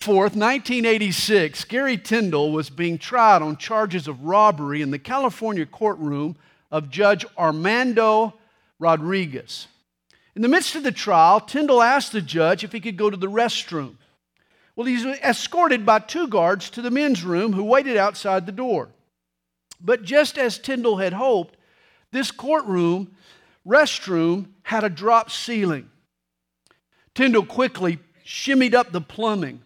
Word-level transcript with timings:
4th, 0.00 0.34
1986, 0.34 1.64
Gary 1.64 1.98
Tyndall 1.98 2.52
was 2.52 2.70
being 2.70 2.96
tried 2.96 3.42
on 3.42 3.58
charges 3.58 4.08
of 4.08 4.22
robbery 4.22 4.80
in 4.80 4.90
the 4.90 4.98
California 4.98 5.66
courtroom 5.66 6.36
of 6.70 6.88
Judge 6.88 7.26
Armando 7.36 8.32
Rodriguez. 8.78 9.66
In 10.34 10.40
the 10.40 10.48
midst 10.48 10.74
of 10.74 10.84
the 10.84 10.90
trial, 10.90 11.38
Tyndall 11.38 11.82
asked 11.82 12.12
the 12.12 12.22
judge 12.22 12.64
if 12.64 12.72
he 12.72 12.80
could 12.80 12.96
go 12.96 13.10
to 13.10 13.16
the 13.16 13.26
restroom. 13.26 13.96
Well, 14.74 14.86
he's 14.86 15.04
escorted 15.04 15.84
by 15.84 15.98
two 15.98 16.28
guards 16.28 16.70
to 16.70 16.80
the 16.80 16.90
men's 16.90 17.22
room 17.22 17.52
who 17.52 17.62
waited 17.62 17.98
outside 17.98 18.46
the 18.46 18.52
door. 18.52 18.88
But 19.82 20.04
just 20.04 20.38
as 20.38 20.58
Tyndall 20.58 20.96
had 20.96 21.12
hoped, 21.12 21.58
this 22.10 22.30
courtroom 22.30 23.14
restroom 23.66 24.46
had 24.62 24.82
a 24.82 24.88
drop 24.88 25.30
ceiling. 25.30 25.90
Tyndall 27.14 27.44
quickly 27.44 27.98
shimmied 28.24 28.72
up 28.72 28.92
the 28.92 29.02
plumbing 29.02 29.60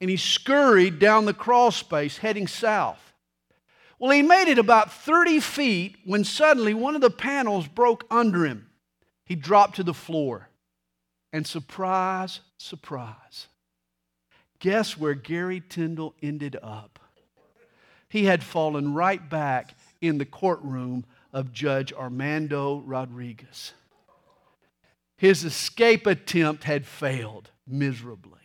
and 0.00 0.08
he 0.08 0.16
scurried 0.16 0.98
down 0.98 1.24
the 1.24 1.34
crawl 1.34 1.70
space 1.70 2.18
heading 2.18 2.46
south. 2.46 3.12
Well, 3.98 4.10
he 4.10 4.22
made 4.22 4.48
it 4.48 4.58
about 4.58 4.92
30 4.92 5.40
feet 5.40 5.96
when 6.04 6.24
suddenly 6.24 6.72
one 6.72 6.94
of 6.94 7.02
the 7.02 7.10
panels 7.10 7.68
broke 7.68 8.06
under 8.10 8.46
him. 8.46 8.70
He 9.24 9.34
dropped 9.34 9.76
to 9.76 9.82
the 9.82 9.94
floor. 9.94 10.48
And 11.32 11.46
surprise, 11.46 12.40
surprise, 12.56 13.46
guess 14.58 14.96
where 14.96 15.14
Gary 15.14 15.62
Tyndall 15.68 16.14
ended 16.22 16.56
up? 16.60 16.98
He 18.08 18.24
had 18.24 18.42
fallen 18.42 18.94
right 18.94 19.30
back 19.30 19.76
in 20.00 20.18
the 20.18 20.24
courtroom 20.24 21.04
of 21.32 21.52
Judge 21.52 21.92
Armando 21.92 22.82
Rodriguez. 22.84 23.72
His 25.16 25.44
escape 25.44 26.06
attempt 26.06 26.64
had 26.64 26.86
failed 26.86 27.50
miserably. 27.68 28.39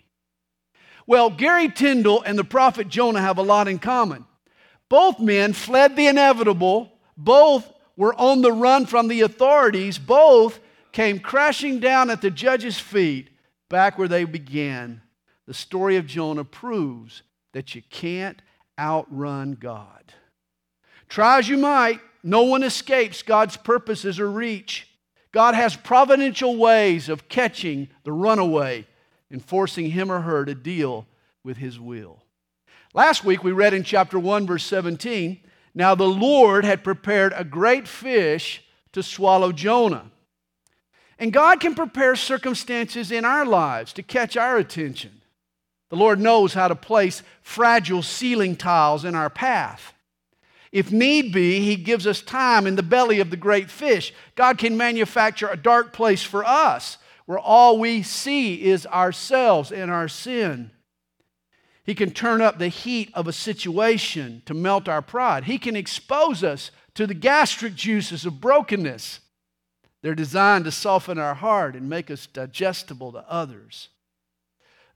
Well, 1.07 1.29
Gary 1.29 1.69
Tyndall 1.69 2.23
and 2.23 2.37
the 2.37 2.43
prophet 2.43 2.87
Jonah 2.87 3.21
have 3.21 3.37
a 3.37 3.43
lot 3.43 3.67
in 3.67 3.79
common. 3.79 4.25
Both 4.89 5.19
men 5.19 5.53
fled 5.53 5.95
the 5.95 6.07
inevitable, 6.07 6.91
both 7.17 7.71
were 7.95 8.13
on 8.15 8.41
the 8.41 8.51
run 8.51 8.85
from 8.85 9.07
the 9.07 9.21
authorities, 9.21 9.97
both 9.97 10.59
came 10.91 11.19
crashing 11.19 11.79
down 11.79 12.09
at 12.09 12.21
the 12.21 12.31
judge's 12.31 12.79
feet 12.79 13.29
back 13.69 13.97
where 13.97 14.07
they 14.07 14.23
began. 14.23 15.01
The 15.47 15.53
story 15.53 15.97
of 15.97 16.07
Jonah 16.07 16.43
proves 16.43 17.23
that 17.53 17.75
you 17.75 17.81
can't 17.89 18.41
outrun 18.79 19.53
God. 19.53 20.13
Try 21.07 21.39
as 21.39 21.47
you 21.47 21.57
might, 21.57 21.99
no 22.23 22.43
one 22.43 22.63
escapes 22.63 23.21
God's 23.21 23.57
purposes 23.57 24.19
or 24.19 24.29
reach. 24.29 24.87
God 25.31 25.53
has 25.53 25.75
providential 25.75 26.57
ways 26.57 27.09
of 27.09 27.29
catching 27.29 27.89
the 28.03 28.11
runaway 28.11 28.87
and 29.29 29.43
forcing 29.43 29.91
him 29.91 30.11
or 30.11 30.21
her 30.21 30.45
to 30.45 30.55
deal 30.55 31.07
with 31.43 31.57
his 31.57 31.79
will. 31.79 32.23
Last 32.93 33.23
week 33.23 33.43
we 33.43 33.51
read 33.51 33.73
in 33.73 33.83
chapter 33.83 34.17
1, 34.17 34.47
verse 34.47 34.63
17 34.63 35.39
Now 35.73 35.95
the 35.95 36.07
Lord 36.07 36.65
had 36.65 36.83
prepared 36.83 37.33
a 37.35 37.43
great 37.43 37.87
fish 37.87 38.63
to 38.93 39.03
swallow 39.03 39.51
Jonah. 39.51 40.11
And 41.17 41.31
God 41.31 41.59
can 41.59 41.75
prepare 41.75 42.15
circumstances 42.15 43.11
in 43.11 43.25
our 43.25 43.45
lives 43.45 43.93
to 43.93 44.03
catch 44.03 44.35
our 44.35 44.57
attention. 44.57 45.21
The 45.89 45.95
Lord 45.95 46.19
knows 46.19 46.53
how 46.53 46.67
to 46.67 46.75
place 46.75 47.23
fragile 47.41 48.01
ceiling 48.01 48.55
tiles 48.55 49.05
in 49.05 49.15
our 49.15 49.29
path. 49.29 49.93
If 50.71 50.91
need 50.91 51.31
be, 51.31 51.61
He 51.61 51.77
gives 51.77 52.05
us 52.05 52.21
time 52.21 52.67
in 52.67 52.75
the 52.75 52.83
belly 52.83 53.19
of 53.21 53.29
the 53.29 53.37
great 53.37 53.69
fish. 53.69 54.13
God 54.35 54.57
can 54.57 54.75
manufacture 54.75 55.47
a 55.47 55.55
dark 55.55 55.93
place 55.93 56.23
for 56.23 56.43
us 56.43 56.97
where 57.25 57.39
all 57.39 57.79
we 57.79 58.03
see 58.03 58.63
is 58.63 58.85
ourselves 58.87 59.71
and 59.71 59.89
our 59.89 60.07
sin. 60.07 60.71
He 61.83 61.95
can 61.95 62.11
turn 62.11 62.41
up 62.41 62.57
the 62.57 62.67
heat 62.67 63.11
of 63.13 63.27
a 63.27 63.33
situation 63.33 64.41
to 64.45 64.53
melt 64.53 64.89
our 64.89 65.01
pride. 65.01 65.45
He 65.45 65.57
can 65.57 65.75
expose 65.75 66.43
us 66.43 66.71
to 66.95 67.05
the 67.05 67.13
gastric 67.13 67.75
juices 67.75 68.25
of 68.25 68.41
brokenness. 68.41 69.19
They're 70.01 70.15
designed 70.15 70.65
to 70.65 70.71
soften 70.71 71.19
our 71.19 71.35
heart 71.35 71.75
and 71.75 71.89
make 71.89 72.09
us 72.09 72.27
digestible 72.27 73.11
to 73.11 73.25
others. 73.29 73.89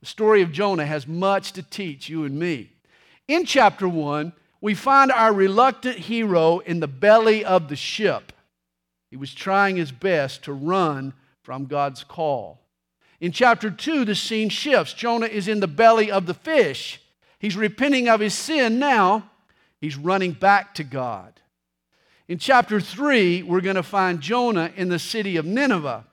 The 0.00 0.06
story 0.06 0.42
of 0.42 0.52
Jonah 0.52 0.86
has 0.86 1.06
much 1.06 1.52
to 1.52 1.62
teach 1.62 2.08
you 2.08 2.24
and 2.24 2.38
me. 2.38 2.72
In 3.28 3.44
chapter 3.44 3.88
1, 3.88 4.32
we 4.60 4.74
find 4.74 5.12
our 5.12 5.32
reluctant 5.32 5.96
hero 5.98 6.58
in 6.58 6.80
the 6.80 6.88
belly 6.88 7.44
of 7.44 7.68
the 7.68 7.76
ship. 7.76 8.32
He 9.10 9.16
was 9.16 9.34
trying 9.34 9.76
his 9.76 9.92
best 9.92 10.44
to 10.44 10.52
run 10.52 11.12
from 11.50 11.64
God's 11.64 12.04
call. 12.04 12.60
In 13.18 13.32
chapter 13.32 13.72
2, 13.72 14.04
the 14.04 14.14
scene 14.14 14.50
shifts. 14.50 14.92
Jonah 14.94 15.26
is 15.26 15.48
in 15.48 15.58
the 15.58 15.66
belly 15.66 16.08
of 16.08 16.26
the 16.26 16.32
fish. 16.32 17.02
He's 17.40 17.56
repenting 17.56 18.08
of 18.08 18.20
his 18.20 18.34
sin 18.34 18.78
now. 18.78 19.28
He's 19.80 19.96
running 19.96 20.30
back 20.30 20.76
to 20.76 20.84
God. 20.84 21.40
In 22.28 22.38
chapter 22.38 22.80
3, 22.80 23.42
we're 23.42 23.62
going 23.62 23.74
to 23.74 23.82
find 23.82 24.20
Jonah 24.20 24.70
in 24.76 24.90
the 24.90 25.00
city 25.00 25.36
of 25.36 25.44
Nineveh. 25.44 26.04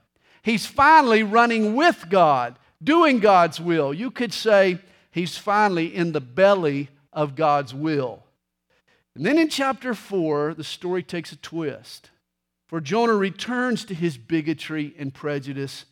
He's 0.42 0.66
finally 0.66 1.22
running 1.22 1.76
with 1.76 2.06
God, 2.10 2.58
doing 2.84 3.20
God's 3.20 3.62
will. 3.62 3.94
You 3.94 4.10
could 4.10 4.34
say 4.34 4.80
he's 5.12 5.38
finally 5.38 5.96
in 5.96 6.14
the 6.14 6.20
belly 6.20 6.90
of 7.14 7.36
God's 7.36 7.76
will. 7.76 8.24
And 9.14 9.24
then 9.24 9.38
in 9.38 9.50
chapter 9.50 9.94
4, 9.94 10.56
the 10.56 10.64
story 10.64 11.04
takes 11.04 11.32
a 11.32 11.36
twist. 11.36 12.10
For 12.68 12.82
Jonah 12.82 13.16
returns 13.16 13.86
to 13.86 13.94
his 13.94 14.18
bigotry 14.18 14.94
and 14.98 15.14
prejudice. 15.14 15.86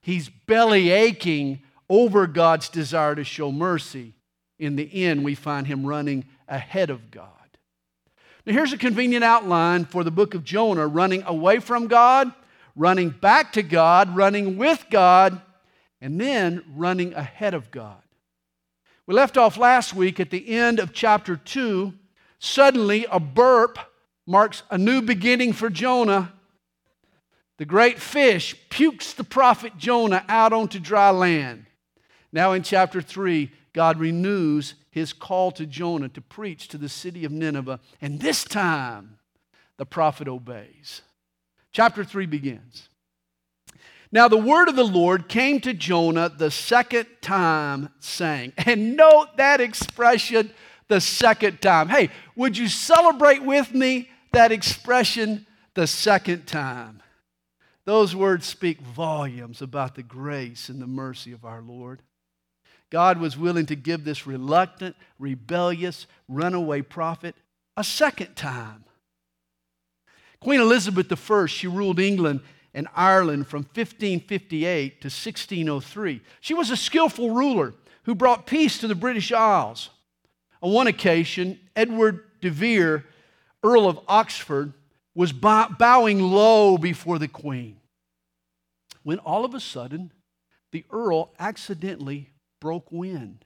He's 0.00 0.28
belly 0.28 0.90
aching 0.90 1.62
over 1.88 2.26
God's 2.26 2.68
desire 2.68 3.14
to 3.14 3.24
show 3.24 3.52
mercy. 3.52 4.14
In 4.58 4.76
the 4.76 5.04
end, 5.04 5.24
we 5.24 5.34
find 5.34 5.66
him 5.66 5.84
running 5.84 6.24
ahead 6.48 6.90
of 6.90 7.10
God. 7.10 7.28
Now, 8.46 8.54
here's 8.54 8.72
a 8.72 8.78
convenient 8.78 9.24
outline 9.24 9.84
for 9.84 10.02
the 10.02 10.10
book 10.10 10.34
of 10.34 10.42
Jonah 10.42 10.86
running 10.86 11.22
away 11.24 11.60
from 11.60 11.86
God, 11.86 12.32
running 12.74 13.10
back 13.10 13.52
to 13.52 13.62
God, 13.62 14.16
running 14.16 14.56
with 14.56 14.86
God, 14.90 15.40
and 16.00 16.20
then 16.20 16.64
running 16.74 17.14
ahead 17.14 17.54
of 17.54 17.70
God. 17.70 18.02
We 19.06 19.14
left 19.14 19.36
off 19.36 19.56
last 19.56 19.94
week 19.94 20.18
at 20.18 20.30
the 20.30 20.48
end 20.48 20.78
of 20.78 20.92
chapter 20.92 21.36
2 21.36 21.92
Suddenly, 22.44 23.06
a 23.08 23.20
burp 23.20 23.78
marks 24.26 24.62
a 24.70 24.78
new 24.78 25.02
beginning 25.02 25.52
for 25.52 25.70
Jonah. 25.70 26.32
The 27.58 27.64
great 27.64 27.98
fish 28.00 28.56
pukes 28.70 29.12
the 29.12 29.24
prophet 29.24 29.76
Jonah 29.76 30.24
out 30.28 30.52
onto 30.52 30.78
dry 30.78 31.10
land. 31.10 31.66
Now, 32.32 32.52
in 32.52 32.62
chapter 32.62 33.02
3, 33.02 33.50
God 33.72 33.98
renews 33.98 34.74
his 34.90 35.12
call 35.12 35.50
to 35.52 35.66
Jonah 35.66 36.08
to 36.10 36.20
preach 36.20 36.68
to 36.68 36.78
the 36.78 36.88
city 36.88 37.24
of 37.24 37.32
Nineveh, 37.32 37.80
and 38.00 38.20
this 38.20 38.44
time 38.44 39.18
the 39.76 39.86
prophet 39.86 40.28
obeys. 40.28 41.02
Chapter 41.72 42.04
3 42.04 42.26
begins. 42.26 42.88
Now, 44.10 44.28
the 44.28 44.36
word 44.36 44.68
of 44.68 44.76
the 44.76 44.84
Lord 44.84 45.28
came 45.28 45.60
to 45.60 45.72
Jonah 45.72 46.28
the 46.28 46.50
second 46.50 47.06
time, 47.22 47.88
saying, 47.98 48.52
and 48.58 48.94
note 48.94 49.36
that 49.38 49.60
expression 49.60 50.50
the 50.88 51.00
second 51.00 51.62
time. 51.62 51.88
Hey, 51.88 52.10
would 52.36 52.58
you 52.58 52.68
celebrate 52.68 53.42
with 53.42 53.72
me 53.72 54.10
that 54.32 54.52
expression 54.52 55.46
the 55.74 55.86
second 55.86 56.46
time? 56.46 57.02
Those 57.84 58.14
words 58.14 58.46
speak 58.46 58.80
volumes 58.80 59.60
about 59.60 59.94
the 59.94 60.02
grace 60.02 60.68
and 60.68 60.80
the 60.80 60.86
mercy 60.86 61.32
of 61.32 61.44
our 61.44 61.60
Lord. 61.60 62.02
God 62.90 63.18
was 63.18 63.38
willing 63.38 63.66
to 63.66 63.74
give 63.74 64.04
this 64.04 64.26
reluctant, 64.26 64.94
rebellious, 65.18 66.06
runaway 66.28 66.82
prophet 66.82 67.34
a 67.76 67.82
second 67.82 68.36
time. 68.36 68.84
Queen 70.40 70.60
Elizabeth 70.60 71.30
I, 71.30 71.46
she 71.46 71.66
ruled 71.66 71.98
England 71.98 72.40
and 72.74 72.88
Ireland 72.94 73.46
from 73.46 73.62
1558 73.62 75.00
to 75.00 75.06
1603. 75.06 76.20
She 76.40 76.54
was 76.54 76.70
a 76.70 76.76
skillful 76.76 77.30
ruler 77.30 77.74
who 78.04 78.14
brought 78.14 78.46
peace 78.46 78.78
to 78.78 78.88
the 78.88 78.94
British 78.94 79.32
Isles. 79.32 79.90
On 80.60 80.72
one 80.72 80.86
occasion, 80.86 81.60
Edward 81.74 82.24
de 82.40 82.50
Vere, 82.50 83.04
Earl 83.62 83.88
of 83.88 84.00
Oxford, 84.08 84.72
was 85.14 85.32
bowing 85.32 86.20
low 86.20 86.78
before 86.78 87.18
the 87.18 87.28
Queen 87.28 87.76
when 89.02 89.18
all 89.18 89.44
of 89.44 89.54
a 89.54 89.60
sudden 89.60 90.12
the 90.70 90.84
Earl 90.90 91.32
accidentally 91.38 92.30
broke 92.60 92.90
wind. 92.90 93.44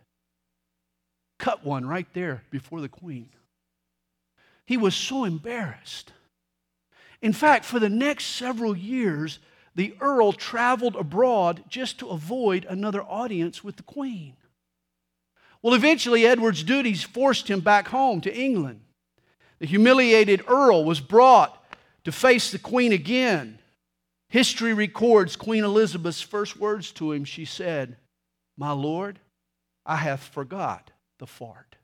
Cut 1.38 1.64
one 1.64 1.86
right 1.86 2.06
there 2.12 2.42
before 2.50 2.80
the 2.80 2.88
Queen. 2.88 3.30
He 4.64 4.76
was 4.76 4.94
so 4.94 5.24
embarrassed. 5.24 6.12
In 7.20 7.32
fact, 7.32 7.64
for 7.64 7.78
the 7.78 7.88
next 7.88 8.26
several 8.26 8.76
years, 8.76 9.38
the 9.74 9.94
Earl 10.00 10.32
traveled 10.32 10.96
abroad 10.96 11.64
just 11.68 11.98
to 11.98 12.08
avoid 12.08 12.64
another 12.64 13.02
audience 13.02 13.64
with 13.64 13.76
the 13.76 13.82
Queen. 13.82 14.34
Well, 15.62 15.74
eventually, 15.74 16.26
Edward's 16.26 16.62
duties 16.62 17.02
forced 17.02 17.50
him 17.50 17.60
back 17.60 17.88
home 17.88 18.20
to 18.20 18.34
England. 18.34 18.80
The 19.58 19.66
humiliated 19.66 20.42
Earl 20.48 20.84
was 20.84 21.00
brought 21.00 21.62
to 22.04 22.12
face 22.12 22.50
the 22.50 22.58
Queen 22.58 22.92
again. 22.92 23.58
History 24.28 24.74
records 24.74 25.36
Queen 25.36 25.64
Elizabeth's 25.64 26.20
first 26.20 26.56
words 26.56 26.90
to 26.92 27.12
him. 27.12 27.24
She 27.24 27.44
said, 27.44 27.96
My 28.56 28.72
Lord, 28.72 29.18
I 29.84 29.96
hath 29.96 30.22
forgot 30.22 30.90
the 31.18 31.26
fart. 31.26 31.76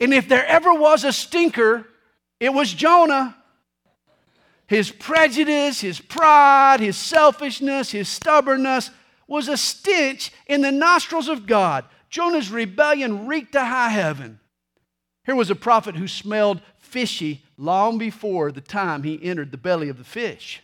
And 0.00 0.12
if 0.12 0.28
there 0.28 0.44
ever 0.44 0.74
was 0.74 1.04
a 1.04 1.12
stinker, 1.12 1.86
it 2.40 2.52
was 2.52 2.72
Jonah. 2.74 3.36
His 4.66 4.90
prejudice, 4.90 5.80
his 5.80 6.00
pride, 6.00 6.80
his 6.80 6.96
selfishness, 6.96 7.92
his 7.92 8.08
stubbornness 8.08 8.90
was 9.28 9.48
a 9.48 9.56
stench 9.56 10.32
in 10.46 10.60
the 10.60 10.72
nostrils 10.72 11.28
of 11.28 11.46
God. 11.46 11.84
Jonah's 12.12 12.50
rebellion 12.50 13.26
reeked 13.26 13.52
to 13.52 13.64
high 13.64 13.88
heaven. 13.88 14.38
Here 15.24 15.34
was 15.34 15.50
a 15.50 15.54
prophet 15.54 15.96
who 15.96 16.06
smelled 16.06 16.60
fishy 16.78 17.42
long 17.56 17.96
before 17.96 18.52
the 18.52 18.60
time 18.60 19.02
he 19.02 19.18
entered 19.22 19.50
the 19.50 19.56
belly 19.56 19.88
of 19.88 19.96
the 19.96 20.04
fish. 20.04 20.62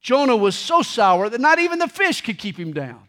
Jonah 0.00 0.36
was 0.36 0.56
so 0.56 0.80
sour 0.80 1.28
that 1.28 1.42
not 1.42 1.58
even 1.58 1.78
the 1.78 1.88
fish 1.88 2.22
could 2.22 2.38
keep 2.38 2.58
him 2.58 2.72
down. 2.72 3.06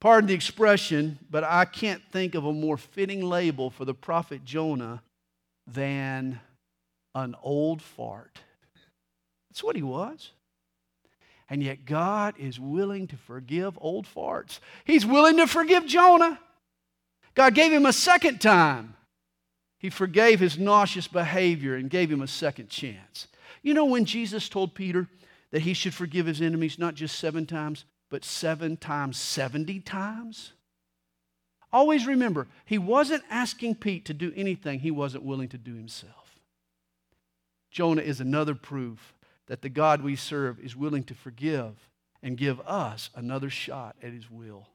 Pardon 0.00 0.28
the 0.28 0.34
expression, 0.34 1.18
but 1.28 1.42
I 1.42 1.64
can't 1.64 2.02
think 2.12 2.36
of 2.36 2.44
a 2.44 2.52
more 2.52 2.76
fitting 2.76 3.22
label 3.22 3.68
for 3.68 3.84
the 3.84 3.94
prophet 3.94 4.44
Jonah 4.44 5.02
than 5.66 6.40
an 7.16 7.34
old 7.42 7.82
fart. 7.82 8.38
That's 9.50 9.64
what 9.64 9.76
he 9.76 9.82
was. 9.82 10.30
And 11.48 11.62
yet, 11.62 11.84
God 11.84 12.34
is 12.38 12.58
willing 12.58 13.06
to 13.08 13.16
forgive 13.16 13.78
old 13.80 14.06
farts. 14.06 14.60
He's 14.84 15.04
willing 15.04 15.36
to 15.36 15.46
forgive 15.46 15.86
Jonah. 15.86 16.40
God 17.34 17.54
gave 17.54 17.72
him 17.72 17.86
a 17.86 17.92
second 17.92 18.40
time. 18.40 18.94
He 19.78 19.90
forgave 19.90 20.40
his 20.40 20.58
nauseous 20.58 21.08
behavior 21.08 21.74
and 21.74 21.90
gave 21.90 22.10
him 22.10 22.22
a 22.22 22.26
second 22.26 22.70
chance. 22.70 23.28
You 23.62 23.74
know, 23.74 23.84
when 23.84 24.04
Jesus 24.04 24.48
told 24.48 24.74
Peter 24.74 25.08
that 25.50 25.62
he 25.62 25.74
should 25.74 25.94
forgive 25.94 26.26
his 26.26 26.40
enemies 26.40 26.78
not 26.78 26.94
just 26.94 27.18
seven 27.18 27.44
times, 27.44 27.84
but 28.10 28.24
seven 28.24 28.76
times 28.76 29.18
70 29.18 29.80
times? 29.80 30.52
Always 31.72 32.06
remember, 32.06 32.46
he 32.64 32.78
wasn't 32.78 33.24
asking 33.30 33.76
Pete 33.76 34.04
to 34.04 34.14
do 34.14 34.32
anything 34.36 34.78
he 34.78 34.92
wasn't 34.92 35.24
willing 35.24 35.48
to 35.48 35.58
do 35.58 35.74
himself. 35.74 36.38
Jonah 37.70 38.02
is 38.02 38.20
another 38.20 38.54
proof 38.54 39.13
that 39.46 39.62
the 39.62 39.68
God 39.68 40.02
we 40.02 40.16
serve 40.16 40.58
is 40.60 40.76
willing 40.76 41.04
to 41.04 41.14
forgive 41.14 41.88
and 42.22 42.36
give 42.36 42.60
us 42.60 43.10
another 43.14 43.50
shot 43.50 43.96
at 44.02 44.12
his 44.12 44.30
will. 44.30 44.68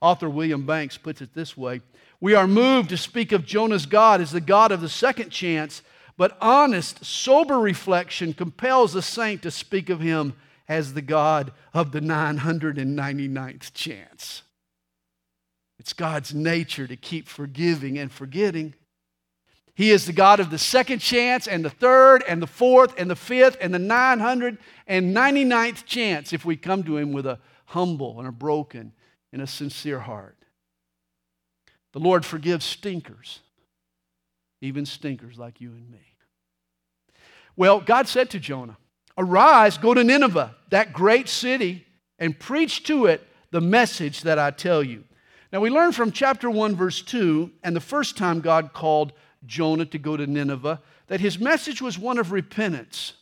Author 0.00 0.28
William 0.28 0.66
Banks 0.66 0.98
puts 0.98 1.22
it 1.22 1.34
this 1.34 1.56
way 1.56 1.80
We 2.20 2.34
are 2.34 2.46
moved 2.46 2.90
to 2.90 2.96
speak 2.96 3.32
of 3.32 3.46
Jonah's 3.46 3.86
God 3.86 4.20
as 4.20 4.32
the 4.32 4.40
God 4.40 4.72
of 4.72 4.80
the 4.80 4.88
second 4.88 5.30
chance, 5.30 5.82
but 6.16 6.36
honest, 6.40 7.04
sober 7.04 7.58
reflection 7.58 8.34
compels 8.34 8.92
the 8.92 9.02
saint 9.02 9.42
to 9.42 9.50
speak 9.50 9.88
of 9.90 10.00
him 10.00 10.34
as 10.68 10.94
the 10.94 11.02
God 11.02 11.52
of 11.72 11.92
the 11.92 12.00
999th 12.00 13.72
chance. 13.74 14.42
It's 15.78 15.92
God's 15.92 16.34
nature 16.34 16.86
to 16.86 16.96
keep 16.96 17.28
forgiving 17.28 17.98
and 17.98 18.10
forgetting. 18.10 18.74
He 19.74 19.90
is 19.90 20.06
the 20.06 20.12
God 20.12 20.38
of 20.38 20.50
the 20.50 20.58
second 20.58 21.00
chance 21.00 21.48
and 21.48 21.64
the 21.64 21.70
third 21.70 22.22
and 22.28 22.40
the 22.40 22.46
fourth 22.46 22.94
and 22.96 23.10
the 23.10 23.16
fifth 23.16 23.56
and 23.60 23.74
the 23.74 23.78
999th 23.78 25.84
chance 25.84 26.32
if 26.32 26.44
we 26.44 26.56
come 26.56 26.84
to 26.84 26.96
Him 26.96 27.12
with 27.12 27.26
a 27.26 27.40
humble 27.66 28.20
and 28.20 28.28
a 28.28 28.32
broken 28.32 28.92
and 29.32 29.42
a 29.42 29.48
sincere 29.48 29.98
heart. 29.98 30.36
The 31.92 31.98
Lord 31.98 32.24
forgives 32.24 32.64
stinkers, 32.64 33.40
even 34.60 34.86
stinkers 34.86 35.38
like 35.38 35.60
you 35.60 35.70
and 35.70 35.90
me. 35.90 36.14
Well, 37.56 37.80
God 37.80 38.06
said 38.06 38.30
to 38.30 38.40
Jonah, 38.40 38.76
Arise, 39.16 39.78
go 39.78 39.94
to 39.94 40.02
Nineveh, 40.02 40.56
that 40.70 40.92
great 40.92 41.28
city, 41.28 41.86
and 42.18 42.38
preach 42.38 42.82
to 42.84 43.06
it 43.06 43.26
the 43.50 43.60
message 43.60 44.22
that 44.22 44.38
I 44.38 44.50
tell 44.50 44.82
you. 44.82 45.04
Now, 45.52 45.60
we 45.60 45.70
learn 45.70 45.92
from 45.92 46.10
chapter 46.10 46.50
1, 46.50 46.74
verse 46.74 47.00
2, 47.02 47.50
and 47.62 47.76
the 47.76 47.80
first 47.80 48.16
time 48.16 48.40
God 48.40 48.72
called 48.72 49.12
Jonah 49.46 49.86
to 49.86 49.98
go 49.98 50.16
to 50.16 50.26
Nineveh, 50.26 50.80
that 51.06 51.20
his 51.20 51.38
message 51.38 51.82
was 51.82 51.98
one 51.98 52.18
of 52.18 52.32
repentance. 52.32 53.14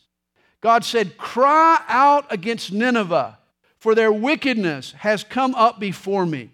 God 0.61 0.85
said, 0.85 1.17
Cry 1.17 1.83
out 1.87 2.31
against 2.31 2.71
Nineveh, 2.71 3.37
for 3.77 3.95
their 3.95 4.11
wickedness 4.11 4.93
has 4.93 5.23
come 5.23 5.55
up 5.55 5.79
before 5.79 6.25
me. 6.25 6.49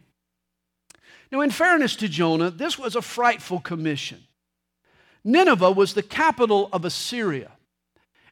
Now, 1.32 1.42
in 1.42 1.52
fairness 1.52 1.96
to 1.98 2.08
Jonah, 2.08 2.50
this 2.50 2.80
was 2.80 2.96
a 2.96 3.02
frightful 3.02 3.60
commission. 3.60 4.24
Nineveh 5.24 5.72
was 5.72 5.94
the 5.94 6.04
capital 6.04 6.70
of 6.72 6.86
Assyria. 6.86 7.52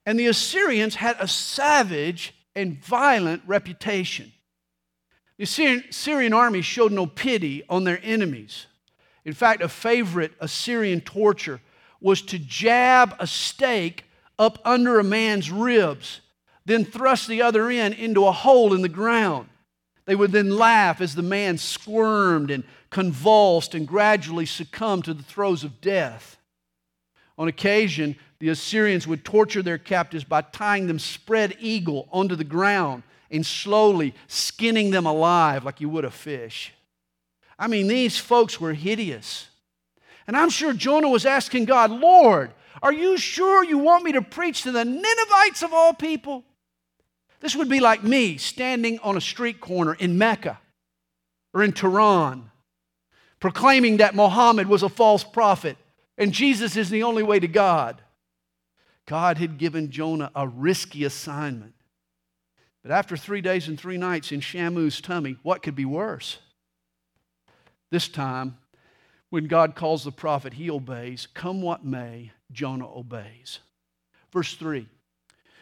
And 0.06 0.19
the 0.19 0.28
Assyrians 0.28 0.95
had 0.95 1.18
a 1.19 1.28
savage 1.28 2.34
and 2.56 2.81
violent 2.84 3.44
reputation. 3.45 4.31
The 5.38 5.44
Assyrian 5.89 6.34
army 6.34 6.62
showed 6.62 6.92
no 6.92 7.06
pity 7.06 7.63
on 7.69 7.84
their 7.84 8.00
enemies. 8.01 8.66
In 9.27 9.33
fact, 9.33 9.62
a 9.62 9.68
favorite 9.68 10.31
Assyrian 10.39 11.01
torture 11.01 11.59
was 12.00 12.21
to 12.21 12.39
jab 12.39 13.13
a 13.19 13.27
stake 13.27 14.06
up 14.39 14.57
under 14.63 15.00
a 15.00 15.03
man's 15.03 15.51
ribs, 15.51 16.21
then 16.63 16.85
thrust 16.85 17.27
the 17.27 17.41
other 17.41 17.69
end 17.69 17.95
into 17.95 18.25
a 18.25 18.31
hole 18.31 18.74
in 18.74 18.81
the 18.81 18.88
ground. 18.88 19.50
They 20.06 20.15
would 20.15 20.31
then 20.31 20.51
laugh 20.51 21.01
as 21.01 21.13
the 21.13 21.24
man 21.24 21.57
squirmed 21.57 22.50
and 22.51 22.63
convulsed 22.89 23.75
and 23.75 23.85
gradually 23.85 24.45
succumbed 24.45 25.03
to 25.06 25.13
the 25.13 25.24
throes 25.24 25.65
of 25.65 25.81
death. 25.81 26.38
On 27.38 27.50
occasion, 27.50 28.15
the 28.39 28.47
Assyrians 28.47 29.07
would 29.07 29.25
torture 29.25 29.62
their 29.62 29.77
captives 29.77 30.24
by 30.24 30.41
tying 30.41 30.88
them 30.88 31.00
spread 31.00 31.57
eagle 31.59 32.07
onto 32.13 32.38
the 32.38 32.45
ground 32.45 33.03
and 33.29 33.45
slowly 33.45 34.15
skinning 34.27 34.91
them 34.91 35.06
alive 35.06 35.65
like 35.65 35.81
you 35.81 35.89
would 35.89 36.06
a 36.06 36.12
fish. 36.12 36.71
I 37.59 37.68
mean, 37.68 37.88
these 37.88 38.18
folks 38.18 38.59
were 38.62 38.74
hideous. 38.74 39.48
And 40.27 40.36
I'm 40.36 40.50
sure 40.50 40.74
Jonah 40.74 41.09
was 41.09 41.25
asking 41.25 41.65
God, 41.65 41.89
Lord, 41.92 42.51
are 42.81 42.94
you 42.94 43.18
sure 43.18 43.63
you 43.63 43.77
want 43.77 44.04
me 44.04 44.12
to 44.12 44.21
preach 44.21 44.63
to 44.63 44.71
the 44.71 44.86
Ninevites 44.86 45.63
of 45.63 45.74
all 45.74 45.94
people? 45.94 46.44
This 47.39 47.56
would 47.56 47.69
be 47.69 47.80
like 47.80 48.04
me 48.04 48.38
standing 48.38 49.00
on 49.00 49.18
a 49.18 49.21
street 49.21 49.59
corner 49.59 49.94
in 49.94 50.18
Mecca 50.18 50.59
or 51.54 51.63
in 51.63 51.71
Tehran, 51.71 52.51
proclaiming 53.39 53.98
that 53.98 54.15
Muhammad 54.15 54.68
was 54.68 54.83
a 54.83 54.89
false 54.89 55.24
prophet 55.24 55.77
and 56.18 56.33
Jesus 56.33 56.75
is 56.75 56.89
the 56.89 57.03
only 57.03 57.24
way 57.24 57.39
to 57.39 57.48
God. 57.48 58.01
God 59.06 59.38
had 59.38 59.57
given 59.57 59.92
Jonah 59.92 60.31
a 60.36 60.48
risky 60.48 61.03
assignment. 61.03 61.74
But 62.83 62.92
after 62.92 63.15
three 63.15 63.42
days 63.42 63.68
and 63.68 63.80
three 63.80 63.98
nights 63.98 64.31
in 64.31 64.42
Shamu's 64.42 65.00
tummy, 65.00 65.38
what 65.44 65.62
could 65.62 65.75
be 65.75 65.86
worse? 65.86 66.39
This 67.91 68.08
time, 68.08 68.58
when 69.29 69.48
God 69.48 69.75
calls 69.75 70.03
the 70.03 70.12
prophet, 70.12 70.53
he 70.53 70.70
obeys. 70.70 71.27
Come 71.34 71.62
what 71.62 71.86
may, 71.86 72.32
Jonah 72.51 72.89
obeys. 72.89 73.60
Verse 74.32 74.56
3 74.56 74.88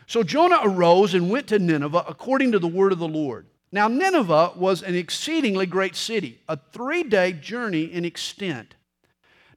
So 0.07 0.23
Jonah 0.23 0.59
arose 0.63 1.13
and 1.13 1.29
went 1.29 1.47
to 1.47 1.59
Nineveh 1.59 2.05
according 2.07 2.51
to 2.51 2.59
the 2.59 2.67
word 2.67 2.91
of 2.91 2.99
the 2.99 3.07
Lord. 3.07 3.47
Now, 3.71 3.87
Nineveh 3.87 4.53
was 4.55 4.83
an 4.83 4.95
exceedingly 4.95 5.65
great 5.65 5.95
city, 5.95 6.39
a 6.47 6.57
three 6.71 7.03
day 7.03 7.33
journey 7.33 7.83
in 7.83 8.05
extent. 8.05 8.75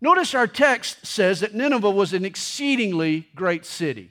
Notice 0.00 0.34
our 0.34 0.46
text 0.46 1.06
says 1.06 1.40
that 1.40 1.54
Nineveh 1.54 1.90
was 1.90 2.12
an 2.12 2.24
exceedingly 2.24 3.28
great 3.34 3.64
city. 3.64 4.10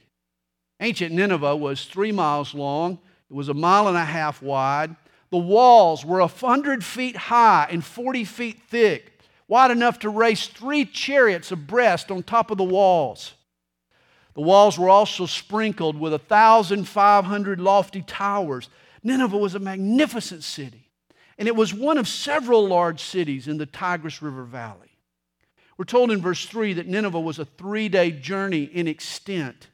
Ancient 0.80 1.14
Nineveh 1.14 1.56
was 1.56 1.86
three 1.86 2.12
miles 2.12 2.54
long, 2.54 3.00
it 3.30 3.34
was 3.34 3.50
a 3.50 3.54
mile 3.54 3.88
and 3.88 3.98
a 3.98 4.06
half 4.06 4.42
wide. 4.42 4.96
The 5.30 5.38
walls 5.38 6.06
were 6.06 6.20
a 6.20 6.28
hundred 6.28 6.84
feet 6.84 7.18
high 7.18 7.68
and 7.70 7.84
40 7.84 8.24
feet 8.24 8.62
thick, 8.70 9.20
wide 9.48 9.72
enough 9.72 10.00
to 10.00 10.10
race 10.10 10.48
three 10.48 10.86
chariots 10.86 11.52
abreast 11.52 12.12
on 12.12 12.24
top 12.24 12.52
of 12.52 12.58
the 12.58 12.64
walls. 12.64 13.34
The 14.36 14.42
walls 14.42 14.78
were 14.78 14.90
also 14.90 15.26
sprinkled 15.26 16.00
with 16.00 16.14
a 16.14 16.22
1,500 16.28 17.60
lofty 17.60 18.04
towers. 18.04 18.70
Nineveh 19.04 19.38
was 19.38 19.56
a 19.56 19.60
magnificent 19.60 20.44
city, 20.44 20.90
and 21.38 21.48
it 21.48 21.56
was 21.56 21.74
one 21.74 21.98
of 21.98 22.08
several 22.08 22.68
large 22.68 23.02
cities 23.02 23.48
in 23.48 23.58
the 23.58 23.66
Tigris 23.66 24.22
River 24.22 24.44
Valley. 24.44 24.98
We're 25.78 25.86
told 25.86 26.12
in 26.12 26.22
verse 26.22 26.46
3 26.46 26.74
that 26.74 26.88
Nineveh 26.88 27.20
was 27.20 27.40
a 27.40 27.46
three 27.46 27.90
day 27.90 28.12
journey 28.12 28.64
in 28.64 28.88
extent. 28.88 29.68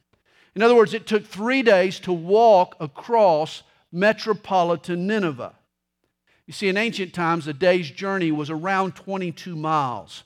In 0.56 0.62
other 0.62 0.76
words, 0.76 0.94
it 0.94 1.08
took 1.08 1.26
three 1.26 1.64
days 1.64 2.00
to 2.02 2.14
walk 2.14 2.76
across 2.80 3.64
metropolitan 3.94 5.08
Nineveh. 5.08 5.54
You 6.46 6.54
see, 6.54 6.68
in 6.68 6.76
ancient 6.76 7.14
times, 7.14 7.48
a 7.48 7.54
day's 7.54 7.90
journey 7.90 8.32
was 8.32 8.50
around 8.50 8.96
22 8.96 9.56
miles. 9.56 10.24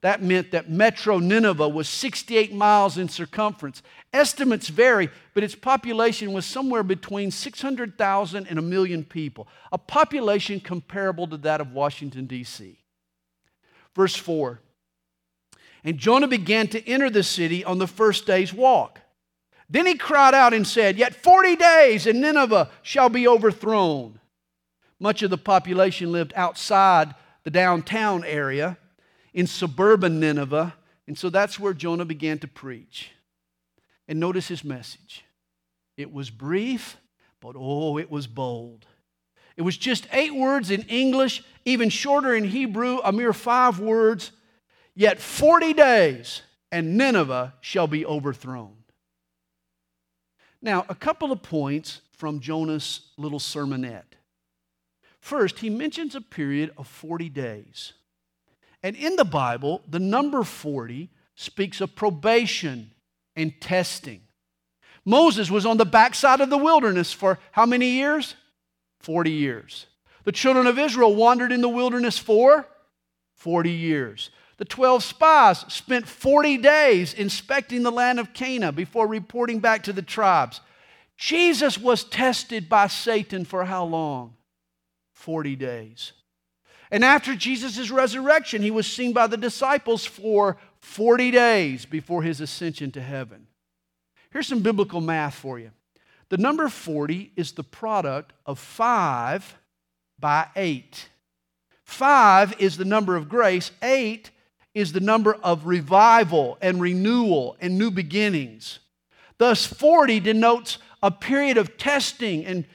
That 0.00 0.22
meant 0.22 0.50
that 0.50 0.70
Metro 0.70 1.18
Nineveh 1.18 1.68
was 1.68 1.88
68 1.88 2.52
miles 2.52 2.98
in 2.98 3.08
circumference. 3.08 3.82
Estimates 4.12 4.68
vary, 4.68 5.10
but 5.34 5.44
its 5.44 5.54
population 5.54 6.32
was 6.32 6.46
somewhere 6.46 6.82
between 6.82 7.30
600,000 7.30 8.46
and 8.48 8.58
a 8.58 8.62
million 8.62 9.04
people, 9.04 9.46
a 9.70 9.78
population 9.78 10.58
comparable 10.58 11.28
to 11.28 11.36
that 11.36 11.60
of 11.60 11.72
Washington, 11.72 12.26
D.C. 12.26 12.78
Verse 13.94 14.16
4 14.16 14.60
and 15.84 15.98
Jonah 15.98 16.28
began 16.28 16.68
to 16.68 16.86
enter 16.88 17.10
the 17.10 17.22
city 17.22 17.64
on 17.64 17.78
the 17.78 17.86
first 17.86 18.26
day's 18.26 18.52
walk. 18.52 18.99
Then 19.70 19.86
he 19.86 19.94
cried 19.94 20.34
out 20.34 20.52
and 20.52 20.66
said, 20.66 20.98
Yet 20.98 21.14
40 21.14 21.54
days 21.54 22.06
and 22.08 22.20
Nineveh 22.20 22.70
shall 22.82 23.08
be 23.08 23.28
overthrown. 23.28 24.18
Much 24.98 25.22
of 25.22 25.30
the 25.30 25.38
population 25.38 26.10
lived 26.10 26.32
outside 26.34 27.14
the 27.44 27.50
downtown 27.50 28.24
area 28.24 28.76
in 29.32 29.46
suburban 29.46 30.18
Nineveh, 30.18 30.74
and 31.06 31.16
so 31.16 31.30
that's 31.30 31.58
where 31.58 31.72
Jonah 31.72 32.04
began 32.04 32.38
to 32.40 32.48
preach. 32.48 33.12
And 34.08 34.18
notice 34.18 34.48
his 34.48 34.64
message. 34.64 35.24
It 35.96 36.12
was 36.12 36.30
brief, 36.30 36.96
but 37.40 37.54
oh, 37.56 37.96
it 37.96 38.10
was 38.10 38.26
bold. 38.26 38.86
It 39.56 39.62
was 39.62 39.76
just 39.76 40.08
eight 40.12 40.34
words 40.34 40.70
in 40.70 40.82
English, 40.82 41.44
even 41.64 41.90
shorter 41.90 42.34
in 42.34 42.44
Hebrew, 42.44 42.98
a 43.04 43.12
mere 43.12 43.32
five 43.32 43.78
words. 43.78 44.32
Yet 44.96 45.20
40 45.20 45.74
days, 45.74 46.42
and 46.72 46.96
Nineveh 46.96 47.54
shall 47.60 47.86
be 47.86 48.04
overthrown. 48.04 48.79
Now, 50.62 50.84
a 50.88 50.94
couple 50.94 51.32
of 51.32 51.42
points 51.42 52.00
from 52.12 52.40
Jonah's 52.40 53.00
little 53.16 53.38
sermonette. 53.38 54.02
First, 55.20 55.58
he 55.58 55.70
mentions 55.70 56.14
a 56.14 56.20
period 56.20 56.72
of 56.76 56.86
40 56.86 57.28
days. 57.28 57.92
And 58.82 58.96
in 58.96 59.16
the 59.16 59.24
Bible, 59.24 59.82
the 59.88 59.98
number 59.98 60.42
40 60.42 61.10
speaks 61.34 61.80
of 61.80 61.94
probation 61.94 62.92
and 63.36 63.58
testing. 63.60 64.22
Moses 65.04 65.50
was 65.50 65.64
on 65.64 65.76
the 65.76 65.86
backside 65.86 66.40
of 66.40 66.50
the 66.50 66.58
wilderness 66.58 67.12
for 67.12 67.38
how 67.52 67.66
many 67.66 67.90
years? 67.90 68.34
40 69.00 69.30
years. 69.30 69.86
The 70.24 70.32
children 70.32 70.66
of 70.66 70.78
Israel 70.78 71.14
wandered 71.14 71.52
in 71.52 71.62
the 71.62 71.68
wilderness 71.68 72.18
for 72.18 72.66
40 73.34 73.70
years. 73.70 74.30
The 74.60 74.66
12 74.66 75.02
spies 75.02 75.64
spent 75.72 76.06
40 76.06 76.58
days 76.58 77.14
inspecting 77.14 77.82
the 77.82 77.90
land 77.90 78.20
of 78.20 78.34
Canaan 78.34 78.74
before 78.74 79.06
reporting 79.06 79.58
back 79.58 79.84
to 79.84 79.92
the 79.94 80.02
tribes. 80.02 80.60
Jesus 81.16 81.78
was 81.78 82.04
tested 82.04 82.68
by 82.68 82.88
Satan 82.88 83.46
for 83.46 83.64
how 83.64 83.84
long? 83.86 84.34
40 85.14 85.56
days. 85.56 86.12
And 86.90 87.02
after 87.02 87.34
Jesus' 87.34 87.90
resurrection, 87.90 88.60
he 88.60 88.70
was 88.70 88.86
seen 88.86 89.14
by 89.14 89.26
the 89.28 89.38
disciples 89.38 90.04
for 90.04 90.58
40 90.80 91.30
days 91.30 91.86
before 91.86 92.22
his 92.22 92.42
ascension 92.42 92.90
to 92.92 93.00
heaven. 93.00 93.46
Here's 94.30 94.46
some 94.46 94.60
biblical 94.60 95.00
math 95.00 95.36
for 95.36 95.58
you. 95.58 95.70
The 96.28 96.36
number 96.36 96.68
40 96.68 97.32
is 97.34 97.52
the 97.52 97.64
product 97.64 98.34
of 98.44 98.58
5 98.58 99.56
by 100.18 100.48
8. 100.54 101.08
5 101.84 102.60
is 102.60 102.76
the 102.76 102.84
number 102.84 103.16
of 103.16 103.30
grace, 103.30 103.70
8 103.82 104.30
is 104.74 104.92
the 104.92 105.00
number 105.00 105.34
of 105.34 105.66
revival 105.66 106.58
and 106.60 106.80
renewal 106.80 107.56
and 107.60 107.78
new 107.78 107.90
beginnings. 107.90 108.78
Thus, 109.38 109.66
40 109.66 110.20
denotes 110.20 110.78
a 111.02 111.10
period 111.10 111.56
of 111.56 111.76
testing 111.76 112.44
and 112.44 112.66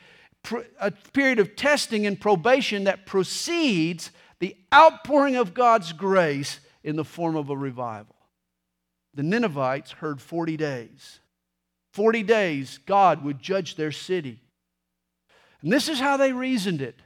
a 0.80 0.92
period 0.92 1.40
of 1.40 1.56
testing 1.56 2.06
and 2.06 2.20
probation 2.20 2.84
that 2.84 3.06
precedes 3.06 4.12
the 4.40 4.56
outpouring 4.74 5.36
of 5.36 5.54
God's 5.54 5.94
grace 5.94 6.60
in 6.84 6.96
the 6.96 7.06
form 7.06 7.36
of 7.36 7.50
a 7.50 7.58
revival. 7.58 8.16
The 9.14 9.24
Ninevites 9.24 9.92
heard 9.92 10.22
40 10.22 10.58
days. 10.58 11.20
40 11.94 12.24
days, 12.24 12.78
God 12.86 13.24
would 13.24 13.40
judge 13.40 13.76
their 13.76 13.92
city. 13.92 14.42
And 15.62 15.72
this 15.72 15.88
is 15.88 16.00
how 16.00 16.18
they 16.18 16.34
reasoned 16.34 16.82
it. 16.82 17.02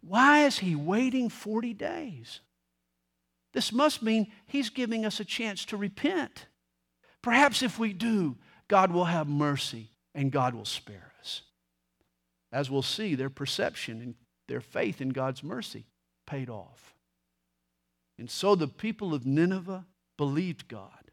Why 0.00 0.44
is 0.44 0.58
he 0.58 0.74
waiting 0.74 1.28
40 1.28 1.72
days? 1.74 2.40
This 3.52 3.72
must 3.72 4.02
mean 4.02 4.32
he's 4.46 4.70
giving 4.70 5.04
us 5.04 5.20
a 5.20 5.24
chance 5.24 5.64
to 5.66 5.76
repent. 5.76 6.46
Perhaps 7.22 7.62
if 7.62 7.78
we 7.78 7.92
do, 7.92 8.36
God 8.68 8.90
will 8.90 9.04
have 9.04 9.28
mercy 9.28 9.90
and 10.14 10.32
God 10.32 10.54
will 10.54 10.64
spare 10.64 11.12
us. 11.20 11.42
As 12.50 12.70
we'll 12.70 12.82
see, 12.82 13.14
their 13.14 13.30
perception 13.30 14.00
and 14.00 14.14
their 14.48 14.60
faith 14.60 15.00
in 15.00 15.10
God's 15.10 15.42
mercy 15.42 15.86
paid 16.26 16.50
off. 16.50 16.94
And 18.18 18.30
so 18.30 18.54
the 18.54 18.68
people 18.68 19.14
of 19.14 19.26
Nineveh 19.26 19.86
believed 20.16 20.68
God, 20.68 21.10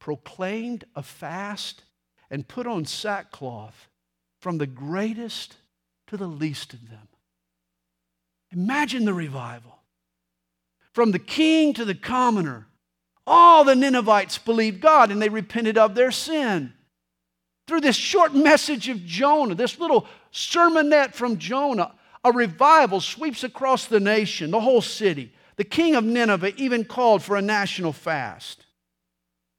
proclaimed 0.00 0.84
a 0.94 1.02
fast 1.02 1.82
and 2.30 2.46
put 2.46 2.66
on 2.66 2.84
sackcloth 2.84 3.88
from 4.40 4.58
the 4.58 4.66
greatest 4.66 5.56
to 6.06 6.16
the 6.16 6.26
least 6.26 6.74
of 6.74 6.88
them. 6.88 7.08
Imagine 8.52 9.04
the 9.04 9.14
revival. 9.14 9.73
From 10.94 11.10
the 11.10 11.18
king 11.18 11.74
to 11.74 11.84
the 11.84 11.94
commoner, 11.94 12.68
all 13.26 13.64
the 13.64 13.74
Ninevites 13.74 14.38
believed 14.38 14.80
God 14.80 15.10
and 15.10 15.20
they 15.20 15.28
repented 15.28 15.76
of 15.76 15.96
their 15.96 16.12
sin. 16.12 16.72
Through 17.66 17.80
this 17.80 17.96
short 17.96 18.32
message 18.32 18.88
of 18.88 19.04
Jonah, 19.04 19.56
this 19.56 19.80
little 19.80 20.06
sermonette 20.32 21.14
from 21.14 21.38
Jonah, 21.38 21.92
a 22.22 22.30
revival 22.30 23.00
sweeps 23.00 23.42
across 23.42 23.86
the 23.86 23.98
nation, 23.98 24.52
the 24.52 24.60
whole 24.60 24.80
city. 24.80 25.32
The 25.56 25.64
king 25.64 25.96
of 25.96 26.04
Nineveh 26.04 26.54
even 26.56 26.84
called 26.84 27.22
for 27.22 27.36
a 27.36 27.42
national 27.42 27.92
fast. 27.92 28.64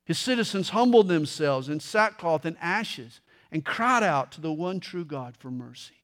His 0.05 0.17
citizens 0.17 0.69
humbled 0.69 1.09
themselves 1.09 1.67
in 1.67 1.81
sackcloth 1.81 2.45
and 2.45 2.55
ashes 2.61 3.19
and 3.51 3.65
cried 3.65 4.03
out 4.03 4.31
to 4.33 4.41
the 4.41 4.53
one 4.53 4.79
true 4.79 5.05
God 5.05 5.35
for 5.37 5.51
mercy. 5.51 5.95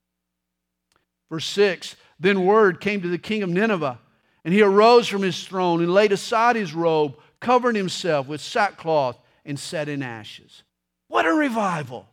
Verse 1.29 1.45
6 1.45 1.95
Then 2.19 2.45
word 2.45 2.81
came 2.81 3.01
to 3.01 3.07
the 3.07 3.17
king 3.17 3.43
of 3.43 3.49
Nineveh, 3.49 3.99
and 4.43 4.53
he 4.53 4.61
arose 4.61 5.07
from 5.07 5.21
his 5.21 5.43
throne 5.43 5.81
and 5.81 5.93
laid 5.93 6.11
aside 6.11 6.55
his 6.55 6.73
robe, 6.73 7.17
covered 7.39 7.75
himself 7.75 8.27
with 8.27 8.41
sackcloth, 8.41 9.17
and 9.45 9.59
sat 9.59 9.89
in 9.89 10.03
ashes. 10.03 10.63
What 11.07 11.25
a 11.25 11.33
revival! 11.33 12.07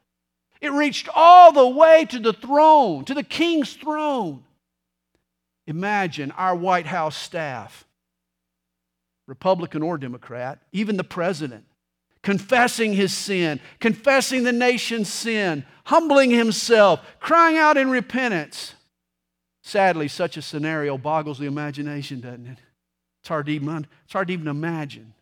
It 0.60 0.72
reached 0.72 1.08
all 1.14 1.52
the 1.52 1.68
way 1.68 2.04
to 2.06 2.18
the 2.18 2.32
throne, 2.32 3.04
to 3.04 3.14
the 3.14 3.22
king's 3.22 3.74
throne. 3.74 4.44
Imagine 5.66 6.30
our 6.32 6.56
White 6.56 6.86
House 6.86 7.16
staff, 7.16 7.86
Republican 9.26 9.82
or 9.82 9.98
Democrat, 9.98 10.58
even 10.72 10.96
the 10.96 11.04
president, 11.04 11.64
confessing 12.22 12.94
his 12.94 13.14
sin, 13.14 13.60
confessing 13.78 14.44
the 14.44 14.52
nation's 14.52 15.12
sin, 15.12 15.64
humbling 15.84 16.30
himself, 16.30 17.00
crying 17.20 17.58
out 17.58 17.76
in 17.76 17.90
repentance. 17.90 18.74
Sadly, 19.68 20.08
such 20.08 20.38
a 20.38 20.42
scenario 20.42 20.96
boggles 20.96 21.38
the 21.38 21.44
imagination, 21.44 22.20
doesn't 22.20 22.46
it? 22.46 22.58
It's 23.20 23.28
hard 23.28 23.44
to 23.44 23.52
even, 23.52 23.86
it's 24.04 24.14
hard 24.14 24.28
to 24.28 24.32
even 24.32 24.48
imagine. 24.48 25.12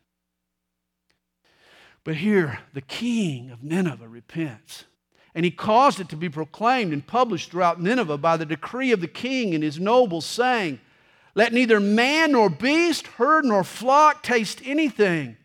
But 2.05 2.15
here, 2.15 2.61
the 2.73 2.81
king 2.81 3.51
of 3.51 3.65
Nineveh 3.65 4.07
repents. 4.07 4.85
And 5.35 5.45
he 5.45 5.51
caused 5.51 5.99
it 5.99 6.09
to 6.11 6.17
be 6.17 6.29
proclaimed 6.29 6.93
and 6.93 7.05
published 7.05 7.51
throughout 7.51 7.83
Nineveh 7.83 8.19
by 8.19 8.37
the 8.37 8.47
decree 8.47 8.93
of 8.93 9.01
the 9.01 9.09
king 9.09 9.53
and 9.53 9.65
his 9.65 9.81
nobles, 9.81 10.25
saying, 10.25 10.79
Let 11.35 11.53
neither 11.53 11.81
man 11.81 12.31
nor 12.31 12.49
beast, 12.49 13.09
herd 13.09 13.45
nor 13.45 13.65
flock 13.65 14.23
taste 14.23 14.63
anything 14.65 15.37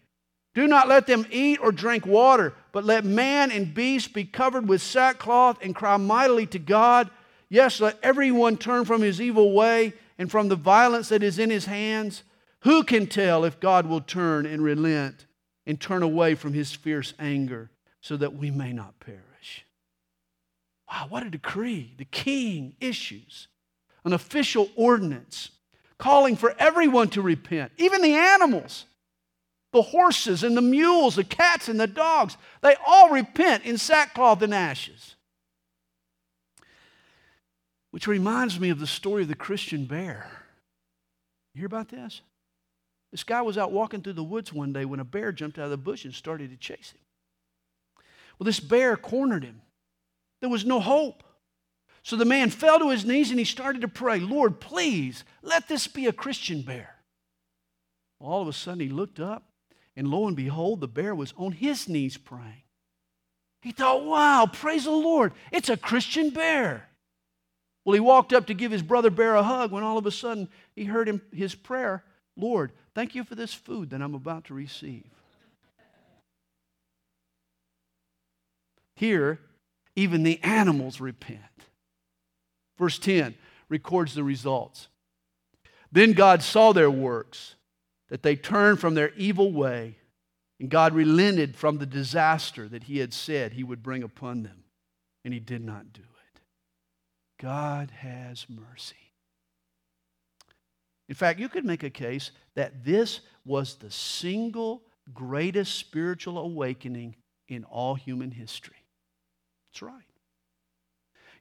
do 0.53 0.67
not 0.67 0.89
let 0.89 1.07
them 1.07 1.25
eat 1.31 1.59
or 1.61 1.71
drink 1.71 2.05
water, 2.05 2.53
but 2.73 2.83
let 2.83 3.05
man 3.05 3.51
and 3.51 3.73
beast 3.73 4.13
be 4.13 4.25
covered 4.25 4.67
with 4.67 4.81
sackcloth 4.81 5.57
and 5.61 5.73
cry 5.73 5.95
mightily 5.95 6.45
to 6.47 6.59
God. 6.59 7.09
Yes, 7.51 7.81
let 7.81 7.99
everyone 8.01 8.55
turn 8.55 8.85
from 8.85 9.01
his 9.01 9.19
evil 9.19 9.51
way 9.51 9.91
and 10.17 10.31
from 10.31 10.47
the 10.47 10.55
violence 10.55 11.09
that 11.09 11.21
is 11.21 11.37
in 11.37 11.49
his 11.49 11.65
hands. 11.65 12.23
Who 12.61 12.81
can 12.81 13.07
tell 13.07 13.43
if 13.43 13.59
God 13.59 13.87
will 13.87 13.99
turn 13.99 14.45
and 14.45 14.63
relent 14.63 15.25
and 15.65 15.77
turn 15.77 16.01
away 16.01 16.35
from 16.35 16.53
his 16.53 16.71
fierce 16.71 17.13
anger 17.19 17.69
so 17.99 18.15
that 18.15 18.35
we 18.35 18.51
may 18.51 18.71
not 18.71 19.01
perish? 19.01 19.65
Wow, 20.89 21.07
what 21.09 21.27
a 21.27 21.29
decree. 21.29 21.93
The 21.97 22.05
king 22.05 22.77
issues 22.79 23.49
an 24.05 24.13
official 24.13 24.69
ordinance 24.77 25.49
calling 25.97 26.37
for 26.37 26.55
everyone 26.57 27.09
to 27.09 27.21
repent, 27.21 27.73
even 27.77 28.01
the 28.01 28.15
animals 28.15 28.85
the 29.73 29.81
horses 29.81 30.43
and 30.43 30.55
the 30.55 30.61
mules, 30.61 31.15
the 31.15 31.23
cats 31.23 31.69
and 31.69 31.79
the 31.79 31.87
dogs, 31.87 32.35
they 32.61 32.75
all 32.85 33.09
repent 33.09 33.63
in 33.63 33.77
sackcloth 33.77 34.41
and 34.41 34.53
ashes. 34.53 35.15
Which 37.91 38.07
reminds 38.07 38.59
me 38.59 38.69
of 38.69 38.79
the 38.79 38.87
story 38.87 39.21
of 39.23 39.27
the 39.27 39.35
Christian 39.35 39.85
bear. 39.85 40.29
You 41.53 41.59
hear 41.59 41.67
about 41.67 41.89
this? 41.89 42.21
This 43.11 43.23
guy 43.23 43.41
was 43.41 43.57
out 43.57 43.73
walking 43.73 44.01
through 44.01 44.13
the 44.13 44.23
woods 44.23 44.53
one 44.53 44.71
day 44.71 44.85
when 44.85 45.01
a 45.01 45.05
bear 45.05 45.31
jumped 45.31 45.59
out 45.59 45.65
of 45.65 45.71
the 45.71 45.77
bush 45.77 46.05
and 46.05 46.13
started 46.13 46.49
to 46.49 46.57
chase 46.57 46.91
him. 46.91 47.01
Well, 48.39 48.45
this 48.45 48.61
bear 48.61 48.95
cornered 48.95 49.43
him. 49.43 49.61
There 50.39 50.49
was 50.49 50.65
no 50.65 50.79
hope. 50.79 51.23
So 52.03 52.15
the 52.15 52.25
man 52.25 52.49
fell 52.49 52.79
to 52.79 52.89
his 52.89 53.05
knees 53.05 53.29
and 53.29 53.37
he 53.37 53.45
started 53.45 53.81
to 53.81 53.87
pray, 53.87 54.19
Lord, 54.19 54.59
please 54.59 55.23
let 55.43 55.67
this 55.67 55.87
be 55.87 56.07
a 56.07 56.13
Christian 56.13 56.61
bear. 56.61 56.95
All 58.19 58.41
of 58.41 58.47
a 58.47 58.53
sudden 58.53 58.79
he 58.79 58.89
looked 58.89 59.19
up 59.19 59.43
and 59.95 60.07
lo 60.07 60.27
and 60.27 60.35
behold, 60.35 60.79
the 60.79 60.87
bear 60.87 61.13
was 61.13 61.33
on 61.37 61.51
his 61.51 61.87
knees 61.87 62.17
praying. 62.17 62.63
He 63.61 63.71
thought, 63.71 64.03
wow, 64.03 64.49
praise 64.51 64.85
the 64.85 64.91
Lord, 64.91 65.33
it's 65.51 65.69
a 65.69 65.77
Christian 65.77 66.31
bear. 66.31 66.87
Well, 67.83 67.93
he 67.93 67.99
walked 67.99 68.33
up 68.33 68.47
to 68.47 68.53
give 68.53 68.71
his 68.71 68.83
brother 68.83 69.09
bear 69.09 69.35
a 69.35 69.43
hug 69.43 69.71
when 69.71 69.83
all 69.83 69.97
of 69.97 70.05
a 70.05 70.11
sudden 70.11 70.49
he 70.75 70.85
heard 70.85 71.09
him, 71.09 71.21
his 71.33 71.55
prayer 71.55 72.03
Lord, 72.37 72.71
thank 72.95 73.13
you 73.13 73.23
for 73.23 73.35
this 73.35 73.53
food 73.53 73.89
that 73.89 74.01
I'm 74.01 74.15
about 74.15 74.45
to 74.45 74.53
receive. 74.53 75.05
Here, 78.95 79.39
even 79.95 80.23
the 80.23 80.41
animals 80.43 81.01
repent. 81.01 81.41
Verse 82.77 82.97
10 82.99 83.35
records 83.69 84.15
the 84.15 84.23
results. 84.23 84.87
Then 85.91 86.13
God 86.13 86.41
saw 86.41 86.71
their 86.71 86.91
works, 86.91 87.55
that 88.09 88.23
they 88.23 88.35
turned 88.35 88.79
from 88.79 88.93
their 88.95 89.13
evil 89.15 89.51
way, 89.51 89.97
and 90.59 90.69
God 90.69 90.93
relented 90.93 91.55
from 91.55 91.77
the 91.77 91.85
disaster 91.85 92.67
that 92.69 92.83
He 92.83 92.99
had 92.99 93.13
said 93.13 93.53
He 93.53 93.63
would 93.63 93.83
bring 93.83 94.03
upon 94.03 94.43
them, 94.43 94.63
and 95.25 95.33
He 95.33 95.39
did 95.39 95.63
not 95.63 95.91
do 95.93 96.01
it. 96.01 96.10
God 97.41 97.91
has 97.91 98.45
mercy. 98.49 98.95
In 101.09 101.15
fact, 101.15 101.39
you 101.39 101.49
could 101.49 101.65
make 101.65 101.83
a 101.83 101.89
case 101.89 102.31
that 102.55 102.85
this 102.85 103.21
was 103.45 103.75
the 103.75 103.91
single 103.91 104.83
greatest 105.13 105.75
spiritual 105.75 106.37
awakening 106.37 107.15
in 107.47 107.63
all 107.63 107.95
human 107.95 108.31
history. 108.31 108.85
That's 109.69 109.81
right. 109.81 110.03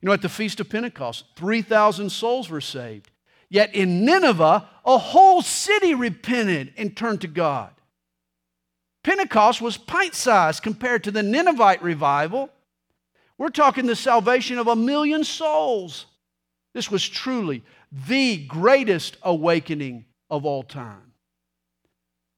You 0.01 0.07
know, 0.07 0.13
at 0.13 0.23
the 0.23 0.29
Feast 0.29 0.59
of 0.61 0.71
Pentecost, 0.71 1.25
3,000 1.37 2.11
souls 2.11 2.49
were 2.49 2.61
saved. 2.61 3.11
Yet 3.51 3.75
in 3.75 4.05
Nineveh, 4.05 4.69
a 4.85 4.99
whole 4.99 5.43
city 5.43 5.95
repented 5.95 6.73
and 6.77 6.97
turned 6.97 7.21
to 7.21 7.29
God. 7.29 7.73
Pentecost 9.03 9.61
was 9.61 9.77
pint 9.77 10.15
sized 10.15 10.63
compared 10.63 11.05
to 11.05 11.11
the 11.11 11.23
Ninevite 11.23 11.83
revival. 11.83 12.51
We're 13.41 13.49
talking 13.49 13.87
the 13.87 13.97
salvation 13.97 14.59
of 14.59 14.67
a 14.67 14.77
million 14.77 15.25
souls. 15.25 16.05
This 16.75 16.91
was 16.91 17.09
truly 17.09 17.65
the 17.91 18.37
greatest 18.37 19.17
awakening 19.23 20.05
of 20.29 20.45
all 20.45 20.63
time. 20.63 21.15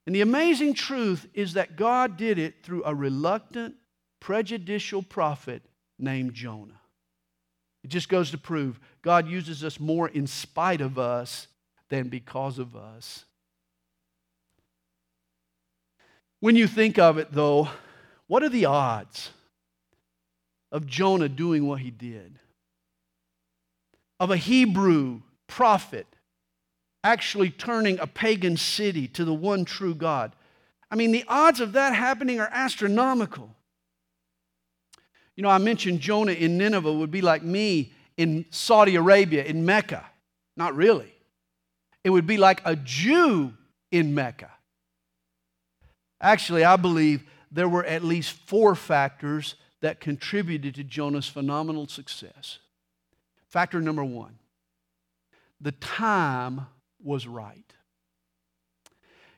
And 0.06 0.14
the 0.14 0.20
amazing 0.20 0.74
truth 0.74 1.26
is 1.34 1.54
that 1.54 1.74
God 1.74 2.16
did 2.16 2.38
it 2.38 2.62
through 2.62 2.84
a 2.84 2.94
reluctant, 2.94 3.74
prejudicial 4.20 5.02
prophet 5.02 5.64
named 5.98 6.34
Jonah. 6.34 6.80
It 7.82 7.88
just 7.88 8.08
goes 8.08 8.30
to 8.30 8.38
prove 8.38 8.78
God 9.02 9.26
uses 9.26 9.64
us 9.64 9.80
more 9.80 10.08
in 10.08 10.28
spite 10.28 10.80
of 10.80 11.00
us 11.00 11.48
than 11.88 12.10
because 12.10 12.60
of 12.60 12.76
us. 12.76 13.24
When 16.38 16.54
you 16.54 16.68
think 16.68 16.96
of 16.96 17.18
it, 17.18 17.32
though, 17.32 17.70
what 18.28 18.44
are 18.44 18.48
the 18.48 18.66
odds 18.66 19.30
of 20.72 20.86
Jonah 20.86 21.28
doing 21.28 21.68
what 21.68 21.80
he 21.80 21.90
did? 21.90 22.38
Of 24.18 24.30
a 24.30 24.36
Hebrew 24.36 25.20
prophet 25.46 26.06
actually 27.04 27.50
turning 27.50 27.98
a 27.98 28.06
pagan 28.06 28.56
city 28.56 29.06
to 29.08 29.24
the 29.24 29.34
one 29.34 29.64
true 29.64 29.94
God? 29.94 30.34
I 30.90 30.96
mean, 30.96 31.12
the 31.12 31.24
odds 31.28 31.60
of 31.60 31.72
that 31.72 31.94
happening 31.94 32.40
are 32.40 32.48
astronomical. 32.50 33.54
You 35.36 35.42
know, 35.42 35.48
I 35.48 35.58
mentioned 35.58 36.00
Jonah 36.00 36.32
in 36.32 36.58
Nineveh 36.58 36.92
would 36.92 37.10
be 37.10 37.22
like 37.22 37.42
me 37.42 37.92
in 38.16 38.44
Saudi 38.50 38.96
Arabia, 38.96 39.44
in 39.44 39.64
Mecca. 39.64 40.04
Not 40.56 40.74
really. 40.74 41.12
It 42.04 42.10
would 42.10 42.26
be 42.26 42.36
like 42.36 42.60
a 42.64 42.76
Jew 42.76 43.52
in 43.90 44.14
Mecca. 44.14 44.50
Actually, 46.20 46.64
I 46.64 46.76
believe 46.76 47.24
there 47.50 47.68
were 47.68 47.84
at 47.84 48.04
least 48.04 48.32
four 48.46 48.74
factors 48.74 49.56
that 49.82 50.00
contributed 50.00 50.74
to 50.76 50.84
Jonah's 50.84 51.28
phenomenal 51.28 51.86
success. 51.86 52.58
Factor 53.48 53.80
number 53.82 54.04
one 54.04 54.38
the 55.60 55.72
time 55.72 56.66
was 57.00 57.26
right. 57.28 57.72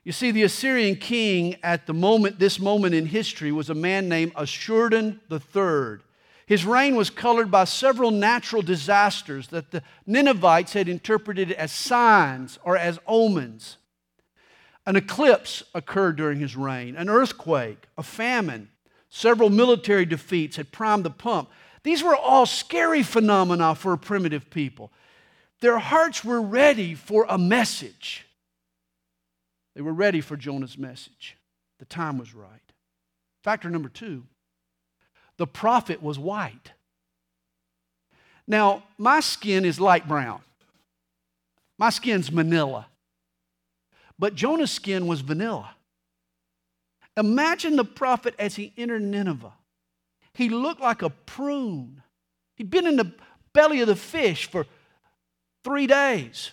You 0.03 0.11
see, 0.11 0.31
the 0.31 0.43
Assyrian 0.43 0.95
king 0.95 1.57
at 1.61 1.85
the 1.85 1.93
moment, 1.93 2.39
this 2.39 2.59
moment 2.59 2.95
in 2.95 3.05
history, 3.05 3.51
was 3.51 3.69
a 3.69 3.75
man 3.75 4.07
named 4.07 4.33
Ashurdan 4.35 5.19
III. 5.31 6.03
His 6.47 6.65
reign 6.65 6.95
was 6.95 7.09
colored 7.09 7.49
by 7.49 7.65
several 7.65 8.11
natural 8.11 8.61
disasters 8.61 9.47
that 9.47 9.71
the 9.71 9.81
Ninevites 10.05 10.73
had 10.73 10.87
interpreted 10.87 11.51
as 11.51 11.71
signs 11.71 12.59
or 12.63 12.77
as 12.77 12.99
omens. 13.07 13.77
An 14.85 14.95
eclipse 14.95 15.63
occurred 15.73 16.15
during 16.17 16.39
his 16.39 16.55
reign, 16.55 16.95
an 16.95 17.09
earthquake, 17.09 17.87
a 17.97 18.03
famine, 18.03 18.69
several 19.15 19.49
military 19.49 20.05
defeats 20.05 20.57
had 20.57 20.73
primed 20.73 21.05
the 21.05 21.09
pump. 21.09 21.49
These 21.83 22.03
were 22.03 22.17
all 22.17 22.45
scary 22.45 23.01
phenomena 23.01 23.73
for 23.73 23.93
a 23.93 23.97
primitive 23.97 24.49
people. 24.49 24.91
Their 25.61 25.79
hearts 25.79 26.25
were 26.25 26.41
ready 26.41 26.95
for 26.95 27.25
a 27.29 27.37
message. 27.37 28.25
They 29.73 29.81
were 29.81 29.93
ready 29.93 30.19
for 30.19 30.35
Jonah's 30.35 30.77
message. 30.77 31.37
The 31.79 31.85
time 31.85 32.17
was 32.17 32.35
right. 32.35 32.59
Factor 33.41 33.69
number 33.69 33.87
two 33.87 34.23
the 35.37 35.47
prophet 35.47 36.03
was 36.03 36.19
white. 36.19 36.71
Now, 38.47 38.83
my 38.97 39.21
skin 39.21 39.63
is 39.63 39.79
light 39.79 40.09
brown, 40.09 40.41
my 41.77 41.89
skin's 41.89 42.31
manila. 42.33 42.87
But 44.19 44.35
Jonah's 44.35 44.71
skin 44.71 45.07
was 45.07 45.21
vanilla. 45.21 45.74
Imagine 47.17 47.75
the 47.75 47.85
prophet 47.85 48.35
as 48.37 48.55
he 48.55 48.73
entered 48.77 49.01
Nineveh. 49.01 49.53
He 50.33 50.49
looked 50.49 50.81
like 50.81 51.01
a 51.01 51.09
prune. 51.09 52.03
He'd 52.55 52.69
been 52.69 52.87
in 52.87 52.97
the 52.97 53.13
belly 53.53 53.81
of 53.81 53.87
the 53.87 53.95
fish 53.95 54.49
for 54.49 54.65
three 55.63 55.87
days. 55.87 56.51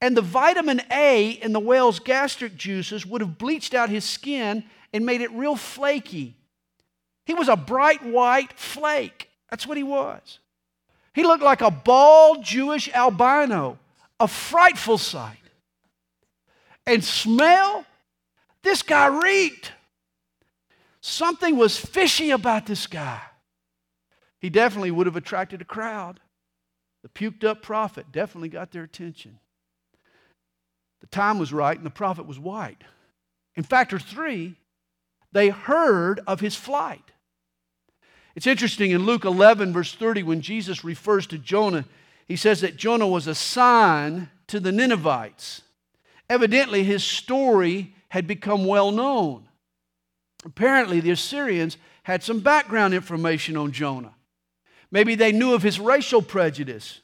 And 0.00 0.16
the 0.16 0.22
vitamin 0.22 0.80
A 0.92 1.30
in 1.30 1.52
the 1.52 1.60
whale's 1.60 1.98
gastric 1.98 2.56
juices 2.56 3.04
would 3.04 3.20
have 3.20 3.38
bleached 3.38 3.74
out 3.74 3.90
his 3.90 4.04
skin 4.04 4.64
and 4.92 5.04
made 5.04 5.20
it 5.20 5.32
real 5.32 5.56
flaky. 5.56 6.36
He 7.26 7.34
was 7.34 7.48
a 7.48 7.56
bright 7.56 8.04
white 8.04 8.52
flake. 8.52 9.28
That's 9.50 9.66
what 9.66 9.76
he 9.76 9.82
was. 9.82 10.38
He 11.12 11.24
looked 11.24 11.42
like 11.42 11.60
a 11.60 11.70
bald 11.70 12.44
Jewish 12.44 12.88
albino, 12.94 13.78
a 14.20 14.28
frightful 14.28 14.98
sight. 14.98 15.36
And 16.86 17.02
smell, 17.02 17.84
this 18.62 18.82
guy 18.82 19.06
reeked. 19.06 19.72
Something 21.08 21.56
was 21.56 21.78
fishy 21.78 22.30
about 22.30 22.66
this 22.66 22.86
guy. 22.86 23.22
He 24.40 24.50
definitely 24.50 24.90
would 24.90 25.06
have 25.06 25.16
attracted 25.16 25.62
a 25.62 25.64
crowd. 25.64 26.20
The 27.02 27.08
puked 27.08 27.44
up 27.44 27.62
prophet 27.62 28.12
definitely 28.12 28.50
got 28.50 28.72
their 28.72 28.82
attention. 28.82 29.38
The 31.00 31.06
time 31.06 31.38
was 31.38 31.50
right 31.50 31.76
and 31.76 31.86
the 31.86 31.90
prophet 31.90 32.26
was 32.26 32.38
white. 32.38 32.84
In 33.56 33.62
factor 33.62 33.98
three, 33.98 34.56
they 35.32 35.48
heard 35.48 36.20
of 36.26 36.40
his 36.40 36.54
flight. 36.54 37.10
It's 38.36 38.46
interesting 38.46 38.90
in 38.90 39.06
Luke 39.06 39.24
11, 39.24 39.72
verse 39.72 39.94
30, 39.94 40.24
when 40.24 40.42
Jesus 40.42 40.84
refers 40.84 41.26
to 41.28 41.38
Jonah, 41.38 41.86
he 42.26 42.36
says 42.36 42.60
that 42.60 42.76
Jonah 42.76 43.08
was 43.08 43.26
a 43.26 43.34
sign 43.34 44.28
to 44.48 44.60
the 44.60 44.72
Ninevites. 44.72 45.62
Evidently, 46.28 46.84
his 46.84 47.02
story 47.02 47.94
had 48.10 48.26
become 48.26 48.66
well 48.66 48.92
known. 48.92 49.47
Apparently, 50.44 51.00
the 51.00 51.10
Assyrians 51.10 51.76
had 52.04 52.22
some 52.22 52.40
background 52.40 52.94
information 52.94 53.56
on 53.56 53.72
Jonah. 53.72 54.14
Maybe 54.90 55.14
they 55.14 55.32
knew 55.32 55.52
of 55.52 55.62
his 55.62 55.78
racial 55.80 56.22
prejudice. 56.22 57.00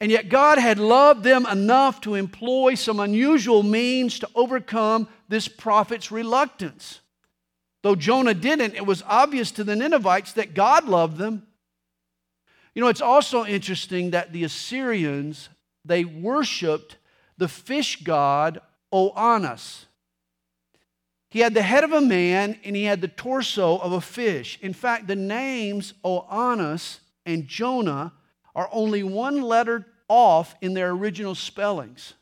And 0.00 0.12
yet, 0.12 0.28
God 0.28 0.58
had 0.58 0.78
loved 0.78 1.24
them 1.24 1.44
enough 1.46 2.00
to 2.02 2.14
employ 2.14 2.74
some 2.74 3.00
unusual 3.00 3.62
means 3.62 4.18
to 4.20 4.28
overcome 4.34 5.08
this 5.28 5.48
prophet's 5.48 6.12
reluctance. 6.12 7.00
Though 7.82 7.96
Jonah 7.96 8.34
didn't, 8.34 8.76
it 8.76 8.86
was 8.86 9.02
obvious 9.06 9.50
to 9.52 9.64
the 9.64 9.74
Ninevites 9.74 10.34
that 10.34 10.54
God 10.54 10.88
loved 10.88 11.16
them. 11.16 11.46
You 12.74 12.82
know, 12.82 12.88
it's 12.88 13.00
also 13.00 13.44
interesting 13.44 14.10
that 14.10 14.32
the 14.32 14.44
Assyrians, 14.44 15.48
they 15.84 16.04
worshiped 16.04 16.96
the 17.36 17.48
fish 17.48 18.02
god 18.04 18.60
Oannes. 18.92 19.86
He 21.30 21.40
had 21.40 21.54
the 21.54 21.62
head 21.62 21.84
of 21.84 21.92
a 21.92 22.00
man 22.00 22.58
and 22.64 22.74
he 22.74 22.84
had 22.84 23.00
the 23.00 23.08
torso 23.08 23.78
of 23.78 23.92
a 23.92 24.00
fish. 24.00 24.58
In 24.62 24.72
fact, 24.72 25.06
the 25.06 25.16
names 25.16 25.92
Oannes 26.04 27.00
and 27.26 27.46
Jonah 27.46 28.12
are 28.54 28.68
only 28.72 29.02
one 29.02 29.42
letter 29.42 29.86
off 30.08 30.54
in 30.62 30.74
their 30.74 30.90
original 30.90 31.34
spellings. 31.34 32.14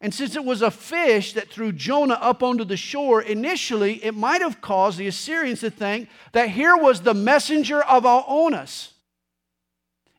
And 0.00 0.12
since 0.12 0.36
it 0.36 0.44
was 0.44 0.60
a 0.60 0.70
fish 0.70 1.32
that 1.32 1.48
threw 1.48 1.72
Jonah 1.72 2.18
up 2.20 2.42
onto 2.42 2.64
the 2.64 2.76
shore, 2.76 3.22
initially 3.22 4.04
it 4.04 4.14
might 4.14 4.42
have 4.42 4.60
caused 4.60 4.98
the 4.98 5.06
Assyrians 5.06 5.60
to 5.60 5.70
think 5.70 6.10
that 6.32 6.50
here 6.50 6.76
was 6.76 7.00
the 7.00 7.14
messenger 7.14 7.82
of 7.82 8.04
Oannes. 8.04 8.90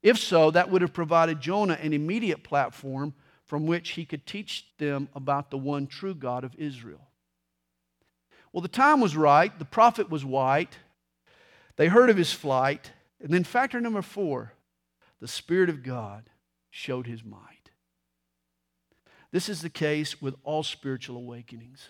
If 0.01 0.17
so, 0.17 0.49
that 0.51 0.71
would 0.71 0.81
have 0.81 0.93
provided 0.93 1.41
Jonah 1.41 1.77
an 1.81 1.93
immediate 1.93 2.43
platform 2.43 3.13
from 3.45 3.67
which 3.67 3.91
he 3.91 4.03
could 4.03 4.25
teach 4.25 4.65
them 4.79 5.09
about 5.13 5.51
the 5.51 5.57
one 5.57 5.85
true 5.85 6.15
God 6.15 6.43
of 6.43 6.55
Israel. 6.57 7.06
Well, 8.57 8.63
the 8.63 8.69
time 8.69 9.01
was 9.01 9.15
right, 9.15 9.59
the 9.59 9.65
prophet 9.65 10.09
was 10.09 10.25
white, 10.25 10.79
they 11.75 11.89
heard 11.89 12.09
of 12.09 12.17
his 12.17 12.33
flight, 12.33 12.91
and 13.21 13.31
then 13.31 13.43
factor 13.43 13.79
number 13.79 14.01
four 14.01 14.53
the 15.21 15.27
Spirit 15.27 15.69
of 15.69 15.83
God 15.83 16.31
showed 16.71 17.05
his 17.05 17.23
might. 17.23 17.69
This 19.31 19.47
is 19.47 19.61
the 19.61 19.69
case 19.69 20.23
with 20.23 20.33
all 20.43 20.63
spiritual 20.63 21.17
awakenings. 21.17 21.89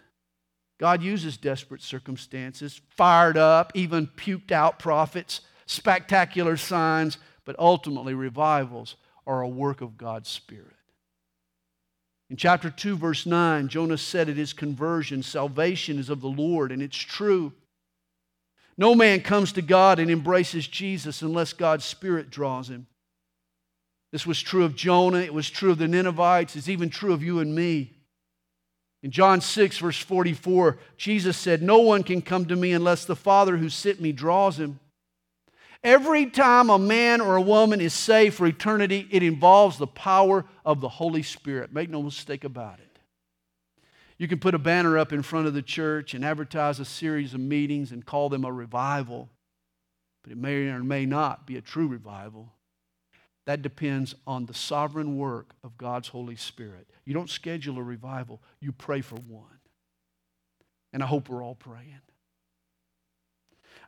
God 0.77 1.01
uses 1.01 1.37
desperate 1.37 1.81
circumstances, 1.81 2.81
fired 2.89 3.37
up, 3.37 3.71
even 3.73 4.05
puked 4.05 4.51
out 4.51 4.77
prophets, 4.77 5.39
spectacular 5.67 6.57
signs, 6.57 7.17
but 7.45 7.57
ultimately 7.57 8.13
revivals 8.13 8.97
are 9.25 9.39
a 9.39 9.47
work 9.47 9.79
of 9.79 9.97
God's 9.97 10.27
Spirit. 10.27 10.76
In 12.29 12.35
chapter 12.35 12.69
2, 12.69 12.97
verse 12.97 13.25
9, 13.25 13.69
Jonah 13.69 13.97
said 13.97 14.29
at 14.29 14.35
his 14.35 14.53
conversion, 14.53 15.23
Salvation 15.23 15.97
is 15.97 16.09
of 16.09 16.21
the 16.21 16.27
Lord, 16.27 16.71
and 16.71 16.81
it's 16.81 16.97
true. 16.97 17.53
No 18.77 18.93
man 18.95 19.21
comes 19.21 19.53
to 19.53 19.61
God 19.61 19.97
and 19.97 20.11
embraces 20.11 20.67
Jesus 20.67 21.21
unless 21.21 21.53
God's 21.53 21.85
Spirit 21.85 22.29
draws 22.29 22.69
him. 22.69 22.85
This 24.11 24.27
was 24.27 24.41
true 24.41 24.63
of 24.63 24.75
Jonah, 24.75 25.19
it 25.19 25.33
was 25.33 25.49
true 25.49 25.71
of 25.71 25.77
the 25.77 25.87
Ninevites, 25.87 26.55
it's 26.55 26.69
even 26.69 26.89
true 26.89 27.13
of 27.13 27.23
you 27.23 27.39
and 27.39 27.55
me. 27.55 27.93
In 29.03 29.11
John 29.11 29.41
6, 29.41 29.77
verse 29.77 29.99
44, 29.99 30.79
Jesus 30.97 31.37
said, 31.37 31.61
No 31.61 31.79
one 31.79 32.03
can 32.03 32.21
come 32.21 32.45
to 32.45 32.55
me 32.55 32.73
unless 32.73 33.05
the 33.05 33.15
Father 33.15 33.57
who 33.57 33.69
sent 33.69 34.01
me 34.01 34.11
draws 34.11 34.59
him. 34.59 34.79
Every 35.83 36.25
time 36.25 36.69
a 36.69 36.79
man 36.79 37.21
or 37.21 37.35
a 37.35 37.41
woman 37.41 37.81
is 37.81 37.93
saved 37.93 38.35
for 38.35 38.47
eternity, 38.47 39.07
it 39.11 39.23
involves 39.23 39.77
the 39.77 39.87
power 39.87 40.45
of 40.65 40.81
the 40.81 40.89
Holy 40.89 41.23
Spirit. 41.23 41.71
Make 41.71 41.89
no 41.89 42.01
mistake 42.01 42.43
about 42.43 42.79
it. 42.79 42.87
You 44.17 44.27
can 44.27 44.39
put 44.39 44.55
a 44.55 44.59
banner 44.59 44.97
up 44.97 45.13
in 45.13 45.21
front 45.21 45.47
of 45.47 45.53
the 45.53 45.61
church 45.61 46.13
and 46.13 46.25
advertise 46.25 46.79
a 46.79 46.85
series 46.85 47.33
of 47.33 47.39
meetings 47.39 47.91
and 47.91 48.05
call 48.05 48.29
them 48.29 48.45
a 48.45 48.51
revival, 48.51 49.29
but 50.23 50.31
it 50.31 50.37
may 50.37 50.67
or 50.69 50.83
may 50.83 51.05
not 51.05 51.45
be 51.45 51.57
a 51.57 51.61
true 51.61 51.87
revival. 51.87 52.51
That 53.45 53.61
depends 53.61 54.15
on 54.25 54.45
the 54.45 54.53
sovereign 54.53 55.17
work 55.17 55.53
of 55.63 55.77
God's 55.77 56.07
Holy 56.07 56.35
Spirit. 56.35 56.89
You 57.05 57.13
don't 57.13 57.29
schedule 57.29 57.77
a 57.77 57.83
revival, 57.83 58.41
you 58.59 58.71
pray 58.71 59.01
for 59.01 59.15
one. 59.15 59.45
And 60.91 61.03
I 61.03 61.05
hope 61.05 61.29
we're 61.29 61.43
all 61.43 61.55
praying. 61.55 62.01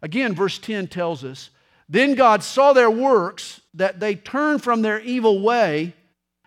Again, 0.02 0.34
verse 0.34 0.60
10 0.60 0.88
tells 0.88 1.24
us 1.24 1.50
then 1.90 2.14
God 2.14 2.44
saw 2.44 2.72
their 2.72 2.92
works, 2.92 3.62
that 3.74 4.00
they 4.00 4.14
turned 4.14 4.64
from 4.64 4.84
their 4.84 5.00
evil 5.00 5.42
way, 5.42 5.96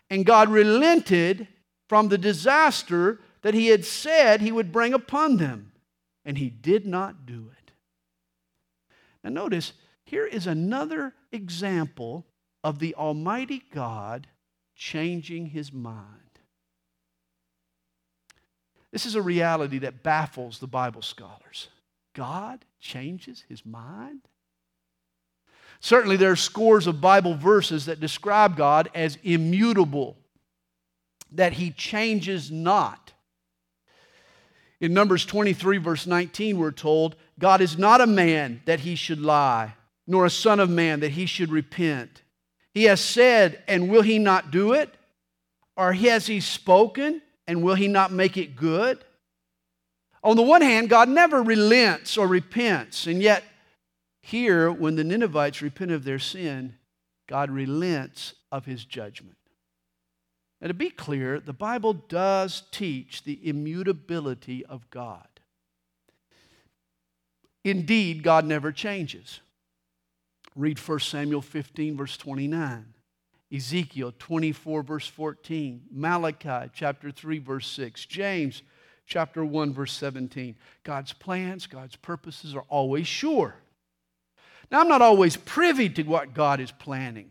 and 0.09 0.25
God 0.25 0.49
relented 0.49 1.49
from 1.89 2.09
the 2.09 2.19
disaster 2.19 3.19
that 3.43 3.55
he 3.55 3.67
had 3.67 3.85
said 3.85 4.41
he 4.41 4.53
would 4.53 4.71
bring 4.71 4.95
upon 4.95 5.37
them. 5.37 5.73
And 6.25 6.39
he 6.39 6.49
did 6.49 6.87
not 6.87 7.27
do 7.27 7.51
it. 7.51 7.73
Now, 9.25 9.31
notice, 9.31 9.73
here 10.05 10.25
is 10.25 10.47
another 10.47 11.15
example 11.33 12.25
of 12.63 12.79
the 12.79 12.95
Almighty 12.95 13.65
God 13.73 14.29
changing 14.77 15.47
his 15.47 15.73
mind. 15.73 16.07
This 18.93 19.07
is 19.07 19.17
a 19.17 19.23
reality 19.23 19.79
that 19.79 20.05
baffles 20.05 20.61
the 20.61 20.69
Bible 20.69 21.03
scholars. 21.03 21.69
God 22.15 22.65
changes 22.79 23.45
his 23.49 23.67
mind? 23.67 24.21
Certainly, 25.85 26.19
there 26.19 26.31
are 26.31 26.37
scores 26.37 26.87
of 26.87 27.01
Bible 27.01 27.35
verses 27.35 27.87
that 27.87 27.99
describe 27.99 28.57
God 28.57 28.89
as 28.95 29.19
immutable, 29.25 30.17
that 31.33 31.55
he 31.55 31.73
changes 31.73 32.53
not. 32.53 33.13
In 34.81 34.95
Numbers 34.95 35.27
23, 35.27 35.79
verse 35.79 36.07
19, 36.07 36.57
we're 36.57 36.71
told, 36.71 37.17
God 37.37 37.61
is 37.61 37.77
not 37.77 38.01
a 38.01 38.07
man 38.07 38.63
that 38.65 38.79
he 38.79 38.95
should 38.95 39.21
lie, 39.21 39.75
nor 40.07 40.25
a 40.25 40.31
son 40.31 40.61
of 40.61 40.71
man 40.71 41.01
that 41.01 41.11
he 41.11 41.27
should 41.27 41.51
repent. 41.51 42.23
He 42.73 42.85
has 42.85 43.01
said, 43.01 43.61
and 43.67 43.91
will 43.91 44.03
he 44.03 44.21
not 44.21 44.53
do 44.53 44.75
it? 44.75 44.89
Or 45.77 45.93
has 45.93 46.29
he 46.29 46.39
spoken, 46.39 47.21
and 47.49 47.61
will 47.61 47.75
he 47.75 47.89
not 47.89 48.13
make 48.13 48.37
it 48.37 48.55
good? 48.55 49.05
On 50.23 50.37
the 50.37 50.43
one 50.43 50.63
hand, 50.63 50.89
God 50.89 51.09
never 51.09 51.43
relents 51.43 52.17
or 52.17 52.29
repents, 52.29 53.09
and 53.09 53.21
yet 53.21 53.43
here, 54.23 54.71
when 54.71 54.95
the 54.95 55.05
Ninevites 55.05 55.61
repent 55.61 55.91
of 55.91 56.05
their 56.05 56.21
sin, 56.21 56.77
God 57.27 57.51
relents 57.51 58.35
of 58.53 58.65
his 58.65 58.85
judgment. 58.85 59.37
Now, 60.61 60.69
to 60.69 60.75
be 60.75 60.91
clear, 60.91 61.41
the 61.41 61.53
Bible 61.53 61.93
does 61.93 62.63
teach 62.71 63.25
the 63.25 63.41
immutability 63.43 64.65
of 64.65 64.89
God. 64.91 65.27
Indeed, 67.65 68.23
God 68.23 68.45
never 68.45 68.71
changes. 68.71 69.41
Read 70.55 70.79
1 70.79 70.99
Samuel 71.01 71.43
15, 71.43 71.97
verse 71.97 72.17
29, 72.17 72.95
Ezekiel 73.53 74.13
24, 74.19 74.83
verse 74.83 75.07
14, 75.09 75.83
Malachi 75.91 76.71
chapter 76.75 77.11
3, 77.11 77.39
verse 77.39 77.67
6, 77.69 78.07
James 78.07 78.63
chapter 79.07 79.45
1, 79.45 79.73
verse 79.73 79.93
17. 79.95 80.55
God's 80.85 81.13
plans, 81.13 81.67
God's 81.67 81.97
purposes 81.97 82.55
are 82.55 82.65
always 82.69 83.07
sure. 83.07 83.57
Now, 84.73 84.81
I'm 84.81 84.89
not 84.89 85.03
always 85.03 85.37
privy 85.37 85.91
to 85.91 86.03
what 86.05 86.33
God 86.33 86.59
is 86.59 86.73
planning, 86.73 87.31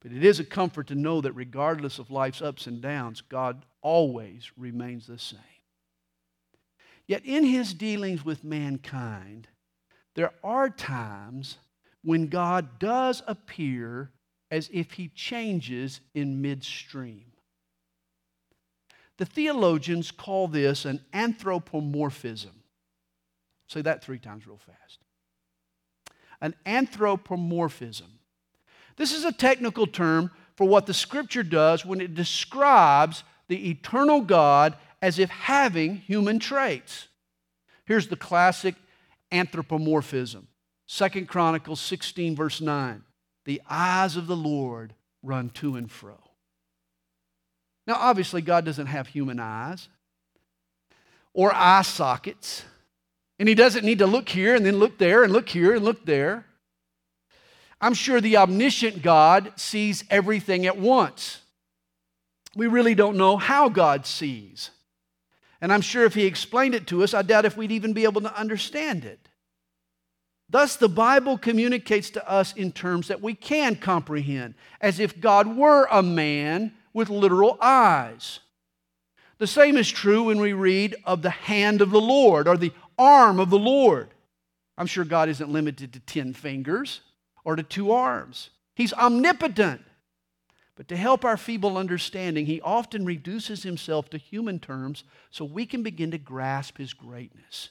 but 0.00 0.10
it 0.10 0.24
is 0.24 0.40
a 0.40 0.44
comfort 0.44 0.88
to 0.88 0.96
know 0.96 1.20
that 1.20 1.32
regardless 1.32 2.00
of 2.00 2.10
life's 2.10 2.42
ups 2.42 2.66
and 2.66 2.82
downs, 2.82 3.20
God 3.20 3.64
always 3.82 4.50
remains 4.56 5.06
the 5.06 5.16
same. 5.16 5.38
Yet, 7.06 7.24
in 7.24 7.44
his 7.44 7.72
dealings 7.72 8.24
with 8.24 8.42
mankind, 8.42 9.46
there 10.16 10.32
are 10.42 10.68
times 10.68 11.58
when 12.02 12.26
God 12.26 12.80
does 12.80 13.22
appear 13.28 14.10
as 14.50 14.68
if 14.72 14.92
he 14.92 15.06
changes 15.06 16.00
in 16.14 16.42
midstream. 16.42 17.26
The 19.18 19.24
theologians 19.24 20.10
call 20.10 20.48
this 20.48 20.84
an 20.84 21.04
anthropomorphism. 21.12 22.64
Say 23.68 23.82
that 23.82 24.02
three 24.02 24.18
times 24.18 24.48
real 24.48 24.58
fast 24.58 24.98
an 26.42 26.54
anthropomorphism. 26.66 28.18
This 28.96 29.14
is 29.14 29.24
a 29.24 29.32
technical 29.32 29.86
term 29.86 30.30
for 30.56 30.68
what 30.68 30.84
the 30.84 30.92
scripture 30.92 31.42
does 31.42 31.86
when 31.86 32.02
it 32.02 32.14
describes 32.14 33.24
the 33.48 33.70
eternal 33.70 34.20
God 34.20 34.76
as 35.00 35.18
if 35.18 35.30
having 35.30 35.96
human 35.96 36.38
traits. 36.38 37.08
Here's 37.86 38.08
the 38.08 38.16
classic 38.16 38.74
anthropomorphism. 39.30 40.48
Second 40.86 41.28
Chronicles 41.28 41.80
16, 41.80 42.36
verse 42.36 42.60
9. 42.60 43.02
The 43.44 43.62
eyes 43.70 44.16
of 44.16 44.26
the 44.26 44.36
Lord 44.36 44.94
run 45.22 45.48
to 45.50 45.76
and 45.76 45.90
fro. 45.90 46.18
Now, 47.86 47.94
obviously, 47.98 48.42
God 48.42 48.64
doesn't 48.64 48.86
have 48.86 49.08
human 49.08 49.40
eyes 49.40 49.88
or 51.32 51.52
eye 51.54 51.82
sockets. 51.82 52.64
And 53.42 53.48
he 53.48 53.56
doesn't 53.56 53.84
need 53.84 53.98
to 53.98 54.06
look 54.06 54.28
here 54.28 54.54
and 54.54 54.64
then 54.64 54.78
look 54.78 54.98
there 54.98 55.24
and 55.24 55.32
look 55.32 55.48
here 55.48 55.74
and 55.74 55.84
look 55.84 56.06
there. 56.06 56.46
I'm 57.80 57.92
sure 57.92 58.20
the 58.20 58.36
omniscient 58.36 59.02
God 59.02 59.54
sees 59.56 60.04
everything 60.10 60.64
at 60.64 60.78
once. 60.78 61.40
We 62.54 62.68
really 62.68 62.94
don't 62.94 63.16
know 63.16 63.36
how 63.36 63.68
God 63.68 64.06
sees. 64.06 64.70
And 65.60 65.72
I'm 65.72 65.80
sure 65.80 66.04
if 66.04 66.14
he 66.14 66.24
explained 66.24 66.76
it 66.76 66.86
to 66.86 67.02
us, 67.02 67.14
I 67.14 67.22
doubt 67.22 67.44
if 67.44 67.56
we'd 67.56 67.72
even 67.72 67.92
be 67.92 68.04
able 68.04 68.20
to 68.20 68.38
understand 68.38 69.04
it. 69.04 69.28
Thus, 70.48 70.76
the 70.76 70.88
Bible 70.88 71.36
communicates 71.36 72.10
to 72.10 72.30
us 72.30 72.52
in 72.52 72.70
terms 72.70 73.08
that 73.08 73.22
we 73.22 73.34
can 73.34 73.74
comprehend, 73.74 74.54
as 74.80 75.00
if 75.00 75.20
God 75.20 75.56
were 75.56 75.88
a 75.90 76.00
man 76.00 76.74
with 76.92 77.10
literal 77.10 77.58
eyes. 77.60 78.38
The 79.42 79.48
same 79.48 79.76
is 79.76 79.90
true 79.90 80.22
when 80.22 80.40
we 80.40 80.52
read 80.52 80.94
of 81.04 81.22
the 81.22 81.30
hand 81.30 81.80
of 81.80 81.90
the 81.90 82.00
Lord 82.00 82.46
or 82.46 82.56
the 82.56 82.70
arm 83.02 83.40
of 83.40 83.50
the 83.50 83.58
Lord. 83.58 84.08
I'm 84.78 84.86
sure 84.86 85.04
God 85.04 85.28
isn't 85.28 85.52
limited 85.52 85.92
to 85.92 86.00
10 86.00 86.32
fingers 86.34 87.00
or 87.44 87.56
to 87.56 87.62
two 87.62 87.90
arms, 87.90 88.50
He's 88.74 88.92
omnipotent. 88.94 89.82
But 90.74 90.88
to 90.88 90.96
help 90.96 91.24
our 91.24 91.36
feeble 91.36 91.76
understanding, 91.76 92.46
He 92.46 92.60
often 92.62 93.04
reduces 93.04 93.62
Himself 93.62 94.08
to 94.10 94.18
human 94.18 94.58
terms 94.58 95.04
so 95.30 95.44
we 95.44 95.66
can 95.66 95.82
begin 95.82 96.10
to 96.12 96.18
grasp 96.18 96.78
His 96.78 96.94
greatness. 96.94 97.70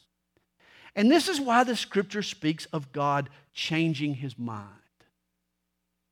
And 0.96 1.10
this 1.10 1.28
is 1.28 1.40
why 1.40 1.64
the 1.64 1.76
scripture 1.76 2.22
speaks 2.22 2.66
of 2.68 2.92
God 2.92 3.30
changing 3.54 4.16
His 4.16 4.38
mind. 4.38 4.68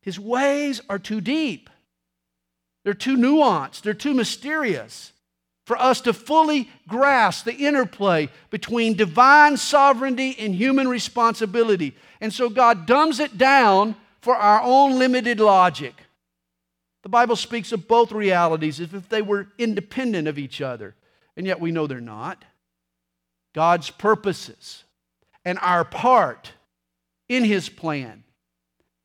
His 0.01 0.19
ways 0.19 0.81
are 0.89 0.99
too 0.99 1.21
deep. 1.21 1.69
They're 2.83 2.93
too 2.93 3.17
nuanced. 3.17 3.81
They're 3.81 3.93
too 3.93 4.13
mysterious 4.13 5.11
for 5.69 5.79
us 5.79 6.01
to 6.01 6.13
fully 6.13 6.67
grasp 6.87 7.45
the 7.45 7.53
interplay 7.53 8.27
between 8.49 8.95
divine 8.95 9.55
sovereignty 9.55 10.35
and 10.39 10.55
human 10.55 10.87
responsibility. 10.87 11.95
And 12.19 12.33
so 12.33 12.49
God 12.49 12.87
dumbs 12.87 13.19
it 13.19 13.37
down 13.37 13.95
for 14.19 14.35
our 14.35 14.63
own 14.63 14.97
limited 14.97 15.39
logic. 15.39 15.93
The 17.03 17.09
Bible 17.09 17.35
speaks 17.35 17.71
of 17.71 17.87
both 17.87 18.11
realities 18.11 18.79
as 18.79 18.95
if 18.95 19.09
they 19.09 19.21
were 19.21 19.49
independent 19.59 20.27
of 20.27 20.39
each 20.39 20.59
other, 20.59 20.95
and 21.37 21.45
yet 21.45 21.59
we 21.59 21.71
know 21.71 21.85
they're 21.85 22.01
not. 22.01 22.43
God's 23.53 23.91
purposes 23.91 24.85
and 25.45 25.59
our 25.61 25.85
part 25.85 26.51
in 27.27 27.43
His 27.43 27.69
plan, 27.69 28.23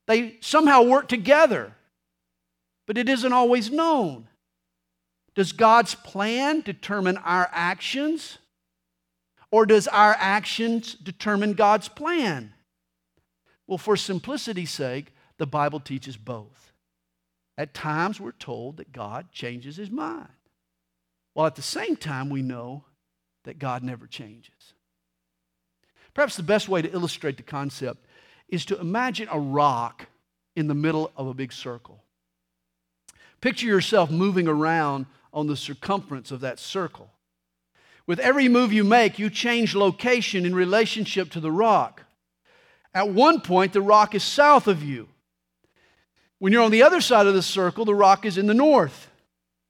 they 0.07 0.39
somehow 0.41 0.81
work 0.81 1.09
together, 1.09 1.75
but 2.87 2.97
it 2.97 3.11
isn't 3.11 3.35
always 3.35 3.71
known. 3.71 4.29
Does 5.35 5.53
God's 5.53 5.95
plan 5.95 6.61
determine 6.61 7.17
our 7.19 7.49
actions? 7.53 8.39
Or 9.51 9.67
does 9.67 9.89
our 9.89 10.17
actions 10.19 10.95
determine 10.95 11.55
God's 11.55 11.89
plan? 11.89 12.55
Well, 13.67 13.79
for 13.79 13.97
simplicity's 13.97 14.71
sake, 14.71 15.13
the 15.39 15.47
Bible 15.47 15.81
teaches 15.81 16.17
both. 16.17 16.73
At 17.57 17.75
times, 17.75 18.21
we're 18.21 18.33
told 18.33 18.79
that 18.79 18.93
God 18.93 19.31
changes 19.33 19.77
his 19.77 19.91
mind. 19.91 20.29
While 21.35 21.47
at 21.47 21.55
the 21.57 21.63
same 21.63 21.97
time, 21.97 22.31
we 22.31 22.43
know 22.43 22.85
that 23.45 23.59
God 23.59 23.83
never 23.83 24.07
changes. 24.07 24.75
Perhaps 26.15 26.37
the 26.37 26.43
best 26.43 26.69
way 26.69 26.83
to 26.83 26.93
illustrate 26.93 27.37
the 27.37 27.43
concept 27.43 28.07
is 28.49 28.65
to 28.67 28.79
imagine 28.79 29.29
a 29.31 29.39
rock 29.39 30.07
in 30.57 30.69
the 30.69 30.75
middle 30.75 31.11
of 31.17 31.27
a 31.27 31.35
big 31.35 31.53
circle. 31.53 32.03
Picture 33.41 33.67
yourself 33.67 34.11
moving 34.11 34.49
around 34.49 35.07
on 35.35 35.49
the 35.49 35.57
circumference 35.57 36.31
of 36.31 36.41
that 36.41 36.59
circle. 36.59 37.11
With 38.07 38.21
every 38.21 38.49
move 38.49 38.73
you 38.73 38.85
make, 38.85 39.19
you 39.19 39.29
change 39.29 39.75
location 39.75 40.47
in 40.47 40.55
relationship 40.55 41.31
to 41.33 41.41
the 41.41 41.53
rock. 41.53 42.05
At 42.95 43.11
one 43.11 43.41
point, 43.41 43.73
the 43.73 43.83
rock 43.83 44.15
is 44.15 44.23
south 44.23 44.69
of 44.69 44.83
you. 44.83 45.09
When 46.39 46.53
you're 46.53 46.63
on 46.63 46.71
the 46.71 46.83
other 46.83 47.01
side 47.01 47.27
of 47.27 47.35
the 47.35 47.43
circle, 47.43 47.85
the 47.85 47.95
rock 47.95 48.25
is 48.25 48.39
in 48.39 48.47
the 48.47 48.55
north. 48.55 49.11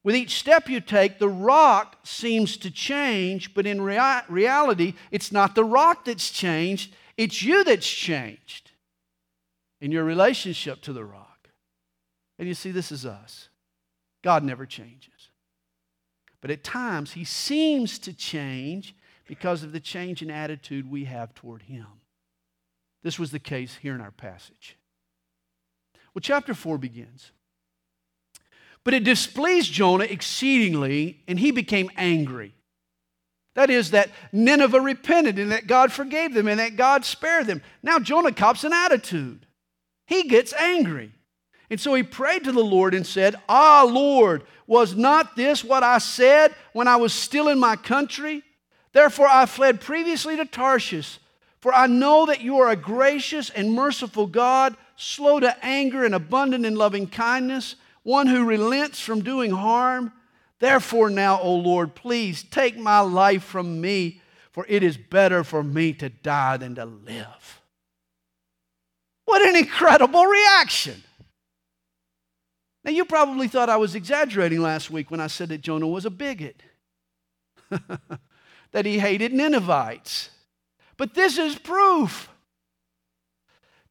With 0.02 0.14
each 0.14 0.38
step 0.38 0.68
you 0.68 0.80
take, 0.80 1.18
the 1.18 1.28
rock 1.28 1.96
seems 2.02 2.58
to 2.58 2.70
change, 2.70 3.54
but 3.54 3.66
in 3.66 3.80
rea- 3.80 4.22
reality, 4.28 4.94
it's 5.10 5.32
not 5.32 5.54
the 5.54 5.64
rock 5.64 6.04
that's 6.04 6.30
changed, 6.30 6.94
it's 7.16 7.42
you 7.42 7.64
that's 7.64 7.88
changed 7.88 8.72
in 9.80 9.92
your 9.92 10.04
relationship 10.04 10.82
to 10.82 10.92
the 10.92 11.04
rock. 11.04 11.48
And 12.38 12.48
you 12.48 12.54
see, 12.54 12.70
this 12.70 12.92
is 12.92 13.06
us. 13.06 13.48
God 14.22 14.42
never 14.42 14.66
changes. 14.66 15.13
But 16.44 16.50
at 16.50 16.62
times, 16.62 17.12
He 17.12 17.24
seems 17.24 17.98
to 18.00 18.12
change 18.12 18.94
because 19.26 19.62
of 19.62 19.72
the 19.72 19.80
change 19.80 20.20
in 20.20 20.30
attitude 20.30 20.90
we 20.90 21.04
have 21.04 21.34
toward 21.34 21.62
Him. 21.62 21.86
This 23.02 23.18
was 23.18 23.30
the 23.30 23.38
case 23.38 23.76
here 23.76 23.94
in 23.94 24.02
our 24.02 24.10
passage. 24.10 24.76
Well, 26.12 26.20
chapter 26.20 26.52
4 26.52 26.76
begins. 26.76 27.32
But 28.84 28.92
it 28.92 29.04
displeased 29.04 29.72
Jonah 29.72 30.04
exceedingly, 30.04 31.22
and 31.26 31.40
he 31.40 31.50
became 31.50 31.90
angry. 31.96 32.52
That 33.54 33.70
is, 33.70 33.92
that 33.92 34.10
Nineveh 34.30 34.82
repented 34.82 35.38
and 35.38 35.50
that 35.50 35.66
God 35.66 35.92
forgave 35.92 36.34
them 36.34 36.46
and 36.46 36.60
that 36.60 36.76
God 36.76 37.06
spared 37.06 37.46
them. 37.46 37.62
Now 37.82 37.98
Jonah 37.98 38.32
cops 38.32 38.64
an 38.64 38.74
attitude. 38.74 39.46
He 40.06 40.24
gets 40.24 40.52
angry. 40.52 41.13
And 41.70 41.80
so 41.80 41.94
he 41.94 42.02
prayed 42.02 42.44
to 42.44 42.52
the 42.52 42.62
Lord 42.62 42.94
and 42.94 43.06
said, 43.06 43.36
Ah, 43.48 43.86
Lord, 43.88 44.44
was 44.66 44.94
not 44.94 45.36
this 45.36 45.64
what 45.64 45.82
I 45.82 45.98
said 45.98 46.54
when 46.72 46.88
I 46.88 46.96
was 46.96 47.12
still 47.12 47.48
in 47.48 47.58
my 47.58 47.76
country? 47.76 48.42
Therefore 48.92 49.28
I 49.28 49.46
fled 49.46 49.80
previously 49.80 50.36
to 50.36 50.44
Tarshish, 50.44 51.18
for 51.60 51.74
I 51.74 51.86
know 51.86 52.26
that 52.26 52.42
you 52.42 52.58
are 52.58 52.70
a 52.70 52.76
gracious 52.76 53.50
and 53.50 53.72
merciful 53.72 54.26
God, 54.26 54.76
slow 54.96 55.40
to 55.40 55.64
anger 55.64 56.04
and 56.04 56.14
abundant 56.14 56.66
in 56.66 56.76
loving 56.76 57.06
kindness, 57.06 57.76
one 58.02 58.26
who 58.26 58.44
relents 58.44 59.00
from 59.00 59.22
doing 59.22 59.50
harm. 59.50 60.12
Therefore, 60.60 61.10
now, 61.10 61.40
O 61.40 61.54
Lord, 61.54 61.94
please 61.94 62.42
take 62.42 62.76
my 62.76 63.00
life 63.00 63.42
from 63.42 63.80
me, 63.80 64.20
for 64.52 64.64
it 64.68 64.82
is 64.82 64.96
better 64.96 65.42
for 65.42 65.62
me 65.62 65.92
to 65.94 66.08
die 66.08 66.58
than 66.58 66.74
to 66.76 66.84
live. 66.84 67.62
What 69.24 69.42
an 69.42 69.56
incredible 69.56 70.26
reaction! 70.26 71.02
Now, 72.84 72.90
you 72.90 73.04
probably 73.06 73.48
thought 73.48 73.70
I 73.70 73.78
was 73.78 73.94
exaggerating 73.94 74.60
last 74.60 74.90
week 74.90 75.10
when 75.10 75.20
I 75.20 75.26
said 75.26 75.48
that 75.48 75.62
Jonah 75.62 75.88
was 75.88 76.04
a 76.04 76.10
bigot, 76.10 76.62
that 78.72 78.84
he 78.84 78.98
hated 78.98 79.32
Ninevites. 79.32 80.28
But 80.96 81.14
this 81.14 81.38
is 81.38 81.58
proof. 81.58 82.28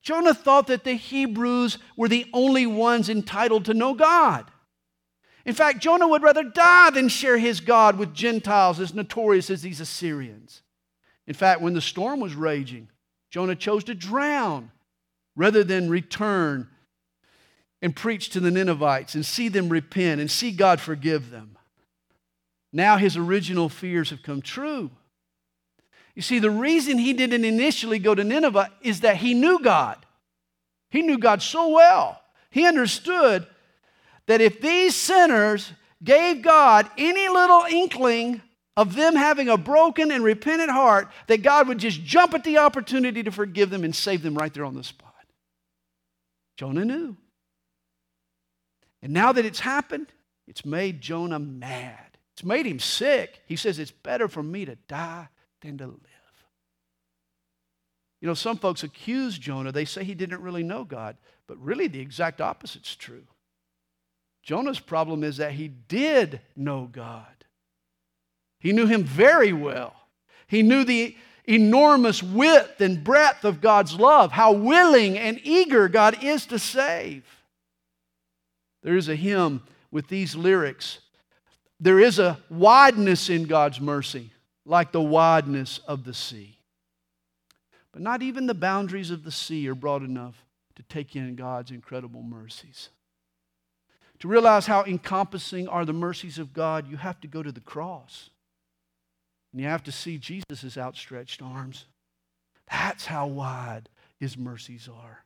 Jonah 0.04 0.34
thought 0.34 0.68
that 0.68 0.84
the 0.84 0.94
Hebrews 0.94 1.80
were 1.98 2.08
the 2.08 2.30
only 2.34 2.68
ones 2.68 3.10
entitled 3.10 3.66
to 3.66 3.74
know 3.74 3.94
God. 3.94 4.46
In 5.46 5.54
fact, 5.54 5.80
Jonah 5.80 6.08
would 6.08 6.22
rather 6.22 6.44
die 6.44 6.92
than 6.92 7.10
share 7.10 7.38
his 7.38 7.62
God 7.62 7.98
with 7.98 8.14
Gentiles 8.14 8.80
as 8.80 8.94
notorious 8.94 9.50
as 9.50 9.62
these 9.62 9.82
Assyrians. 9.82 10.62
In 11.26 11.34
fact, 11.34 11.62
when 11.62 11.74
the 11.74 11.82
storm 11.82 12.20
was 12.20 12.36
raging, 12.36 12.90
Jonah 13.32 13.56
chose 13.56 13.84
to 13.86 13.96
drown 13.96 14.72
rather 15.36 15.64
than 15.64 15.90
return 15.90 16.70
and 17.84 17.94
preach 17.94 18.30
to 18.30 18.40
the 18.40 18.50
Ninevites 18.50 19.14
and 19.14 19.26
see 19.26 19.50
them 19.50 19.68
repent 19.68 20.22
and 20.22 20.32
see 20.32 20.52
God 20.52 20.80
forgive 20.80 21.30
them. 21.30 21.58
Now 22.72 22.96
his 22.96 23.18
original 23.18 23.68
fears 23.68 24.10
have 24.10 24.24
come 24.24 24.42
true. 24.42 24.90
You 26.16 26.22
see, 26.22 26.40
the 26.40 26.50
reason 26.50 26.98
he 26.98 27.12
didn't 27.12 27.44
initially 27.44 28.00
go 28.00 28.16
to 28.16 28.24
Nineveh 28.24 28.72
is 28.82 29.02
that 29.02 29.18
he 29.18 29.34
knew 29.34 29.60
God. 29.60 30.06
He 30.92 31.02
knew 31.02 31.18
God 31.18 31.42
so 31.42 31.70
well. 31.70 32.22
He 32.52 32.66
understood 32.66 33.46
that 34.28 34.40
if 34.40 34.62
these 34.62 34.96
sinners 34.96 35.74
gave 36.02 36.42
God 36.42 36.90
any 36.98 37.28
little 37.28 37.66
inkling 37.70 38.42
of 38.78 38.96
them 38.96 39.16
having 39.16 39.50
a 39.50 39.58
broken 39.58 40.10
and 40.10 40.24
repentant 40.24 40.72
heart, 40.72 41.10
that 41.28 41.44
God 41.44 41.68
would 41.68 41.80
just 41.80 42.02
jump 42.02 42.34
at 42.34 42.46
the 42.46 42.60
opportunity 42.60 43.24
to 43.24 43.32
forgive 43.32 43.70
them 43.70 43.84
and 43.84 43.94
save 43.94 44.22
them 44.22 44.36
right 44.36 44.54
there 44.54 44.64
on 44.64 44.76
the 44.76 44.86
spot. 44.86 45.14
Jonah 46.56 46.86
knew. 46.86 47.18
And 49.04 49.12
now 49.12 49.34
that 49.34 49.46
it's 49.46 49.60
happened, 49.60 50.08
it's 50.48 50.66
made 50.66 51.02
Jonah 51.02 51.38
mad. 51.38 52.18
It's 52.32 52.44
made 52.44 52.66
him 52.66 52.80
sick. 52.80 53.42
He 53.46 53.58
says, 53.58 53.78
It's 53.78 53.92
better 53.92 54.30
for 54.30 54.42
me 54.42 54.64
to 54.64 54.78
die 54.88 55.28
than 55.62 55.78
to 55.78 55.86
live. 55.86 56.00
You 58.22 58.28
know, 58.28 58.34
some 58.34 58.58
folks 58.58 58.84
accuse 58.84 59.38
Jonah. 59.38 59.74
They 59.74 59.84
say 59.84 60.06
he 60.06 60.16
didn't 60.16 60.42
really 60.42 60.64
know 60.64 60.86
God, 60.86 61.18
but 61.46 61.62
really 61.62 61.88
the 61.88 62.00
exact 62.00 62.40
opposite's 62.40 62.96
true. 62.96 63.28
Jonah's 64.42 64.80
problem 64.80 65.26
is 65.26 65.38
that 65.38 65.52
he 65.52 65.68
did 65.68 66.40
know 66.56 66.88
God. 66.90 67.26
He 68.60 68.72
knew 68.72 68.86
him 68.86 69.04
very 69.04 69.52
well. 69.52 69.94
He 70.48 70.64
knew 70.64 70.86
the 70.86 71.18
enormous 71.46 72.24
width 72.24 72.80
and 72.80 73.04
breadth 73.04 73.44
of 73.44 73.60
God's 73.60 73.96
love, 73.96 74.32
how 74.32 74.54
willing 74.54 75.18
and 75.18 75.42
eager 75.44 75.90
God 75.90 76.24
is 76.24 76.46
to 76.46 76.58
save. 76.58 77.43
There 78.84 78.98
is 78.98 79.10
a 79.10 79.16
hymn 79.16 79.64
with 79.92 80.08
these 80.08 80.36
lyrics. 80.36 81.00
There 81.80 82.00
is 82.00 82.20
a 82.20 82.38
wideness 82.50 83.30
in 83.30 83.46
God's 83.46 83.82
mercy 83.82 84.32
like 84.66 84.92
the 84.92 85.02
wideness 85.02 85.80
of 85.88 86.04
the 86.04 86.14
sea. 86.14 86.58
But 87.92 88.02
not 88.02 88.22
even 88.22 88.48
the 88.48 88.54
boundaries 88.54 89.12
of 89.12 89.24
the 89.24 89.32
sea 89.32 89.68
are 89.68 89.76
broad 89.76 90.04
enough 90.04 90.46
to 90.76 90.84
take 90.84 91.16
in 91.16 91.36
God's 91.36 91.72
incredible 91.72 92.24
mercies. 92.24 92.90
To 94.20 94.28
realize 94.28 94.66
how 94.66 94.84
encompassing 94.84 95.68
are 95.68 95.86
the 95.86 95.94
mercies 95.94 96.40
of 96.40 96.54
God, 96.54 96.90
you 96.90 96.98
have 96.98 97.20
to 97.22 97.28
go 97.28 97.44
to 97.44 97.52
the 97.52 97.60
cross. 97.60 98.30
And 99.52 99.62
you 99.62 99.68
have 99.68 99.84
to 99.84 99.92
see 99.92 100.18
Jesus' 100.18 100.78
outstretched 100.78 101.42
arms. 101.42 101.86
That's 102.72 103.06
how 103.06 103.28
wide 103.28 103.90
his 104.20 104.38
mercies 104.38 104.90
are. 104.92 105.23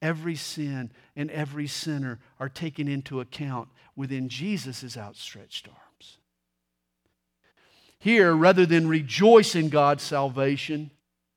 Every 0.00 0.36
sin 0.36 0.90
and 1.16 1.30
every 1.30 1.66
sinner 1.66 2.20
are 2.38 2.48
taken 2.48 2.86
into 2.88 3.20
account 3.20 3.68
within 3.96 4.28
Jesus' 4.28 4.96
outstretched 4.96 5.68
arms. 5.68 6.18
Here, 7.98 8.34
rather 8.34 8.64
than 8.64 8.88
rejoice 8.88 9.56
in 9.56 9.70
God's 9.70 10.04
salvation, 10.04 10.92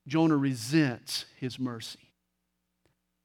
Jonah 0.08 0.38
resents 0.38 1.26
his 1.40 1.58
mercy. 1.60 2.12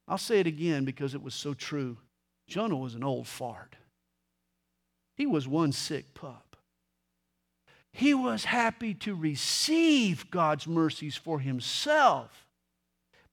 I'll 0.09 0.19
say 0.19 0.41
it 0.41 0.47
again 0.47 0.85
because 0.85 1.15
it 1.15 1.23
was 1.23 1.35
so 1.35 1.53
true. 1.53 1.99
Jonah 2.47 2.77
was 2.77 2.95
an 2.95 3.05
old 3.05 3.27
fart. 3.27 3.77
He 5.17 5.27
was 5.27 5.49
one 5.49 5.73
sick 5.73 6.15
pup. 6.15 6.57
He 7.91 8.15
was 8.15 8.45
happy 8.45 8.95
to 8.95 9.15
receive 9.15 10.31
God's 10.31 10.67
mercies 10.67 11.17
for 11.17 11.41
himself, 11.41 12.46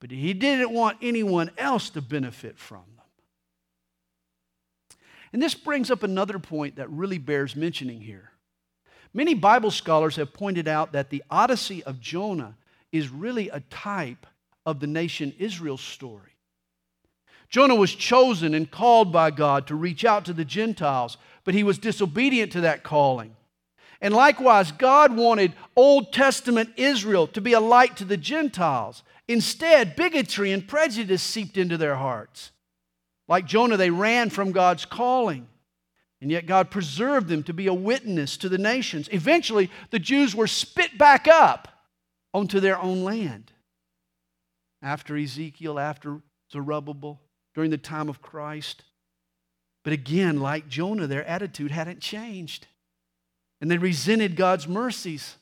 but 0.04 0.12
he 0.12 0.34
didn't 0.34 0.72
want 0.72 0.98
anyone 1.02 1.50
else 1.58 1.90
to 1.90 2.02
benefit 2.02 2.60
from 2.60 2.84
them. 2.98 3.06
And 5.32 5.42
this 5.42 5.56
brings 5.56 5.90
up 5.90 6.04
another 6.04 6.40
point 6.40 6.76
that 6.76 6.90
really 6.90 7.18
bears 7.18 7.56
mentioning 7.56 8.02
here. 8.02 8.32
Many 9.14 9.34
Bible 9.34 9.72
scholars 9.72 10.18
have 10.18 10.34
pointed 10.34 10.68
out 10.68 10.92
that 10.92 11.10
the 11.10 11.24
Odyssey 11.32 11.86
of 11.86 12.02
Jonah 12.02 12.58
is 12.92 13.08
really 13.08 13.48
a 13.48 13.62
type 13.62 14.28
of 14.66 14.82
the 14.82 14.88
nation 14.88 15.34
Israel's 15.40 15.80
story. 15.80 16.36
Jonah 17.48 17.74
was 17.74 17.96
chosen 17.96 18.54
and 18.54 18.70
called 18.70 19.10
by 19.10 19.32
God 19.32 19.68
to 19.68 19.76
reach 19.76 20.04
out 20.04 20.26
to 20.26 20.34
the 20.34 20.44
Gentiles, 20.44 21.16
but 21.46 21.54
he 21.54 21.64
was 21.64 21.78
disobedient 21.78 22.52
to 22.52 22.62
that 22.62 22.84
calling. 22.84 23.38
And 24.02 24.14
likewise, 24.14 24.74
God 24.74 25.16
wanted 25.16 25.54
Old 25.78 26.12
Testament 26.12 26.72
Israel 26.76 27.26
to 27.28 27.40
be 27.40 27.54
a 27.54 27.62
light 27.62 27.96
to 27.96 28.04
the 28.04 28.18
Gentiles. 28.18 29.02
Instead, 29.28 29.96
bigotry 29.96 30.52
and 30.52 30.68
prejudice 30.68 31.24
seeped 31.24 31.58
into 31.58 31.78
their 31.78 31.96
hearts. 31.96 32.52
Like 33.28 33.46
Jonah, 33.46 33.78
they 33.78 33.90
ran 33.90 34.30
from 34.30 34.52
God's 34.52 34.86
calling. 34.86 35.48
And 36.22 36.32
yet 36.32 36.46
God 36.46 36.72
preserved 36.72 37.28
them 37.28 37.44
to 37.44 37.54
be 37.54 37.68
a 37.68 37.74
witness 37.74 38.38
to 38.38 38.50
the 38.50 38.58
nations. 38.58 39.10
Eventually, 39.12 39.70
the 39.92 40.00
Jews 40.00 40.34
were 40.34 40.48
spit 40.48 40.98
back 40.98 41.28
up 41.28 41.68
onto 42.34 42.60
their 42.60 42.80
own 42.80 43.04
land. 43.04 43.52
After 44.82 45.18
Ezekiel, 45.18 45.80
after 45.80 46.22
Zerubbabel, 46.52 47.20
during 47.54 47.72
the 47.72 47.78
time 47.78 48.10
of 48.10 48.22
Christ. 48.22 48.84
But 49.84 49.94
again, 49.94 50.40
like 50.40 50.70
Jonah, 50.70 51.08
their 51.08 51.26
attitude 51.26 51.72
hadn't 51.72 52.00
changed. 52.00 52.68
And 53.62 53.70
they 53.70 53.78
resented 53.78 54.36
God's 54.36 54.68
mercies. 54.68 55.38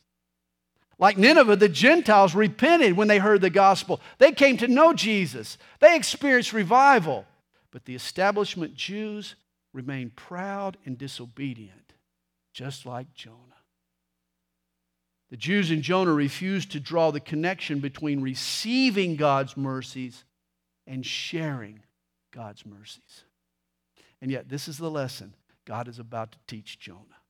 Like 1.01 1.17
Nineveh, 1.17 1.55
the 1.55 1.67
Gentiles 1.67 2.35
repented 2.35 2.95
when 2.95 3.07
they 3.07 3.17
heard 3.17 3.41
the 3.41 3.49
gospel. 3.49 3.99
They 4.19 4.31
came 4.31 4.57
to 4.57 4.67
know 4.67 4.93
Jesus, 4.93 5.57
they 5.81 5.95
experienced 5.95 6.53
revival. 6.53 7.25
But 7.71 7.85
the 7.85 7.95
establishment 7.95 8.75
Jews 8.75 9.35
remained 9.73 10.17
proud 10.17 10.77
and 10.85 10.97
disobedient, 10.97 11.93
just 12.53 12.85
like 12.85 13.13
Jonah. 13.13 13.37
The 15.29 15.37
Jews 15.37 15.71
in 15.71 15.81
Jonah 15.81 16.11
refused 16.11 16.73
to 16.73 16.81
draw 16.81 17.11
the 17.11 17.21
connection 17.21 17.79
between 17.79 18.21
receiving 18.21 19.15
God's 19.15 19.55
mercies 19.55 20.25
and 20.85 21.05
sharing 21.05 21.79
God's 22.31 22.65
mercies. 22.65 23.23
And 24.21 24.29
yet, 24.29 24.49
this 24.49 24.67
is 24.67 24.77
the 24.77 24.91
lesson 24.91 25.33
God 25.63 25.87
is 25.87 25.97
about 25.97 26.33
to 26.33 26.37
teach 26.47 26.77
Jonah. 26.77 27.20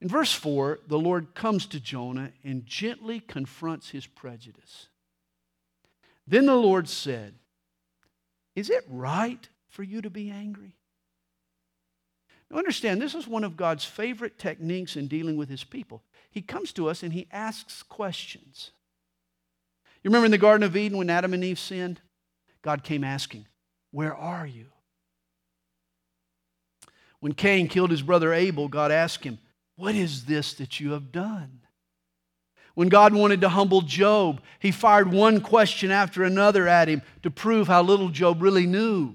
In 0.00 0.08
verse 0.08 0.32
4, 0.32 0.80
the 0.86 0.98
Lord 0.98 1.34
comes 1.34 1.66
to 1.66 1.80
Jonah 1.80 2.32
and 2.44 2.66
gently 2.66 3.20
confronts 3.20 3.90
his 3.90 4.06
prejudice. 4.06 4.88
Then 6.26 6.46
the 6.46 6.56
Lord 6.56 6.88
said, 6.88 7.34
Is 8.54 8.68
it 8.68 8.84
right 8.88 9.48
for 9.68 9.82
you 9.82 10.02
to 10.02 10.10
be 10.10 10.30
angry? 10.30 10.76
Now 12.50 12.58
understand, 12.58 13.00
this 13.00 13.14
is 13.14 13.26
one 13.26 13.44
of 13.44 13.56
God's 13.56 13.84
favorite 13.84 14.38
techniques 14.38 14.96
in 14.96 15.08
dealing 15.08 15.36
with 15.36 15.48
his 15.48 15.64
people. 15.64 16.02
He 16.30 16.42
comes 16.42 16.72
to 16.74 16.88
us 16.88 17.02
and 17.02 17.12
he 17.12 17.26
asks 17.32 17.82
questions. 17.82 18.70
You 20.02 20.10
remember 20.10 20.26
in 20.26 20.30
the 20.30 20.38
Garden 20.38 20.62
of 20.62 20.76
Eden 20.76 20.98
when 20.98 21.10
Adam 21.10 21.34
and 21.34 21.42
Eve 21.42 21.58
sinned? 21.58 22.00
God 22.62 22.84
came 22.84 23.02
asking, 23.02 23.46
Where 23.90 24.14
are 24.14 24.46
you? 24.46 24.66
When 27.20 27.32
Cain 27.32 27.66
killed 27.66 27.90
his 27.90 28.02
brother 28.02 28.32
Abel, 28.32 28.68
God 28.68 28.92
asked 28.92 29.24
him, 29.24 29.38
what 29.76 29.94
is 29.94 30.24
this 30.24 30.54
that 30.54 30.80
you 30.80 30.92
have 30.92 31.12
done? 31.12 31.60
When 32.74 32.88
God 32.88 33.14
wanted 33.14 33.40
to 33.40 33.48
humble 33.48 33.80
Job, 33.80 34.42
he 34.58 34.70
fired 34.70 35.10
one 35.10 35.40
question 35.40 35.90
after 35.90 36.24
another 36.24 36.68
at 36.68 36.88
him 36.88 37.00
to 37.22 37.30
prove 37.30 37.68
how 37.68 37.82
little 37.82 38.10
Job 38.10 38.42
really 38.42 38.66
knew. 38.66 39.14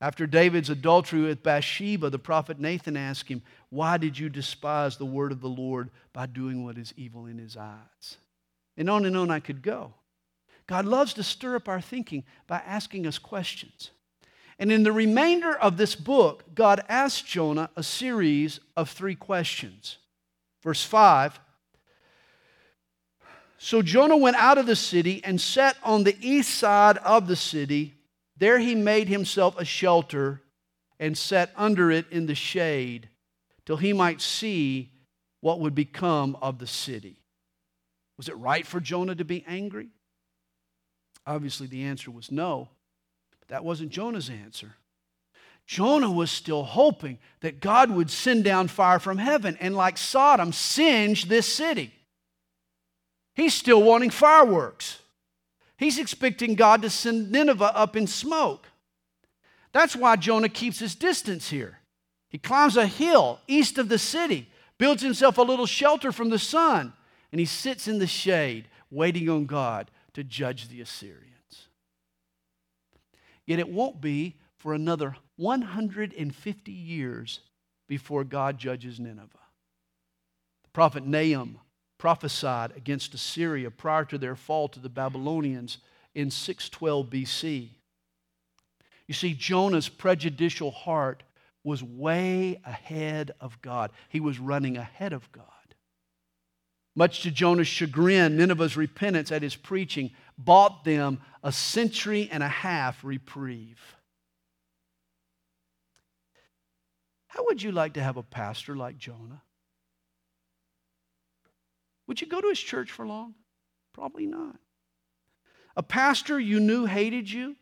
After 0.00 0.26
David's 0.26 0.68
adultery 0.68 1.22
with 1.22 1.42
Bathsheba, 1.42 2.10
the 2.10 2.18
prophet 2.18 2.60
Nathan 2.60 2.98
asked 2.98 3.30
him, 3.30 3.42
Why 3.70 3.96
did 3.96 4.18
you 4.18 4.28
despise 4.28 4.98
the 4.98 5.06
word 5.06 5.32
of 5.32 5.40
the 5.40 5.48
Lord 5.48 5.88
by 6.12 6.26
doing 6.26 6.64
what 6.64 6.76
is 6.76 6.92
evil 6.98 7.24
in 7.24 7.38
his 7.38 7.56
eyes? 7.56 8.18
And 8.76 8.90
on 8.90 9.06
and 9.06 9.16
on 9.16 9.30
I 9.30 9.40
could 9.40 9.62
go. 9.62 9.94
God 10.66 10.84
loves 10.84 11.14
to 11.14 11.22
stir 11.22 11.56
up 11.56 11.68
our 11.68 11.80
thinking 11.80 12.24
by 12.46 12.58
asking 12.66 13.06
us 13.06 13.18
questions. 13.18 13.90
And 14.58 14.70
in 14.70 14.82
the 14.82 14.92
remainder 14.92 15.56
of 15.56 15.76
this 15.76 15.94
book, 15.94 16.54
God 16.54 16.84
asked 16.88 17.26
Jonah 17.26 17.70
a 17.76 17.82
series 17.82 18.60
of 18.76 18.88
three 18.88 19.14
questions. 19.14 19.98
Verse 20.62 20.84
5 20.84 21.38
So 23.58 23.82
Jonah 23.82 24.16
went 24.16 24.36
out 24.36 24.58
of 24.58 24.66
the 24.66 24.76
city 24.76 25.20
and 25.24 25.40
sat 25.40 25.76
on 25.82 26.04
the 26.04 26.16
east 26.20 26.54
side 26.54 26.98
of 26.98 27.26
the 27.26 27.36
city. 27.36 27.94
There 28.36 28.58
he 28.58 28.74
made 28.74 29.08
himself 29.08 29.58
a 29.58 29.64
shelter 29.64 30.42
and 30.98 31.18
sat 31.18 31.50
under 31.56 31.90
it 31.90 32.06
in 32.10 32.26
the 32.26 32.34
shade 32.34 33.08
till 33.66 33.76
he 33.76 33.92
might 33.92 34.20
see 34.20 34.90
what 35.40 35.60
would 35.60 35.74
become 35.74 36.36
of 36.40 36.58
the 36.58 36.66
city. 36.66 37.16
Was 38.16 38.28
it 38.28 38.36
right 38.36 38.66
for 38.66 38.80
Jonah 38.80 39.14
to 39.14 39.24
be 39.24 39.44
angry? 39.46 39.88
Obviously, 41.26 41.66
the 41.66 41.82
answer 41.82 42.10
was 42.10 42.30
no. 42.30 42.68
That 43.48 43.64
wasn't 43.64 43.90
Jonah's 43.90 44.30
answer. 44.30 44.74
Jonah 45.66 46.10
was 46.10 46.30
still 46.30 46.62
hoping 46.62 47.18
that 47.40 47.60
God 47.60 47.90
would 47.90 48.10
send 48.10 48.44
down 48.44 48.68
fire 48.68 48.98
from 48.98 49.18
heaven 49.18 49.56
and, 49.60 49.74
like 49.74 49.96
Sodom, 49.96 50.52
singe 50.52 51.26
this 51.26 51.46
city. 51.46 51.92
He's 53.34 53.54
still 53.54 53.82
wanting 53.82 54.10
fireworks. 54.10 54.98
He's 55.76 55.98
expecting 55.98 56.54
God 56.54 56.82
to 56.82 56.90
send 56.90 57.32
Nineveh 57.32 57.76
up 57.76 57.96
in 57.96 58.06
smoke. 58.06 58.66
That's 59.72 59.96
why 59.96 60.16
Jonah 60.16 60.48
keeps 60.48 60.78
his 60.78 60.94
distance 60.94 61.50
here. 61.50 61.80
He 62.28 62.38
climbs 62.38 62.76
a 62.76 62.86
hill 62.86 63.40
east 63.48 63.78
of 63.78 63.88
the 63.88 63.98
city, 63.98 64.48
builds 64.78 65.02
himself 65.02 65.38
a 65.38 65.42
little 65.42 65.66
shelter 65.66 66.12
from 66.12 66.30
the 66.30 66.38
sun, 66.38 66.92
and 67.32 67.40
he 67.40 67.46
sits 67.46 67.88
in 67.88 67.98
the 67.98 68.06
shade 68.06 68.68
waiting 68.90 69.28
on 69.28 69.46
God 69.46 69.90
to 70.12 70.22
judge 70.22 70.68
the 70.68 70.80
Assyrians. 70.80 71.33
Yet 73.46 73.58
it 73.58 73.68
won't 73.68 74.00
be 74.00 74.36
for 74.58 74.74
another 74.74 75.16
150 75.36 76.72
years 76.72 77.40
before 77.88 78.24
God 78.24 78.58
judges 78.58 78.98
Nineveh. 78.98 79.28
The 80.62 80.70
prophet 80.72 81.06
Nahum 81.06 81.58
prophesied 81.98 82.72
against 82.76 83.14
Assyria 83.14 83.70
prior 83.70 84.04
to 84.06 84.18
their 84.18 84.36
fall 84.36 84.68
to 84.68 84.80
the 84.80 84.88
Babylonians 84.88 85.78
in 86.14 86.30
612 86.30 87.06
BC. 87.10 87.68
You 89.06 89.14
see, 89.14 89.34
Jonah's 89.34 89.88
prejudicial 89.88 90.70
heart 90.70 91.22
was 91.62 91.82
way 91.82 92.60
ahead 92.64 93.32
of 93.40 93.60
God. 93.62 93.90
He 94.08 94.20
was 94.20 94.38
running 94.38 94.76
ahead 94.76 95.12
of 95.12 95.30
God. 95.32 95.44
Much 96.96 97.22
to 97.22 97.30
Jonah's 97.30 97.66
chagrin, 97.66 98.36
Nineveh's 98.36 98.76
repentance 98.76 99.32
at 99.32 99.42
his 99.42 99.56
preaching 99.56 100.12
bought 100.36 100.84
them 100.84 101.20
a 101.42 101.52
century 101.52 102.28
and 102.30 102.42
a 102.42 102.48
half 102.48 103.04
reprieve. 103.04 103.80
How 107.28 107.44
would 107.46 107.62
you 107.62 107.72
like 107.72 107.94
to 107.94 108.02
have 108.02 108.16
a 108.16 108.22
pastor 108.22 108.76
like 108.76 108.96
Jonah? 108.96 109.42
Would 112.06 112.20
you 112.20 112.26
go 112.26 112.40
to 112.40 112.48
his 112.48 112.60
church 112.60 112.90
for 112.90 113.06
long? 113.06 113.34
Probably 113.92 114.26
not. 114.26 114.56
A 115.76 115.82
pastor 115.82 116.38
you 116.38 116.60
knew 116.60 116.86
hated 116.86 117.30
you 117.30 117.56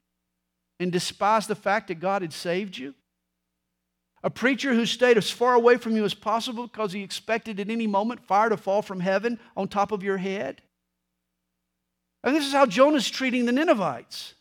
and 0.79 0.93
despised 0.93 1.49
the 1.49 1.55
fact 1.55 1.89
that 1.89 2.01
God 2.01 2.23
had 2.23 2.33
saved 2.33 2.77
you? 2.77 2.95
A 4.23 4.31
preacher 4.31 4.75
who 4.75 4.87
stayed 4.87 5.17
as 5.17 5.31
far 5.31 5.55
away 5.55 5.77
from 5.77 5.97
you 5.97 6.05
as 6.05 6.15
possible 6.15 6.67
because 6.67 6.93
he 6.93 7.03
expected 7.03 7.59
at 7.59 7.71
any 7.71 7.87
moment 7.87 8.21
fire 8.21 8.49
to 8.49 8.57
fall 8.57 8.83
from 8.83 9.01
heaven 9.01 9.41
on 9.57 9.69
top 9.69 9.91
of 9.91 10.03
your 10.03 10.19
head? 10.19 10.63
And 12.25 12.37
this 12.37 12.47
is 12.47 12.53
how 12.53 12.67
Jonah's 12.67 13.11
treating 13.11 13.47
the 13.47 13.53
Ninevites. 13.53 14.35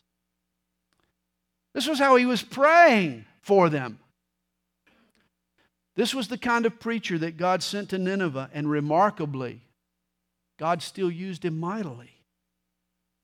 This 1.74 1.88
was 1.88 1.98
how 1.98 2.16
he 2.16 2.26
was 2.26 2.42
praying 2.42 3.24
for 3.40 3.68
them. 3.68 3.98
This 5.94 6.14
was 6.14 6.28
the 6.28 6.38
kind 6.38 6.64
of 6.64 6.80
preacher 6.80 7.18
that 7.18 7.36
God 7.36 7.62
sent 7.62 7.90
to 7.90 7.98
Nineveh, 7.98 8.50
and 8.54 8.70
remarkably, 8.70 9.60
God 10.58 10.82
still 10.82 11.10
used 11.10 11.44
him 11.44 11.58
mightily. 11.58 12.10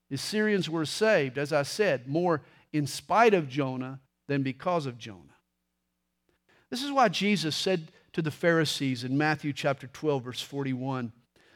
The 0.09 0.15
Assyrians 0.15 0.69
were 0.69 0.85
saved, 0.85 1.37
as 1.37 1.53
I 1.53 1.63
said, 1.63 2.07
more 2.07 2.41
in 2.73 2.85
spite 2.85 3.33
of 3.33 3.49
Jonah 3.49 3.99
than 4.27 4.43
because 4.43 4.85
of 4.85 4.97
Jonah. 4.97 5.23
This 6.69 6.83
is 6.83 6.91
why 6.91 7.07
Jesus 7.09 7.55
said 7.55 7.91
to 8.13 8.21
the 8.21 8.31
Pharisees 8.31 9.03
in 9.03 9.17
Matthew 9.17 9.53
chapter 9.53 9.87
12, 9.87 10.23
verse 10.23 10.41
41 10.41 11.11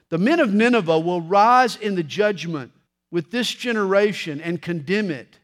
The 0.10 0.18
men 0.18 0.40
of 0.40 0.54
Nineveh 0.54 1.00
will 1.00 1.22
rise 1.22 1.76
in 1.76 1.96
the 1.96 2.04
judgment 2.04 2.72
with 3.14 3.30
this 3.30 3.52
generation 3.52 4.42
and 4.42 4.60
condemn 4.60 5.12
it 5.12 5.38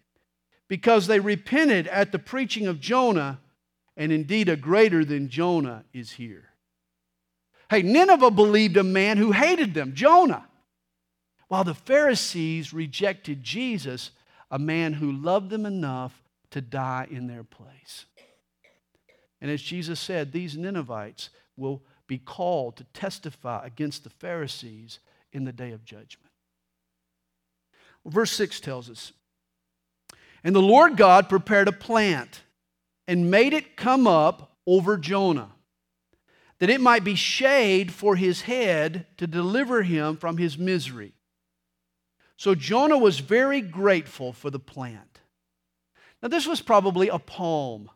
because 0.67 1.05
they 1.05 1.19
repented 1.19 1.87
at 1.87 2.11
the 2.11 2.17
preaching 2.17 2.65
of 2.65 2.79
Jonah, 2.79 3.39
and 3.95 4.11
indeed 4.11 4.49
a 4.49 4.55
greater 4.55 5.05
than 5.05 5.29
Jonah 5.29 5.85
is 5.93 6.13
here. 6.13 6.45
Hey, 7.69 7.83
Nineveh 7.83 8.31
believed 8.31 8.75
a 8.75 8.83
man 8.83 9.17
who 9.17 9.33
hated 9.33 9.75
them, 9.75 9.93
Jonah, 9.93 10.47
while 11.47 11.63
the 11.63 11.75
Pharisees 11.75 12.73
rejected 12.73 13.43
Jesus, 13.43 14.09
a 14.49 14.57
man 14.57 14.93
who 14.93 15.11
loved 15.11 15.51
them 15.51 15.67
enough 15.67 16.23
to 16.49 16.61
die 16.61 17.07
in 17.11 17.27
their 17.27 17.43
place. 17.43 18.05
And 19.41 19.51
as 19.51 19.61
Jesus 19.61 19.99
said, 19.99 20.31
these 20.31 20.57
Ninevites 20.57 21.29
will 21.55 21.83
be 22.07 22.17
called 22.17 22.77
to 22.77 22.83
testify 22.95 23.63
against 23.63 24.03
the 24.03 24.09
Pharisees 24.09 24.97
in 25.31 25.45
the 25.45 25.53
day 25.53 25.69
of 25.71 25.85
judgment. 25.85 26.28
Verse 28.05 28.31
6 28.31 28.59
tells 28.59 28.89
us 28.89 29.11
And 30.43 30.55
the 30.55 30.61
Lord 30.61 30.97
God 30.97 31.29
prepared 31.29 31.67
a 31.67 31.73
plant 31.73 32.41
and 33.07 33.31
made 33.31 33.53
it 33.53 33.75
come 33.75 34.07
up 34.07 34.57
over 34.65 34.97
Jonah, 34.97 35.51
that 36.59 36.69
it 36.69 36.81
might 36.81 37.03
be 37.03 37.15
shade 37.15 37.91
for 37.91 38.15
his 38.15 38.41
head 38.41 39.07
to 39.17 39.27
deliver 39.27 39.83
him 39.83 40.17
from 40.17 40.37
his 40.37 40.57
misery. 40.57 41.13
So 42.37 42.55
Jonah 42.55 42.97
was 42.97 43.19
very 43.19 43.61
grateful 43.61 44.31
for 44.31 44.49
the 44.49 44.59
plant. 44.59 45.19
Now, 46.21 46.29
this 46.29 46.47
was 46.47 46.61
probably 46.61 47.09
a 47.09 47.19
palm 47.19 47.89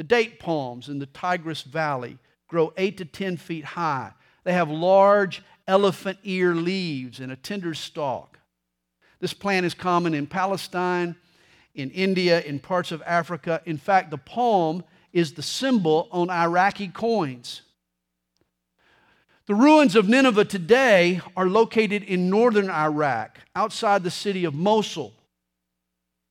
the 0.00 0.04
date 0.04 0.40
palms 0.40 0.88
in 0.88 0.98
the 0.98 1.04
Tigris 1.04 1.60
Valley 1.60 2.16
grow 2.48 2.72
8 2.78 2.96
to 2.96 3.04
10 3.04 3.36
feet 3.36 3.66
high. 3.66 4.12
They 4.44 4.54
have 4.54 4.70
large 4.70 5.42
elephant 5.68 6.18
ear 6.22 6.54
leaves 6.54 7.20
and 7.20 7.30
a 7.30 7.36
tender 7.36 7.74
stalk. 7.74 8.38
This 9.20 9.34
plant 9.34 9.66
is 9.66 9.74
common 9.74 10.14
in 10.14 10.26
Palestine, 10.26 11.14
in 11.74 11.90
India, 11.90 12.40
in 12.40 12.58
parts 12.58 12.90
of 12.90 13.02
Africa. 13.06 13.60
In 13.66 13.76
fact, 13.76 14.10
the 14.10 14.18
palm 14.18 14.82
is 15.12 15.34
the 15.34 15.42
symbol 15.42 16.08
on 16.10 16.30
Iraqi 16.30 16.88
coins. 16.88 17.62
The 19.46 19.54
ruins 19.54 19.96
of 19.96 20.08
Nineveh 20.08 20.44
today 20.44 21.20
are 21.36 21.48
located 21.48 22.04
in 22.04 22.30
northern 22.30 22.70
Iraq, 22.70 23.38
outside 23.54 24.02
the 24.02 24.10
city 24.10 24.44
of 24.44 24.54
Mosul. 24.54 25.12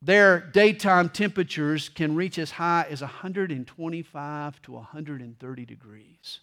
Their 0.02 0.40
daytime 0.40 1.10
temperatures 1.10 1.90
can 1.90 2.14
reach 2.14 2.38
as 2.38 2.52
high 2.52 2.86
as 2.88 3.02
125 3.02 4.62
to 4.62 4.72
130 4.72 5.64
degrees. 5.66 6.40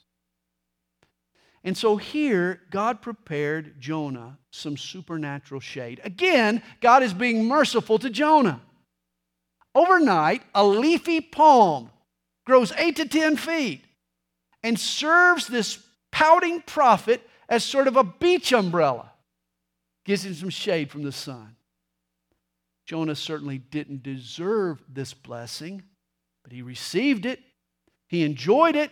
And 1.63 1.77
so 1.77 1.97
here, 1.97 2.61
God 2.69 3.01
prepared 3.01 3.79
Jonah 3.79 4.37
some 4.51 4.77
supernatural 4.77 5.59
shade. 5.59 5.99
Again, 6.03 6.61
God 6.81 7.03
is 7.03 7.13
being 7.13 7.45
merciful 7.45 7.99
to 7.99 8.09
Jonah. 8.09 8.61
Overnight, 9.75 10.43
a 10.55 10.63
leafy 10.63 11.21
palm 11.21 11.91
grows 12.45 12.71
eight 12.77 12.95
to 12.95 13.07
10 13.07 13.37
feet 13.37 13.83
and 14.63 14.79
serves 14.79 15.47
this 15.47 15.79
pouting 16.11 16.61
prophet 16.61 17.21
as 17.49 17.63
sort 17.63 17.87
of 17.87 17.95
a 17.95 18.03
beach 18.03 18.53
umbrella, 18.53 19.11
gives 20.05 20.25
him 20.25 20.33
some 20.33 20.49
shade 20.49 20.89
from 20.89 21.03
the 21.03 21.11
sun. 21.11 21.55
Jonah 22.85 23.15
certainly 23.15 23.57
didn't 23.57 24.03
deserve 24.03 24.81
this 24.87 25.13
blessing, 25.13 25.83
but 26.43 26.53
he 26.53 26.61
received 26.61 27.25
it, 27.25 27.41
he 28.07 28.23
enjoyed 28.23 28.75
it, 28.75 28.91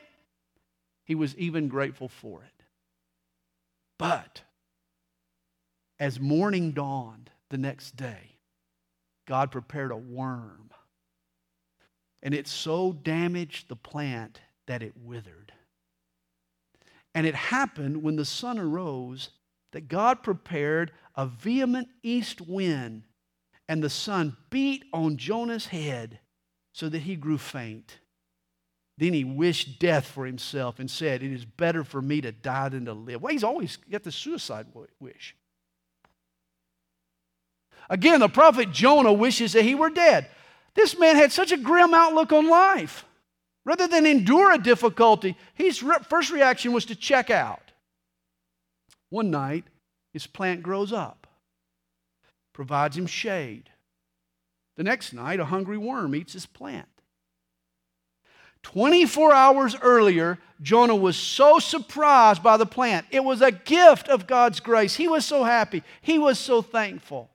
he 1.05 1.15
was 1.15 1.35
even 1.37 1.67
grateful 1.67 2.09
for 2.09 2.43
it. 2.43 2.54
But 3.97 4.41
as 5.99 6.19
morning 6.19 6.71
dawned 6.71 7.29
the 7.49 7.57
next 7.57 7.95
day, 7.95 8.37
God 9.27 9.51
prepared 9.51 9.91
a 9.91 9.97
worm. 9.97 10.71
And 12.21 12.33
it 12.33 12.47
so 12.47 12.91
damaged 12.91 13.69
the 13.69 13.75
plant 13.75 14.41
that 14.67 14.81
it 14.81 14.93
withered. 14.97 15.53
And 17.13 17.25
it 17.25 17.35
happened 17.35 18.03
when 18.03 18.15
the 18.15 18.25
sun 18.25 18.59
arose 18.59 19.29
that 19.71 19.87
God 19.87 20.23
prepared 20.23 20.91
a 21.15 21.27
vehement 21.27 21.87
east 22.03 22.41
wind, 22.41 23.03
and 23.69 23.81
the 23.81 23.89
sun 23.89 24.35
beat 24.49 24.85
on 24.91 25.17
Jonah's 25.17 25.67
head 25.67 26.19
so 26.73 26.89
that 26.89 27.03
he 27.03 27.15
grew 27.15 27.37
faint. 27.37 27.99
Then 28.97 29.13
he 29.13 29.23
wished 29.23 29.79
death 29.79 30.05
for 30.05 30.25
himself 30.25 30.79
and 30.79 30.89
said, 30.89 31.21
It 31.21 31.31
is 31.31 31.43
better 31.43 31.83
for 31.83 32.01
me 32.01 32.21
to 32.21 32.31
die 32.31 32.69
than 32.69 32.85
to 32.85 32.93
live. 32.93 33.21
Well, 33.21 33.33
he's 33.33 33.43
always 33.43 33.77
got 33.91 34.03
the 34.03 34.11
suicide 34.11 34.67
wish. 34.99 35.35
Again, 37.89 38.21
the 38.21 38.29
prophet 38.29 38.71
Jonah 38.71 39.13
wishes 39.13 39.53
that 39.53 39.63
he 39.63 39.75
were 39.75 39.89
dead. 39.89 40.29
This 40.75 40.97
man 40.97 41.15
had 41.15 41.31
such 41.31 41.51
a 41.51 41.57
grim 41.57 41.93
outlook 41.93 42.31
on 42.31 42.49
life. 42.49 43.05
Rather 43.65 43.87
than 43.87 44.05
endure 44.05 44.53
a 44.53 44.57
difficulty, 44.57 45.35
his 45.55 45.83
first 46.03 46.31
reaction 46.31 46.71
was 46.71 46.85
to 46.85 46.95
check 46.95 47.29
out. 47.29 47.71
One 49.09 49.31
night, 49.31 49.65
his 50.13 50.27
plant 50.27 50.63
grows 50.63 50.93
up, 50.93 51.27
provides 52.53 52.95
him 52.97 53.07
shade. 53.07 53.69
The 54.77 54.83
next 54.83 55.13
night, 55.13 55.39
a 55.39 55.45
hungry 55.45 55.77
worm 55.77 56.15
eats 56.15 56.33
his 56.33 56.45
plant. 56.45 56.87
24 58.65 59.31
hours 59.31 59.75
earlier, 59.79 60.39
Jonah 60.59 60.95
was 60.95 61.15
so 61.15 61.59
surprised 61.59 62.41
by 62.41 62.57
the 62.57 62.65
plant. 62.65 63.05
It 63.11 63.23
was 63.23 63.43
a 63.43 63.51
gift 63.51 64.07
of 64.07 64.25
God's 64.25 64.59
grace. 64.59 64.95
He 64.95 65.07
was 65.07 65.23
so 65.23 65.43
happy. 65.43 65.83
He 66.01 66.17
was 66.17 66.39
so 66.39 66.63
thankful. 66.63 67.29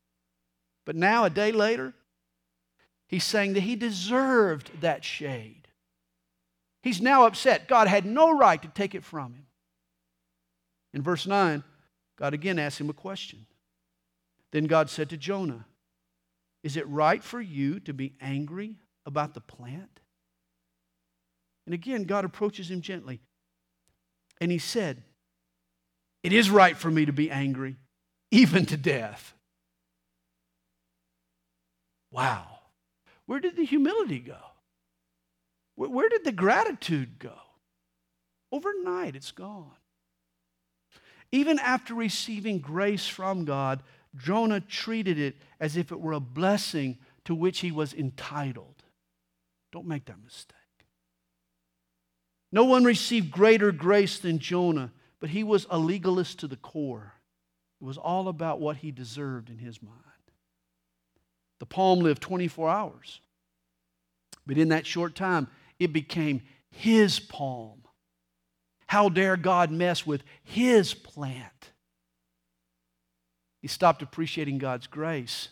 But 0.84 0.96
now, 0.96 1.24
a 1.24 1.30
day 1.30 1.52
later, 1.52 1.94
he's 3.06 3.22
saying 3.22 3.52
that 3.52 3.60
he 3.60 3.76
deserved 3.76 4.72
that 4.80 5.04
shade. 5.04 5.68
He's 6.82 7.00
now 7.00 7.26
upset. 7.26 7.68
God 7.68 7.86
had 7.86 8.04
no 8.04 8.36
right 8.36 8.60
to 8.60 8.66
take 8.66 8.96
it 8.96 9.04
from 9.04 9.34
him. 9.34 9.46
In 10.92 11.00
verse 11.00 11.28
9, 11.28 11.62
God 12.18 12.34
again 12.34 12.58
asked 12.58 12.80
him 12.80 12.90
a 12.90 12.92
question. 12.92 13.46
Then 14.50 14.64
God 14.64 14.90
said 14.90 15.08
to 15.10 15.16
Jonah, 15.16 15.64
Is 16.64 16.76
it 16.76 16.88
right 16.88 17.22
for 17.22 17.40
you 17.40 17.78
to 17.78 17.94
be 17.94 18.14
angry 18.20 18.78
about 19.06 19.34
the 19.34 19.40
plant? 19.40 20.00
And 21.70 21.74
again, 21.76 22.02
God 22.02 22.24
approaches 22.24 22.68
him 22.68 22.80
gently. 22.80 23.20
And 24.40 24.50
he 24.50 24.58
said, 24.58 25.04
It 26.24 26.32
is 26.32 26.50
right 26.50 26.76
for 26.76 26.90
me 26.90 27.06
to 27.06 27.12
be 27.12 27.30
angry, 27.30 27.76
even 28.32 28.66
to 28.66 28.76
death. 28.76 29.34
Wow. 32.10 32.58
Where 33.26 33.38
did 33.38 33.54
the 33.54 33.64
humility 33.64 34.18
go? 34.18 34.38
Where 35.76 36.08
did 36.08 36.24
the 36.24 36.32
gratitude 36.32 37.20
go? 37.20 37.38
Overnight, 38.50 39.14
it's 39.14 39.30
gone. 39.30 39.70
Even 41.30 41.60
after 41.60 41.94
receiving 41.94 42.58
grace 42.58 43.06
from 43.06 43.44
God, 43.44 43.84
Jonah 44.16 44.58
treated 44.58 45.20
it 45.20 45.36
as 45.60 45.76
if 45.76 45.92
it 45.92 46.00
were 46.00 46.14
a 46.14 46.18
blessing 46.18 46.98
to 47.26 47.34
which 47.36 47.60
he 47.60 47.70
was 47.70 47.94
entitled. 47.94 48.82
Don't 49.70 49.86
make 49.86 50.06
that 50.06 50.20
mistake. 50.20 50.56
No 52.52 52.64
one 52.64 52.84
received 52.84 53.30
greater 53.30 53.72
grace 53.72 54.18
than 54.18 54.38
Jonah, 54.38 54.92
but 55.20 55.30
he 55.30 55.44
was 55.44 55.66
a 55.70 55.78
legalist 55.78 56.40
to 56.40 56.48
the 56.48 56.56
core. 56.56 57.14
It 57.80 57.84
was 57.84 57.96
all 57.96 58.28
about 58.28 58.60
what 58.60 58.78
he 58.78 58.90
deserved 58.90 59.48
in 59.48 59.58
his 59.58 59.82
mind. 59.82 59.96
The 61.60 61.66
palm 61.66 62.00
lived 62.00 62.22
24 62.22 62.68
hours, 62.68 63.20
but 64.46 64.58
in 64.58 64.70
that 64.70 64.86
short 64.86 65.14
time, 65.14 65.46
it 65.78 65.92
became 65.92 66.42
his 66.70 67.20
palm. 67.20 67.82
How 68.86 69.08
dare 69.08 69.36
God 69.36 69.70
mess 69.70 70.04
with 70.06 70.24
his 70.42 70.94
plant? 70.94 71.70
He 73.62 73.68
stopped 73.68 74.02
appreciating 74.02 74.58
God's 74.58 74.86
grace. 74.86 75.50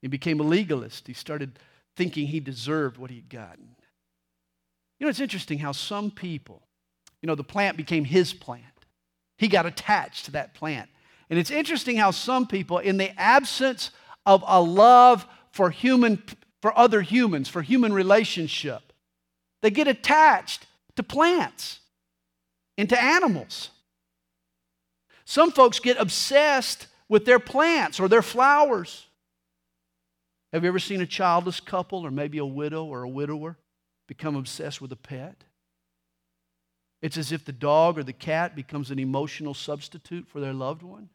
He 0.00 0.08
became 0.08 0.38
a 0.38 0.44
legalist. 0.44 1.06
He 1.06 1.14
started 1.14 1.58
thinking 1.96 2.26
he 2.26 2.40
deserved 2.40 2.98
what 2.98 3.10
he'd 3.10 3.28
gotten. 3.28 3.76
You 5.00 5.06
know, 5.06 5.10
it's 5.10 5.20
interesting 5.20 5.58
how 5.58 5.72
some 5.72 6.10
people, 6.10 6.62
you 7.22 7.26
know, 7.26 7.34
the 7.34 7.42
plant 7.42 7.78
became 7.78 8.04
his 8.04 8.34
plant. 8.34 8.64
He 9.38 9.48
got 9.48 9.64
attached 9.64 10.26
to 10.26 10.32
that 10.32 10.52
plant. 10.52 10.90
And 11.30 11.38
it's 11.38 11.50
interesting 11.50 11.96
how 11.96 12.10
some 12.10 12.46
people, 12.46 12.78
in 12.78 12.98
the 12.98 13.18
absence 13.18 13.92
of 14.26 14.44
a 14.46 14.60
love 14.60 15.26
for 15.52 15.70
human, 15.70 16.22
for 16.60 16.78
other 16.78 17.00
humans, 17.00 17.48
for 17.48 17.62
human 17.62 17.94
relationship, 17.94 18.92
they 19.62 19.70
get 19.70 19.88
attached 19.88 20.66
to 20.96 21.02
plants 21.02 21.80
and 22.76 22.88
to 22.90 23.02
animals. 23.02 23.70
Some 25.24 25.50
folks 25.50 25.80
get 25.80 25.96
obsessed 25.98 26.88
with 27.08 27.24
their 27.24 27.38
plants 27.38 28.00
or 28.00 28.08
their 28.08 28.22
flowers. 28.22 29.06
Have 30.52 30.64
you 30.64 30.68
ever 30.68 30.78
seen 30.78 31.00
a 31.00 31.06
childless 31.06 31.60
couple 31.60 32.00
or 32.00 32.10
maybe 32.10 32.36
a 32.36 32.44
widow 32.44 32.84
or 32.84 33.04
a 33.04 33.08
widower 33.08 33.56
become 34.10 34.34
obsessed 34.34 34.80
with 34.80 34.90
a 34.90 34.96
pet. 34.96 35.44
It's 37.00 37.16
as 37.16 37.30
if 37.30 37.44
the 37.44 37.52
dog 37.52 37.96
or 37.96 38.02
the 38.02 38.12
cat 38.12 38.56
becomes 38.56 38.90
an 38.90 38.98
emotional 38.98 39.54
substitute 39.54 40.26
for 40.26 40.40
their 40.40 40.52
loved 40.52 40.82
one. 40.82 41.10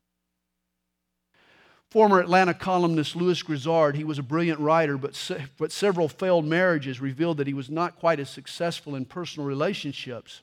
Former 1.91 2.21
Atlanta 2.21 2.53
columnist 2.53 3.13
Lewis 3.13 3.43
Grizzard, 3.43 3.97
he 3.97 4.05
was 4.05 4.17
a 4.17 4.23
brilliant 4.23 4.61
writer, 4.61 4.97
but, 4.97 5.13
se- 5.13 5.47
but 5.57 5.73
several 5.73 6.07
failed 6.07 6.45
marriages 6.45 7.01
revealed 7.01 7.35
that 7.39 7.47
he 7.47 7.53
was 7.53 7.69
not 7.69 7.99
quite 7.99 8.21
as 8.21 8.29
successful 8.29 8.95
in 8.95 9.03
personal 9.03 9.45
relationships. 9.45 10.41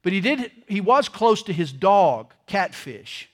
But 0.00 0.14
he, 0.14 0.22
did, 0.22 0.52
he 0.66 0.80
was 0.80 1.10
close 1.10 1.42
to 1.42 1.52
his 1.52 1.70
dog, 1.70 2.32
Catfish. 2.46 3.28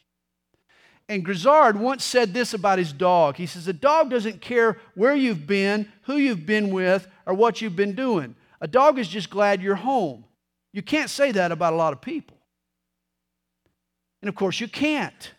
And 1.09 1.24
Grizzard 1.24 1.78
once 1.78 2.05
said 2.05 2.34
this 2.34 2.53
about 2.53 2.78
his 2.80 2.92
dog. 2.92 3.36
He 3.36 3.46
says, 3.46 3.68
A 3.68 3.72
dog 3.72 4.11
doesn't 4.11 4.40
care 4.40 4.78
where 4.96 5.14
you've 5.14 5.46
been, 5.46 5.90
who 6.03 6.16
you've 6.16 6.46
been 6.46 6.70
with, 6.70 7.07
or 7.26 7.34
what 7.34 7.61
you've 7.61 7.76
been 7.76 7.94
doing. 7.94 8.34
A 8.61 8.69
dog 8.69 8.99
is 8.99 9.09
just 9.09 9.31
glad 9.31 9.63
you're 9.63 9.75
home. 9.75 10.25
You 10.73 10.83
can't 10.83 11.11
say 11.11 11.33
that 11.33 11.53
about 11.53 11.73
a 11.73 11.77
lot 11.77 11.93
of 11.93 12.01
people. 12.01 12.37
And 14.23 14.29
of 14.29 14.35
course, 14.35 14.61
you 14.61 14.69
can't. 14.69 15.33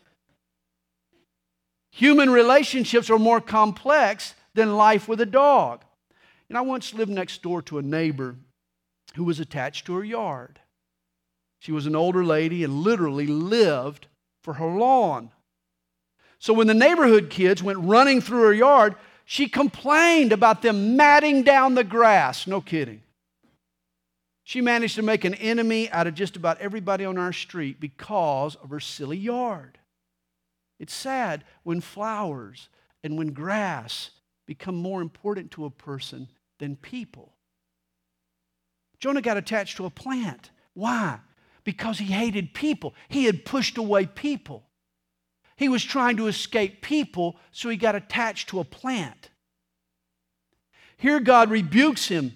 Human 1.92 2.30
relationships 2.30 3.10
are 3.10 3.20
more 3.20 3.42
complex 3.42 4.34
than 4.54 4.76
life 4.76 5.08
with 5.08 5.22
a 5.22 5.26
dog. 5.26 5.84
And 6.50 6.58
I 6.58 6.62
once 6.62 6.94
lived 6.94 7.12
next 7.12 7.42
door 7.42 7.62
to 7.64 7.78
a 7.78 7.82
neighbor 7.82 8.36
who 9.16 9.24
was 9.24 9.40
attached 9.40 9.86
to 9.86 9.96
her 9.96 10.04
yard. 10.04 10.60
She 11.60 11.72
was 11.72 11.86
an 11.86 11.96
older 11.96 12.26
lady 12.26 12.64
and 12.64 12.82
literally 12.82 13.28
lived 13.28 14.08
for 14.42 14.56
her 14.56 14.68
lawn. 14.68 15.32
So 16.40 16.54
when 16.54 16.68
the 16.68 16.74
neighborhood 16.74 17.30
kids 17.30 17.62
went 17.62 17.78
running 17.80 18.20
through 18.20 18.42
her 18.44 18.54
yard, 18.54 18.96
she 19.26 19.48
complained 19.48 20.34
about 20.34 20.64
them 20.64 20.98
matting 20.98 21.44
down 21.44 21.76
the 21.76 21.84
grass. 21.84 22.48
No 22.48 22.62
kidding. 22.62 23.04
She 24.44 24.62
managed 24.62 24.96
to 24.96 25.02
make 25.02 25.24
an 25.24 25.36
enemy 25.36 25.90
out 25.92 26.08
of 26.08 26.16
just 26.16 26.36
about 26.36 26.60
everybody 26.60 27.06
on 27.06 27.18
our 27.18 27.34
street 27.34 27.80
because 27.80 28.56
of 28.56 28.70
her 28.70 28.80
silly 28.80 29.18
yard. 29.18 29.78
It's 30.80 30.94
sad 30.94 31.44
when 31.64 31.80
flowers 31.80 32.70
and 33.04 33.18
when 33.18 33.34
grass 33.34 34.12
become 34.48 34.76
more 34.76 35.02
important 35.02 35.52
to 35.52 35.66
a 35.66 35.70
person 35.70 36.28
than 36.60 36.76
people. 36.76 37.34
Jonah 39.00 39.22
got 39.22 39.38
attached 39.38 39.78
to 39.78 39.86
a 39.86 39.90
plant. 39.90 40.52
Why? 40.74 41.20
Because 41.64 42.00
he 42.00 42.06
hated 42.06 42.54
people. 42.54 42.96
He 43.10 43.26
had 43.26 43.46
pushed 43.46 43.78
away 43.78 44.06
people. 44.08 44.64
He 45.56 45.70
was 45.70 45.84
trying 45.84 46.18
to 46.18 46.28
escape 46.28 46.82
people, 46.82 47.36
so 47.52 47.70
he 47.70 47.78
got 47.78 47.96
attached 47.96 48.50
to 48.50 48.60
a 48.60 48.64
plant. 48.64 49.30
Here, 50.98 51.20
God 51.20 51.52
rebukes 51.52 52.08
him 52.08 52.36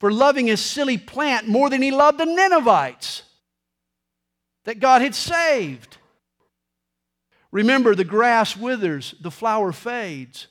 for 0.00 0.12
loving 0.12 0.46
his 0.46 0.60
silly 0.60 0.98
plant 0.98 1.48
more 1.48 1.70
than 1.70 1.82
he 1.82 1.90
loved 1.90 2.18
the 2.18 2.26
Ninevites 2.26 3.22
that 4.64 4.80
God 4.80 5.00
had 5.02 5.14
saved. 5.14 5.96
Remember, 7.52 7.94
the 7.94 8.04
grass 8.04 8.56
withers, 8.56 9.14
the 9.20 9.30
flower 9.30 9.72
fades, 9.72 10.48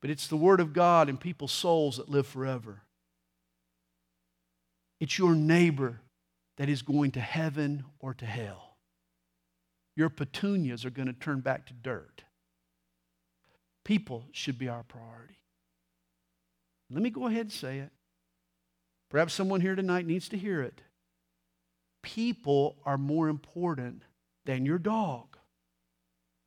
but 0.00 0.10
it's 0.10 0.28
the 0.28 0.36
Word 0.36 0.60
of 0.60 0.72
God 0.72 1.08
and 1.08 1.20
people's 1.20 1.52
souls 1.52 1.98
that 1.98 2.08
live 2.08 2.26
forever. 2.26 2.82
It's 5.00 5.18
your 5.18 5.34
neighbor 5.34 6.00
that 6.56 6.68
is 6.68 6.82
going 6.82 7.10
to 7.12 7.20
heaven 7.20 7.84
or 7.98 8.14
to 8.14 8.24
hell. 8.24 8.76
Your 9.96 10.08
petunias 10.08 10.84
are 10.84 10.90
going 10.90 11.08
to 11.08 11.12
turn 11.12 11.40
back 11.40 11.66
to 11.66 11.74
dirt. 11.74 12.22
People 13.84 14.24
should 14.32 14.58
be 14.58 14.68
our 14.68 14.84
priority. 14.84 15.38
Let 16.90 17.02
me 17.02 17.10
go 17.10 17.26
ahead 17.26 17.42
and 17.42 17.52
say 17.52 17.78
it. 17.78 17.90
Perhaps 19.12 19.34
someone 19.34 19.60
here 19.60 19.74
tonight 19.74 20.06
needs 20.06 20.30
to 20.30 20.38
hear 20.38 20.62
it. 20.62 20.80
People 22.02 22.76
are 22.86 22.96
more 22.96 23.28
important 23.28 24.04
than 24.46 24.64
your 24.64 24.78
dog 24.78 25.36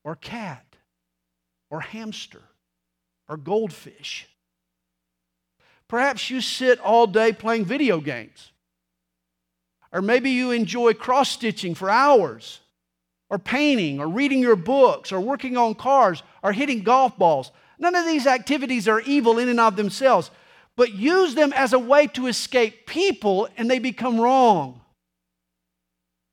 or 0.03 0.15
cat 0.15 0.65
or 1.69 1.81
hamster 1.81 2.41
or 3.29 3.37
goldfish. 3.37 4.27
Perhaps 5.87 6.31
you 6.31 6.41
sit 6.41 6.79
all 6.79 7.05
day 7.05 7.31
playing 7.31 7.65
video 7.65 8.01
games. 8.01 8.51
Or 9.91 10.01
maybe 10.01 10.31
you 10.31 10.49
enjoy 10.49 10.95
cross 10.95 11.29
stitching 11.29 11.75
for 11.75 11.91
hours, 11.91 12.61
or 13.29 13.37
painting, 13.37 13.99
or 13.99 14.07
reading 14.07 14.39
your 14.39 14.55
books, 14.55 15.11
or 15.11 15.21
working 15.21 15.55
on 15.55 15.75
cars, 15.75 16.23
or 16.41 16.51
hitting 16.51 16.81
golf 16.81 17.15
balls. 17.15 17.51
None 17.77 17.93
of 17.93 18.07
these 18.07 18.25
activities 18.25 18.87
are 18.87 19.01
evil 19.01 19.37
in 19.37 19.49
and 19.49 19.59
of 19.59 19.75
themselves, 19.75 20.31
but 20.77 20.93
use 20.93 21.35
them 21.35 21.53
as 21.53 21.73
a 21.73 21.79
way 21.79 22.07
to 22.07 22.27
escape 22.27 22.85
people 22.85 23.47
and 23.57 23.69
they 23.69 23.79
become 23.79 24.19
wrong. 24.19 24.81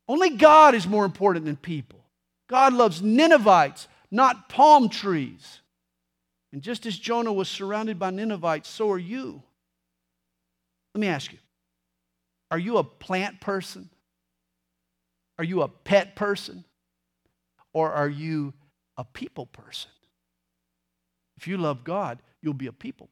Only 0.09 0.31
God 0.31 0.75
is 0.75 0.87
more 0.87 1.05
important 1.05 1.45
than 1.45 1.57
people. 1.57 2.01
God 2.49 2.73
loves 2.73 3.01
Ninevites, 3.01 3.89
not 4.11 4.49
palm 4.49 4.89
trees. 4.89 5.61
And 6.53 6.61
just 6.61 6.85
as 6.85 6.99
Jonah 6.99 7.33
was 7.33 7.49
surrounded 7.49 7.99
by 7.99 8.11
Ninevites, 8.11 8.69
so 8.69 8.91
are 8.91 8.99
you. 8.99 9.43
Let 10.95 11.01
me 11.01 11.07
ask 11.07 11.33
you 11.33 11.39
are 12.51 12.59
you 12.59 12.77
a 12.77 12.85
plant 12.85 13.41
person? 13.41 13.89
Are 15.39 15.45
you 15.45 15.63
a 15.63 15.69
pet 15.69 16.15
person? 16.15 16.65
Or 17.73 17.91
are 17.91 18.09
you 18.09 18.53
a 18.99 19.05
people 19.05 19.47
person? 19.47 19.91
If 21.39 21.49
you 21.49 21.57
love 21.57 21.85
God, 21.85 22.19
you'll 22.43 22.53
be 22.53 22.67
a 22.67 22.73
people. 22.73 23.09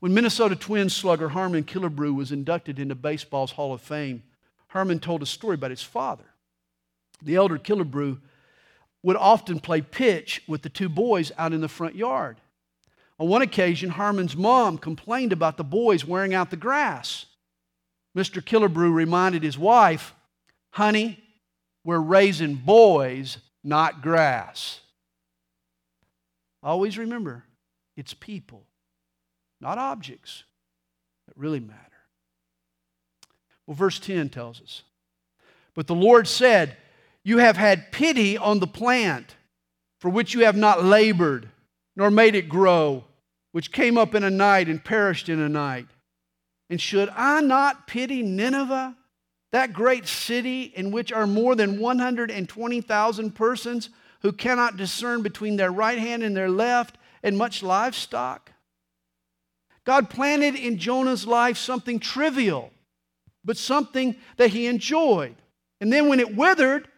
When 0.00 0.14
Minnesota 0.14 0.54
Twins 0.54 0.94
slugger 0.94 1.30
Harmon 1.30 1.64
Killebrew 1.64 2.14
was 2.14 2.30
inducted 2.30 2.78
into 2.78 2.94
baseball's 2.94 3.52
Hall 3.52 3.72
of 3.72 3.80
Fame, 3.80 4.22
Harmon 4.68 5.00
told 5.00 5.22
a 5.22 5.26
story 5.26 5.54
about 5.54 5.70
his 5.70 5.82
father. 5.82 6.24
The 7.22 7.34
elder 7.34 7.58
Killebrew 7.58 8.18
would 9.02 9.16
often 9.16 9.58
play 9.58 9.80
pitch 9.80 10.42
with 10.46 10.62
the 10.62 10.68
two 10.68 10.88
boys 10.88 11.32
out 11.36 11.52
in 11.52 11.60
the 11.60 11.68
front 11.68 11.96
yard. 11.96 12.40
On 13.18 13.28
one 13.28 13.42
occasion, 13.42 13.90
Harmon's 13.90 14.36
mom 14.36 14.78
complained 14.78 15.32
about 15.32 15.56
the 15.56 15.64
boys 15.64 16.04
wearing 16.04 16.34
out 16.34 16.50
the 16.50 16.56
grass. 16.56 17.26
Mr. 18.16 18.42
Killebrew 18.42 18.92
reminded 18.92 19.42
his 19.42 19.58
wife, 19.58 20.14
Honey, 20.70 21.18
we're 21.82 21.98
raising 21.98 22.54
boys, 22.54 23.38
not 23.64 24.02
grass. 24.02 24.80
Always 26.62 26.98
remember, 26.98 27.44
it's 27.96 28.14
people, 28.14 28.67
not 29.60 29.78
objects, 29.78 30.44
that 31.26 31.36
really 31.36 31.60
matter. 31.60 31.82
Well, 33.66 33.74
verse 33.74 33.98
10 33.98 34.30
tells 34.30 34.60
us 34.60 34.82
But 35.74 35.86
the 35.86 35.94
Lord 35.94 36.26
said, 36.26 36.76
You 37.22 37.38
have 37.38 37.56
had 37.56 37.92
pity 37.92 38.38
on 38.38 38.60
the 38.60 38.66
plant 38.66 39.36
for 39.98 40.08
which 40.08 40.32
you 40.34 40.44
have 40.44 40.56
not 40.56 40.84
labored, 40.84 41.48
nor 41.96 42.10
made 42.10 42.34
it 42.34 42.48
grow, 42.48 43.04
which 43.52 43.72
came 43.72 43.98
up 43.98 44.14
in 44.14 44.24
a 44.24 44.30
night 44.30 44.68
and 44.68 44.84
perished 44.84 45.28
in 45.28 45.40
a 45.40 45.48
night. 45.48 45.88
And 46.70 46.80
should 46.80 47.08
I 47.10 47.40
not 47.40 47.86
pity 47.86 48.22
Nineveh, 48.22 48.96
that 49.52 49.72
great 49.72 50.06
city 50.06 50.62
in 50.62 50.90
which 50.90 51.12
are 51.12 51.26
more 51.26 51.54
than 51.54 51.80
120,000 51.80 53.34
persons 53.34 53.90
who 54.20 54.32
cannot 54.32 54.76
discern 54.76 55.22
between 55.22 55.56
their 55.56 55.72
right 55.72 55.98
hand 55.98 56.22
and 56.22 56.36
their 56.36 56.50
left, 56.50 56.98
and 57.22 57.36
much 57.36 57.62
livestock? 57.62 58.52
God 59.88 60.10
planted 60.10 60.54
in 60.54 60.76
Jonah's 60.76 61.26
life 61.26 61.56
something 61.56 61.98
trivial 61.98 62.70
but 63.42 63.56
something 63.56 64.16
that 64.36 64.50
he 64.50 64.66
enjoyed. 64.66 65.34
And 65.80 65.90
then 65.90 66.10
when 66.10 66.20
it 66.20 66.36
withered, 66.36 66.88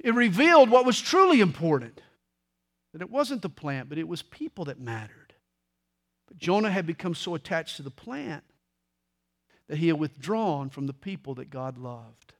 it 0.00 0.14
revealed 0.14 0.68
what 0.68 0.84
was 0.84 1.00
truly 1.00 1.40
important 1.40 2.02
that 2.92 3.00
it 3.00 3.08
wasn't 3.08 3.40
the 3.40 3.48
plant, 3.48 3.88
but 3.88 3.96
it 3.96 4.06
was 4.06 4.20
people 4.20 4.66
that 4.66 4.78
mattered. 4.78 5.32
But 6.28 6.36
Jonah 6.36 6.70
had 6.70 6.86
become 6.86 7.14
so 7.14 7.34
attached 7.34 7.76
to 7.76 7.82
the 7.82 7.90
plant 7.90 8.44
that 9.68 9.78
he 9.78 9.86
had 9.88 9.98
withdrawn 9.98 10.68
from 10.68 10.86
the 10.86 10.92
people 10.92 11.34
that 11.36 11.48
God 11.48 11.78
loved. 11.78 12.34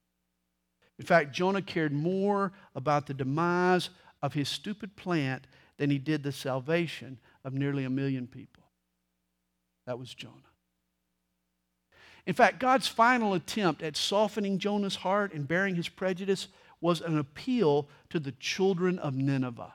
In 0.98 1.06
fact, 1.06 1.32
Jonah 1.32 1.62
cared 1.62 1.94
more 1.94 2.52
about 2.74 3.06
the 3.06 3.14
demise 3.14 3.88
of 4.22 4.34
his 4.34 4.50
stupid 4.50 4.96
plant 4.96 5.46
than 5.78 5.88
he 5.88 5.98
did 5.98 6.22
the 6.22 6.32
salvation 6.32 7.18
of 7.44 7.52
nearly 7.52 7.84
a 7.84 7.90
million 7.90 8.26
people. 8.26 8.64
That 9.86 9.98
was 9.98 10.12
Jonah. 10.14 10.32
In 12.26 12.34
fact, 12.34 12.58
God's 12.58 12.88
final 12.88 13.34
attempt 13.34 13.82
at 13.82 13.96
softening 13.96 14.58
Jonah's 14.58 14.96
heart 14.96 15.34
and 15.34 15.46
bearing 15.46 15.74
his 15.74 15.88
prejudice 15.88 16.48
was 16.80 17.00
an 17.00 17.18
appeal 17.18 17.88
to 18.10 18.18
the 18.18 18.32
children 18.32 18.98
of 18.98 19.14
Nineveh. 19.14 19.74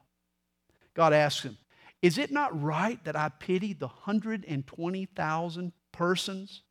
God 0.96 1.14
asked 1.14 1.44
him, 1.44 1.58
Is 2.02 2.18
it 2.18 2.32
not 2.32 2.60
right 2.62 3.04
that 3.04 3.16
I 3.16 3.30
pity 3.30 3.74
the 3.74 3.88
120,000 3.88 5.72
persons 5.92 6.62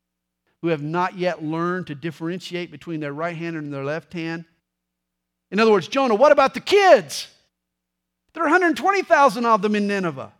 who 0.61 0.67
have 0.67 0.81
not 0.81 1.17
yet 1.17 1.41
learned 1.43 1.87
to 1.87 1.95
differentiate 1.95 2.71
between 2.71 2.99
their 2.99 3.13
right 3.13 3.35
hand 3.35 3.55
and 3.55 3.73
their 3.73 3.85
left 3.85 4.11
hand? 4.11 4.43
In 5.51 5.59
other 5.59 5.71
words, 5.71 5.87
Jonah, 5.87 6.15
what 6.15 6.33
about 6.33 6.53
the 6.53 6.59
kids? 6.59 7.27
There 8.33 8.43
are 8.43 8.47
120,000 8.47 9.45
of 9.45 9.61
them 9.61 9.75
in 9.75 9.87
Nineveh. 9.87 10.33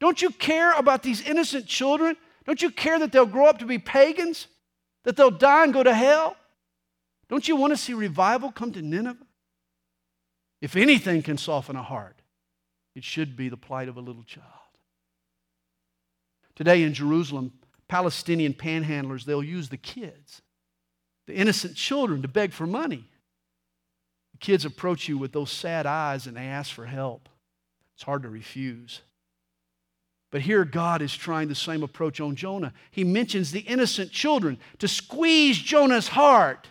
Don't 0.00 0.20
you 0.20 0.30
care 0.30 0.72
about 0.72 1.02
these 1.02 1.26
innocent 1.26 1.66
children? 1.66 2.16
Don't 2.44 2.60
you 2.60 2.70
care 2.70 2.98
that 2.98 3.12
they'll 3.12 3.26
grow 3.26 3.46
up 3.46 3.58
to 3.58 3.66
be 3.66 3.78
pagans? 3.78 4.48
That 5.04 5.16
they'll 5.16 5.30
die 5.30 5.64
and 5.64 5.72
go 5.72 5.82
to 5.82 5.94
hell? 5.94 6.36
Don't 7.28 7.46
you 7.46 7.56
want 7.56 7.72
to 7.72 7.76
see 7.76 7.94
revival 7.94 8.52
come 8.52 8.72
to 8.72 8.82
Nineveh? 8.82 9.26
If 10.60 10.76
anything 10.76 11.22
can 11.22 11.36
soften 11.36 11.76
a 11.76 11.82
heart, 11.82 12.16
it 12.94 13.04
should 13.04 13.36
be 13.36 13.48
the 13.48 13.56
plight 13.56 13.88
of 13.88 13.96
a 13.96 14.00
little 14.00 14.22
child. 14.22 14.46
Today 16.54 16.84
in 16.84 16.94
Jerusalem, 16.94 17.52
Palestinian 17.88 18.54
panhandlers, 18.54 19.24
they'll 19.24 19.42
use 19.42 19.68
the 19.68 19.76
kids, 19.76 20.42
the 21.26 21.34
innocent 21.34 21.76
children, 21.76 22.22
to 22.22 22.28
beg 22.28 22.52
for 22.52 22.66
money. 22.66 23.04
The 24.32 24.38
kids 24.38 24.64
approach 24.64 25.08
you 25.08 25.18
with 25.18 25.32
those 25.32 25.50
sad 25.50 25.86
eyes 25.86 26.26
and 26.26 26.36
they 26.36 26.46
ask 26.46 26.72
for 26.72 26.86
help. 26.86 27.28
It's 27.94 28.04
hard 28.04 28.22
to 28.22 28.28
refuse. 28.28 29.00
But 30.34 30.42
here, 30.42 30.64
God 30.64 31.00
is 31.00 31.16
trying 31.16 31.46
the 31.46 31.54
same 31.54 31.84
approach 31.84 32.20
on 32.20 32.34
Jonah. 32.34 32.72
He 32.90 33.04
mentions 33.04 33.52
the 33.52 33.60
innocent 33.60 34.10
children 34.10 34.58
to 34.80 34.88
squeeze 34.88 35.56
Jonah's 35.56 36.08
heart 36.08 36.66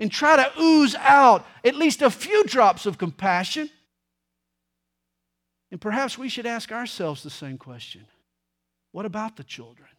and 0.00 0.10
try 0.10 0.34
to 0.34 0.60
ooze 0.60 0.96
out 0.96 1.46
at 1.64 1.76
least 1.76 2.02
a 2.02 2.10
few 2.10 2.42
drops 2.42 2.86
of 2.86 2.98
compassion. 2.98 3.70
And 5.70 5.80
perhaps 5.80 6.18
we 6.18 6.28
should 6.28 6.44
ask 6.44 6.72
ourselves 6.72 7.22
the 7.22 7.30
same 7.30 7.56
question 7.56 8.04
What 8.90 9.06
about 9.06 9.36
the 9.36 9.44
children? 9.44 9.90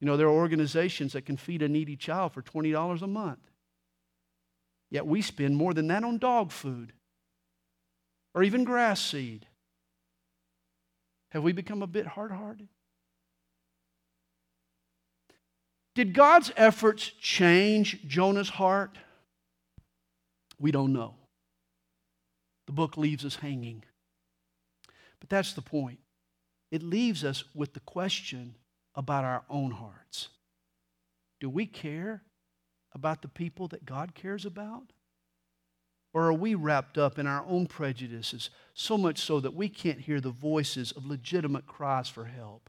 You 0.00 0.08
know, 0.08 0.16
there 0.16 0.26
are 0.26 0.30
organizations 0.30 1.12
that 1.12 1.24
can 1.24 1.36
feed 1.36 1.62
a 1.62 1.68
needy 1.68 1.94
child 1.94 2.32
for 2.32 2.42
$20 2.42 3.00
a 3.00 3.06
month. 3.06 3.48
Yet 4.90 5.06
we 5.06 5.22
spend 5.22 5.54
more 5.54 5.72
than 5.72 5.86
that 5.86 6.02
on 6.02 6.18
dog 6.18 6.50
food 6.50 6.94
or 8.34 8.42
even 8.42 8.64
grass 8.64 9.00
seed. 9.00 9.46
Have 11.30 11.42
we 11.42 11.52
become 11.52 11.82
a 11.82 11.86
bit 11.86 12.06
hard 12.06 12.32
hearted? 12.32 12.68
Did 15.94 16.14
God's 16.14 16.52
efforts 16.56 17.10
change 17.20 18.06
Jonah's 18.06 18.48
heart? 18.48 18.96
We 20.58 20.70
don't 20.70 20.92
know. 20.92 21.14
The 22.66 22.72
book 22.72 22.96
leaves 22.96 23.24
us 23.24 23.36
hanging. 23.36 23.82
But 25.18 25.28
that's 25.28 25.52
the 25.52 25.62
point. 25.62 25.98
it 26.70 26.82
leaves 26.82 27.24
us 27.24 27.44
with 27.54 27.74
the 27.74 27.80
question 27.80 28.54
about 28.94 29.24
our 29.24 29.42
own 29.50 29.72
hearts. 29.72 30.28
Do 31.40 31.50
we 31.50 31.66
care 31.66 32.22
about 32.92 33.22
the 33.22 33.28
people 33.28 33.68
that 33.68 33.84
God 33.84 34.14
cares 34.14 34.44
about? 34.44 34.92
Or 36.12 36.24
are 36.24 36.32
we 36.32 36.54
wrapped 36.54 36.98
up 36.98 37.18
in 37.18 37.26
our 37.26 37.44
own 37.46 37.66
prejudices, 37.66 38.50
so 38.74 38.98
much 38.98 39.18
so 39.18 39.38
that 39.40 39.54
we 39.54 39.68
can't 39.68 40.00
hear 40.00 40.20
the 40.20 40.30
voices 40.30 40.90
of 40.92 41.06
legitimate 41.06 41.66
cries 41.66 42.08
for 42.08 42.24
help? 42.24 42.68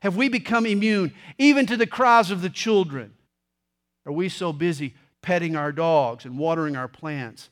Have 0.00 0.16
we 0.16 0.28
become 0.28 0.66
immune 0.66 1.14
even 1.38 1.64
to 1.66 1.76
the 1.76 1.86
cries 1.86 2.30
of 2.30 2.42
the 2.42 2.50
children? 2.50 3.14
Are 4.04 4.12
we 4.12 4.28
so 4.28 4.52
busy 4.52 4.94
petting 5.20 5.54
our 5.54 5.70
dogs 5.70 6.24
and 6.24 6.38
watering 6.38 6.74
our 6.74 6.88
plants 6.88 7.50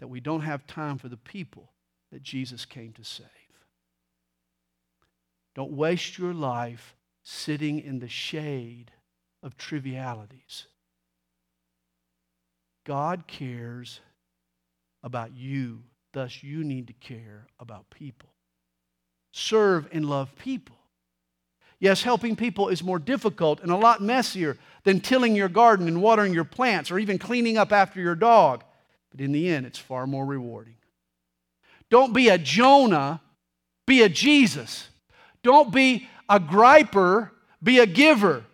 that 0.00 0.08
we 0.08 0.18
don't 0.18 0.40
have 0.40 0.66
time 0.66 0.98
for 0.98 1.08
the 1.08 1.16
people 1.16 1.70
that 2.10 2.24
Jesus 2.24 2.64
came 2.64 2.92
to 2.94 3.04
save? 3.04 3.28
Don't 5.54 5.72
waste 5.72 6.18
your 6.18 6.34
life 6.34 6.96
sitting 7.22 7.78
in 7.78 8.00
the 8.00 8.08
shade 8.08 8.90
of 9.42 9.56
trivialities. 9.56 10.66
God 12.84 13.28
cares 13.28 14.00
about 15.02 15.34
you, 15.34 15.82
thus, 16.12 16.42
you 16.42 16.64
need 16.64 16.86
to 16.88 16.92
care 16.94 17.46
about 17.58 17.90
people. 17.90 18.28
Serve 19.32 19.88
and 19.92 20.04
love 20.04 20.34
people. 20.36 20.76
Yes, 21.80 22.02
helping 22.02 22.36
people 22.36 22.68
is 22.68 22.82
more 22.82 23.00
difficult 23.00 23.60
and 23.60 23.72
a 23.72 23.76
lot 23.76 24.00
messier 24.00 24.56
than 24.84 25.00
tilling 25.00 25.34
your 25.34 25.48
garden 25.48 25.88
and 25.88 26.00
watering 26.00 26.32
your 26.32 26.44
plants 26.44 26.90
or 26.90 26.98
even 26.98 27.18
cleaning 27.18 27.58
up 27.58 27.72
after 27.72 28.00
your 28.00 28.14
dog. 28.14 28.62
But 29.10 29.20
in 29.20 29.32
the 29.32 29.48
end, 29.48 29.66
it's 29.66 29.78
far 29.78 30.06
more 30.06 30.24
rewarding. 30.24 30.76
Don't 31.90 32.14
be 32.14 32.28
a 32.28 32.38
Jonah, 32.38 33.20
be 33.86 34.02
a 34.02 34.08
Jesus. 34.08 34.88
Don't 35.42 35.72
be 35.72 36.08
a 36.28 36.38
griper, 36.38 37.30
be 37.62 37.80
a 37.80 37.86
giver. 37.86 38.44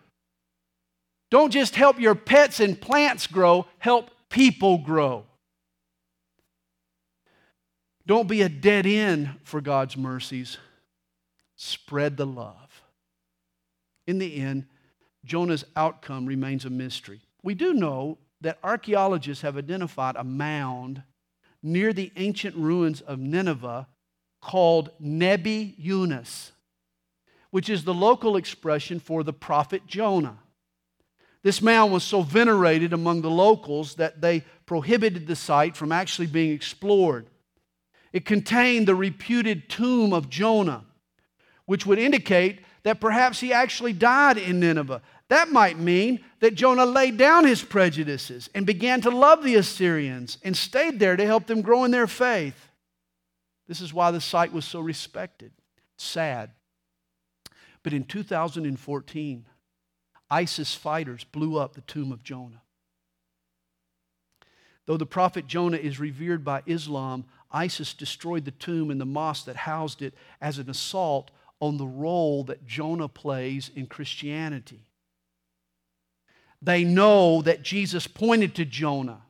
Don't 1.29 1.51
just 1.51 1.75
help 1.75 1.99
your 1.99 2.15
pets 2.15 2.59
and 2.59 2.81
plants 2.81 3.27
grow, 3.27 3.67
help 3.77 4.09
people 4.29 4.79
grow. 4.79 5.25
Don't 8.09 8.27
be 8.27 8.41
a 8.41 8.49
dead 8.49 8.85
end 8.85 9.29
for 9.43 9.61
God's 9.61 9.95
mercies. 9.95 10.57
Spread 11.55 12.17
the 12.17 12.25
love. 12.25 12.81
In 14.07 14.17
the 14.17 14.41
end, 14.41 14.65
Jonah's 15.23 15.63
outcome 15.75 16.25
remains 16.25 16.65
a 16.65 16.69
mystery. 16.69 17.21
We 17.43 17.53
do 17.53 17.73
know 17.73 18.17
that 18.41 18.57
archaeologists 18.63 19.43
have 19.43 19.57
identified 19.57 20.15
a 20.17 20.23
mound 20.25 21.03
near 21.63 21.93
the 21.93 22.11
ancient 22.17 22.55
ruins 22.55 22.99
of 22.99 23.19
Nineveh 23.19 23.87
called 24.41 24.89
Nebi 24.99 25.75
Yunus 25.77 26.51
which 27.51 27.69
is 27.69 27.83
the 27.83 27.93
local 27.93 28.35
expression 28.35 28.99
for 28.99 29.23
the 29.23 29.33
prophet 29.33 29.87
Jonah. 29.87 30.37
This 31.41 31.61
mound 31.61 31.91
was 31.91 32.03
so 32.03 32.21
venerated 32.21 32.93
among 32.93 33.21
the 33.21 33.29
locals 33.29 33.95
that 33.95 34.21
they 34.21 34.43
prohibited 34.65 35.25
the 35.25 35.35
site 35.35 35.75
from 35.75 35.91
actually 35.91 36.27
being 36.27 36.51
explored. 36.51 37.27
It 38.11 38.25
contained 38.25 38.87
the 38.87 38.95
reputed 38.95 39.69
tomb 39.69 40.13
of 40.13 40.29
Jonah, 40.29 40.85
which 41.65 41.85
would 41.85 41.99
indicate 41.99 42.61
that 42.83 42.99
perhaps 42.99 43.39
he 43.39 43.53
actually 43.53 43.93
died 43.93 44.37
in 44.37 44.59
Nineveh. 44.59 45.01
That 45.27 45.49
might 45.49 45.77
mean 45.77 46.21
that 46.39 46.55
Jonah 46.55 46.85
laid 46.85 47.17
down 47.17 47.45
his 47.45 47.61
prejudices 47.61 48.49
and 48.55 48.65
began 48.65 49.01
to 49.01 49.11
love 49.11 49.43
the 49.43 49.55
Assyrians 49.55 50.37
and 50.43 50.57
stayed 50.57 50.99
there 50.99 51.15
to 51.15 51.25
help 51.25 51.45
them 51.45 51.61
grow 51.61 51.83
in 51.83 51.91
their 51.91 52.07
faith. 52.07 52.69
This 53.67 53.81
is 53.81 53.93
why 53.93 54.09
the 54.09 54.21
site 54.21 54.51
was 54.51 54.65
so 54.65 54.79
respected. 54.79 55.51
Sad. 55.97 56.51
But 57.83 57.93
in 57.93 58.05
2014, 58.05 59.45
ISIS 60.31 60.73
fighters 60.75 61.23
blew 61.23 61.57
up 61.57 61.73
the 61.73 61.81
tomb 61.81 62.11
of 62.11 62.23
Jonah. 62.23 62.61
Though 64.85 64.97
the 64.97 65.05
prophet 65.05 65.45
Jonah 65.45 65.77
is 65.77 65.99
revered 65.99 66.43
by 66.43 66.63
Islam, 66.65 67.25
ISIS 67.51 67.93
destroyed 67.93 68.45
the 68.45 68.51
tomb 68.51 68.91
and 68.91 69.01
the 69.01 69.05
mosque 69.05 69.45
that 69.45 69.55
housed 69.55 70.01
it 70.01 70.13
as 70.41 70.59
an 70.59 70.69
assault 70.69 71.31
on 71.59 71.77
the 71.77 71.87
role 71.87 72.43
that 72.45 72.65
Jonah 72.65 73.07
plays 73.07 73.71
in 73.75 73.87
Christianity. 73.87 74.85
They 76.61 76.83
know 76.83 77.41
that 77.41 77.63
Jesus 77.63 78.07
pointed 78.07 78.55
to 78.55 78.65
Jonah 78.65 79.21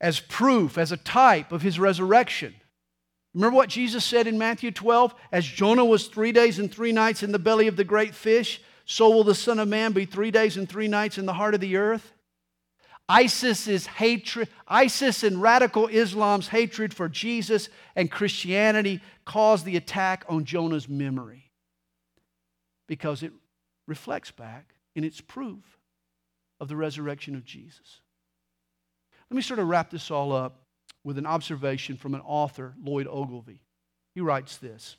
as 0.00 0.18
proof, 0.18 0.76
as 0.76 0.90
a 0.90 0.96
type 0.96 1.52
of 1.52 1.62
his 1.62 1.78
resurrection. 1.78 2.54
Remember 3.34 3.56
what 3.56 3.68
Jesus 3.68 4.04
said 4.04 4.26
in 4.26 4.36
Matthew 4.36 4.72
12? 4.72 5.14
As 5.30 5.44
Jonah 5.46 5.84
was 5.84 6.08
three 6.08 6.32
days 6.32 6.58
and 6.58 6.72
three 6.72 6.92
nights 6.92 7.22
in 7.22 7.32
the 7.32 7.38
belly 7.38 7.68
of 7.68 7.76
the 7.76 7.84
great 7.84 8.14
fish, 8.14 8.60
so 8.84 9.10
will 9.10 9.24
the 9.24 9.34
Son 9.34 9.58
of 9.58 9.68
Man 9.68 9.92
be 9.92 10.04
three 10.04 10.30
days 10.30 10.56
and 10.56 10.68
three 10.68 10.88
nights 10.88 11.18
in 11.18 11.26
the 11.26 11.32
heart 11.34 11.54
of 11.54 11.60
the 11.60 11.76
earth. 11.76 12.12
ISIS's 13.12 13.86
hatred, 13.86 14.48
ISIS 14.66 15.22
and 15.22 15.42
radical 15.42 15.86
Islam's 15.88 16.48
hatred 16.48 16.94
for 16.94 17.10
Jesus 17.10 17.68
and 17.94 18.10
Christianity 18.10 19.02
caused 19.26 19.66
the 19.66 19.76
attack 19.76 20.24
on 20.28 20.46
Jonah's 20.46 20.88
memory 20.88 21.50
because 22.88 23.22
it 23.22 23.32
reflects 23.86 24.30
back 24.30 24.74
in 24.96 25.04
its 25.04 25.20
proof 25.20 25.78
of 26.58 26.68
the 26.68 26.76
resurrection 26.76 27.34
of 27.34 27.44
Jesus. 27.44 28.00
Let 29.30 29.36
me 29.36 29.42
sort 29.42 29.60
of 29.60 29.68
wrap 29.68 29.90
this 29.90 30.10
all 30.10 30.32
up 30.32 30.62
with 31.04 31.18
an 31.18 31.26
observation 31.26 31.96
from 31.96 32.14
an 32.14 32.22
author, 32.22 32.74
Lloyd 32.82 33.06
Ogilvie. 33.06 33.60
He 34.14 34.22
writes 34.22 34.56
this 34.56 34.96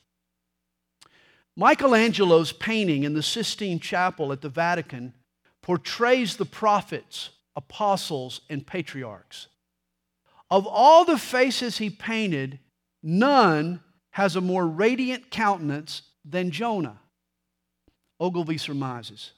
Michelangelo's 1.55 2.51
painting 2.51 3.03
in 3.03 3.13
the 3.13 3.23
Sistine 3.23 3.79
Chapel 3.79 4.31
at 4.31 4.41
the 4.41 4.49
Vatican 4.49 5.13
portrays 5.61 6.35
the 6.35 6.45
prophets, 6.45 7.29
apostles, 7.55 8.41
and 8.49 8.65
patriarchs. 8.65 9.47
Of 10.49 10.67
all 10.67 11.05
the 11.05 11.17
faces 11.17 11.77
he 11.77 11.89
painted, 11.89 12.59
none 13.01 13.81
has 14.11 14.35
a 14.35 14.41
more 14.41 14.67
radiant 14.67 15.31
countenance 15.31 16.03
than 16.23 16.51
Jonah. 16.51 16.99
Ogilvie 18.19 18.57
surmises. 18.57 19.31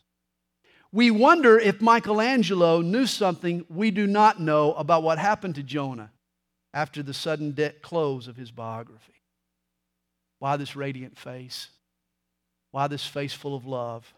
We 0.91 1.11
wonder 1.11 1.57
if 1.57 1.81
Michelangelo 1.81 2.81
knew 2.81 3.05
something 3.05 3.65
we 3.69 3.91
do 3.91 4.07
not 4.07 4.39
know 4.39 4.73
about 4.73 5.03
what 5.03 5.17
happened 5.17 5.55
to 5.55 5.63
Jonah 5.63 6.11
after 6.73 7.01
the 7.01 7.13
sudden 7.13 7.51
de- 7.51 7.71
close 7.71 8.27
of 8.27 8.37
his 8.37 8.51
biography. 8.51 9.13
Why 10.39 10.57
this 10.57 10.75
radiant 10.75 11.17
face? 11.17 11.69
Why 12.71 12.87
this 12.87 13.05
face 13.05 13.33
full 13.33 13.55
of 13.55 13.65
love? 13.65 14.13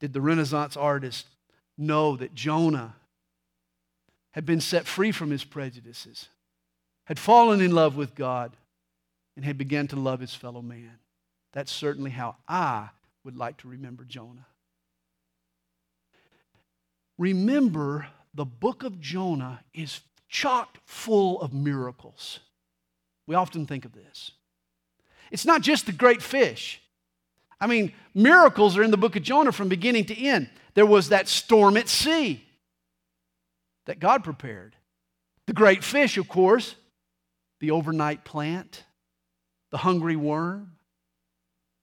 Did 0.00 0.12
the 0.12 0.20
Renaissance 0.20 0.76
artist 0.76 1.26
know 1.76 2.16
that 2.16 2.34
Jonah 2.34 2.96
had 4.32 4.44
been 4.46 4.60
set 4.60 4.86
free 4.86 5.12
from 5.12 5.30
his 5.30 5.44
prejudices, 5.44 6.28
had 7.04 7.18
fallen 7.18 7.60
in 7.60 7.72
love 7.72 7.96
with 7.96 8.14
God, 8.14 8.56
and 9.36 9.44
had 9.44 9.58
begun 9.58 9.88
to 9.88 9.96
love 9.96 10.20
his 10.20 10.34
fellow 10.34 10.62
man? 10.62 10.98
That's 11.52 11.72
certainly 11.72 12.10
how 12.10 12.36
I 12.48 12.88
would 13.24 13.36
like 13.36 13.58
to 13.58 13.68
remember 13.68 14.04
Jonah. 14.04 14.46
Remember, 17.16 18.08
the 18.34 18.44
book 18.44 18.82
of 18.82 19.00
Jonah 19.00 19.60
is 19.72 20.00
chock 20.28 20.78
full 20.84 21.40
of 21.40 21.52
miracles. 21.52 22.40
We 23.26 23.36
often 23.36 23.66
think 23.66 23.84
of 23.84 23.92
this. 23.92 24.32
It's 25.30 25.46
not 25.46 25.62
just 25.62 25.86
the 25.86 25.92
great 25.92 26.22
fish. 26.22 26.80
I 27.60 27.66
mean, 27.66 27.92
miracles 28.14 28.76
are 28.76 28.82
in 28.82 28.90
the 28.90 28.96
book 28.96 29.16
of 29.16 29.22
Jonah 29.22 29.52
from 29.52 29.68
beginning 29.68 30.06
to 30.06 30.16
end. 30.16 30.50
There 30.74 30.86
was 30.86 31.10
that 31.10 31.28
storm 31.28 31.76
at 31.76 31.88
sea 31.88 32.44
that 33.86 34.00
God 34.00 34.24
prepared. 34.24 34.76
The 35.46 35.52
great 35.52 35.84
fish, 35.84 36.16
of 36.16 36.28
course, 36.28 36.74
the 37.60 37.70
overnight 37.70 38.24
plant, 38.24 38.84
the 39.70 39.78
hungry 39.78 40.16
worm, 40.16 40.72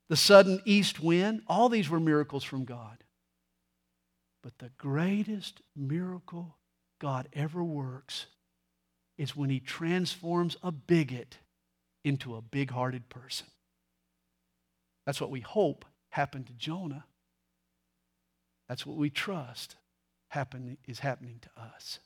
the 0.09 0.17
sudden 0.17 0.61
east 0.65 0.99
wind, 0.99 1.41
all 1.47 1.69
these 1.69 1.89
were 1.89 1.99
miracles 1.99 2.43
from 2.43 2.65
God. 2.65 3.03
But 4.43 4.57
the 4.57 4.71
greatest 4.77 5.61
miracle 5.75 6.57
God 6.99 7.29
ever 7.33 7.63
works 7.63 8.25
is 9.17 9.35
when 9.35 9.49
he 9.49 9.59
transforms 9.59 10.57
a 10.63 10.71
bigot 10.71 11.37
into 12.03 12.35
a 12.35 12.41
big 12.41 12.71
hearted 12.71 13.07
person. 13.09 13.47
That's 15.05 15.21
what 15.21 15.31
we 15.31 15.41
hope 15.41 15.85
happened 16.09 16.47
to 16.47 16.53
Jonah. 16.53 17.05
That's 18.71 18.85
what 18.85 18.95
we 18.95 19.09
trust 19.09 19.75
happen, 20.29 20.77
is 20.87 20.99
happening 20.99 21.41
to 21.41 21.49
us. 21.61 21.99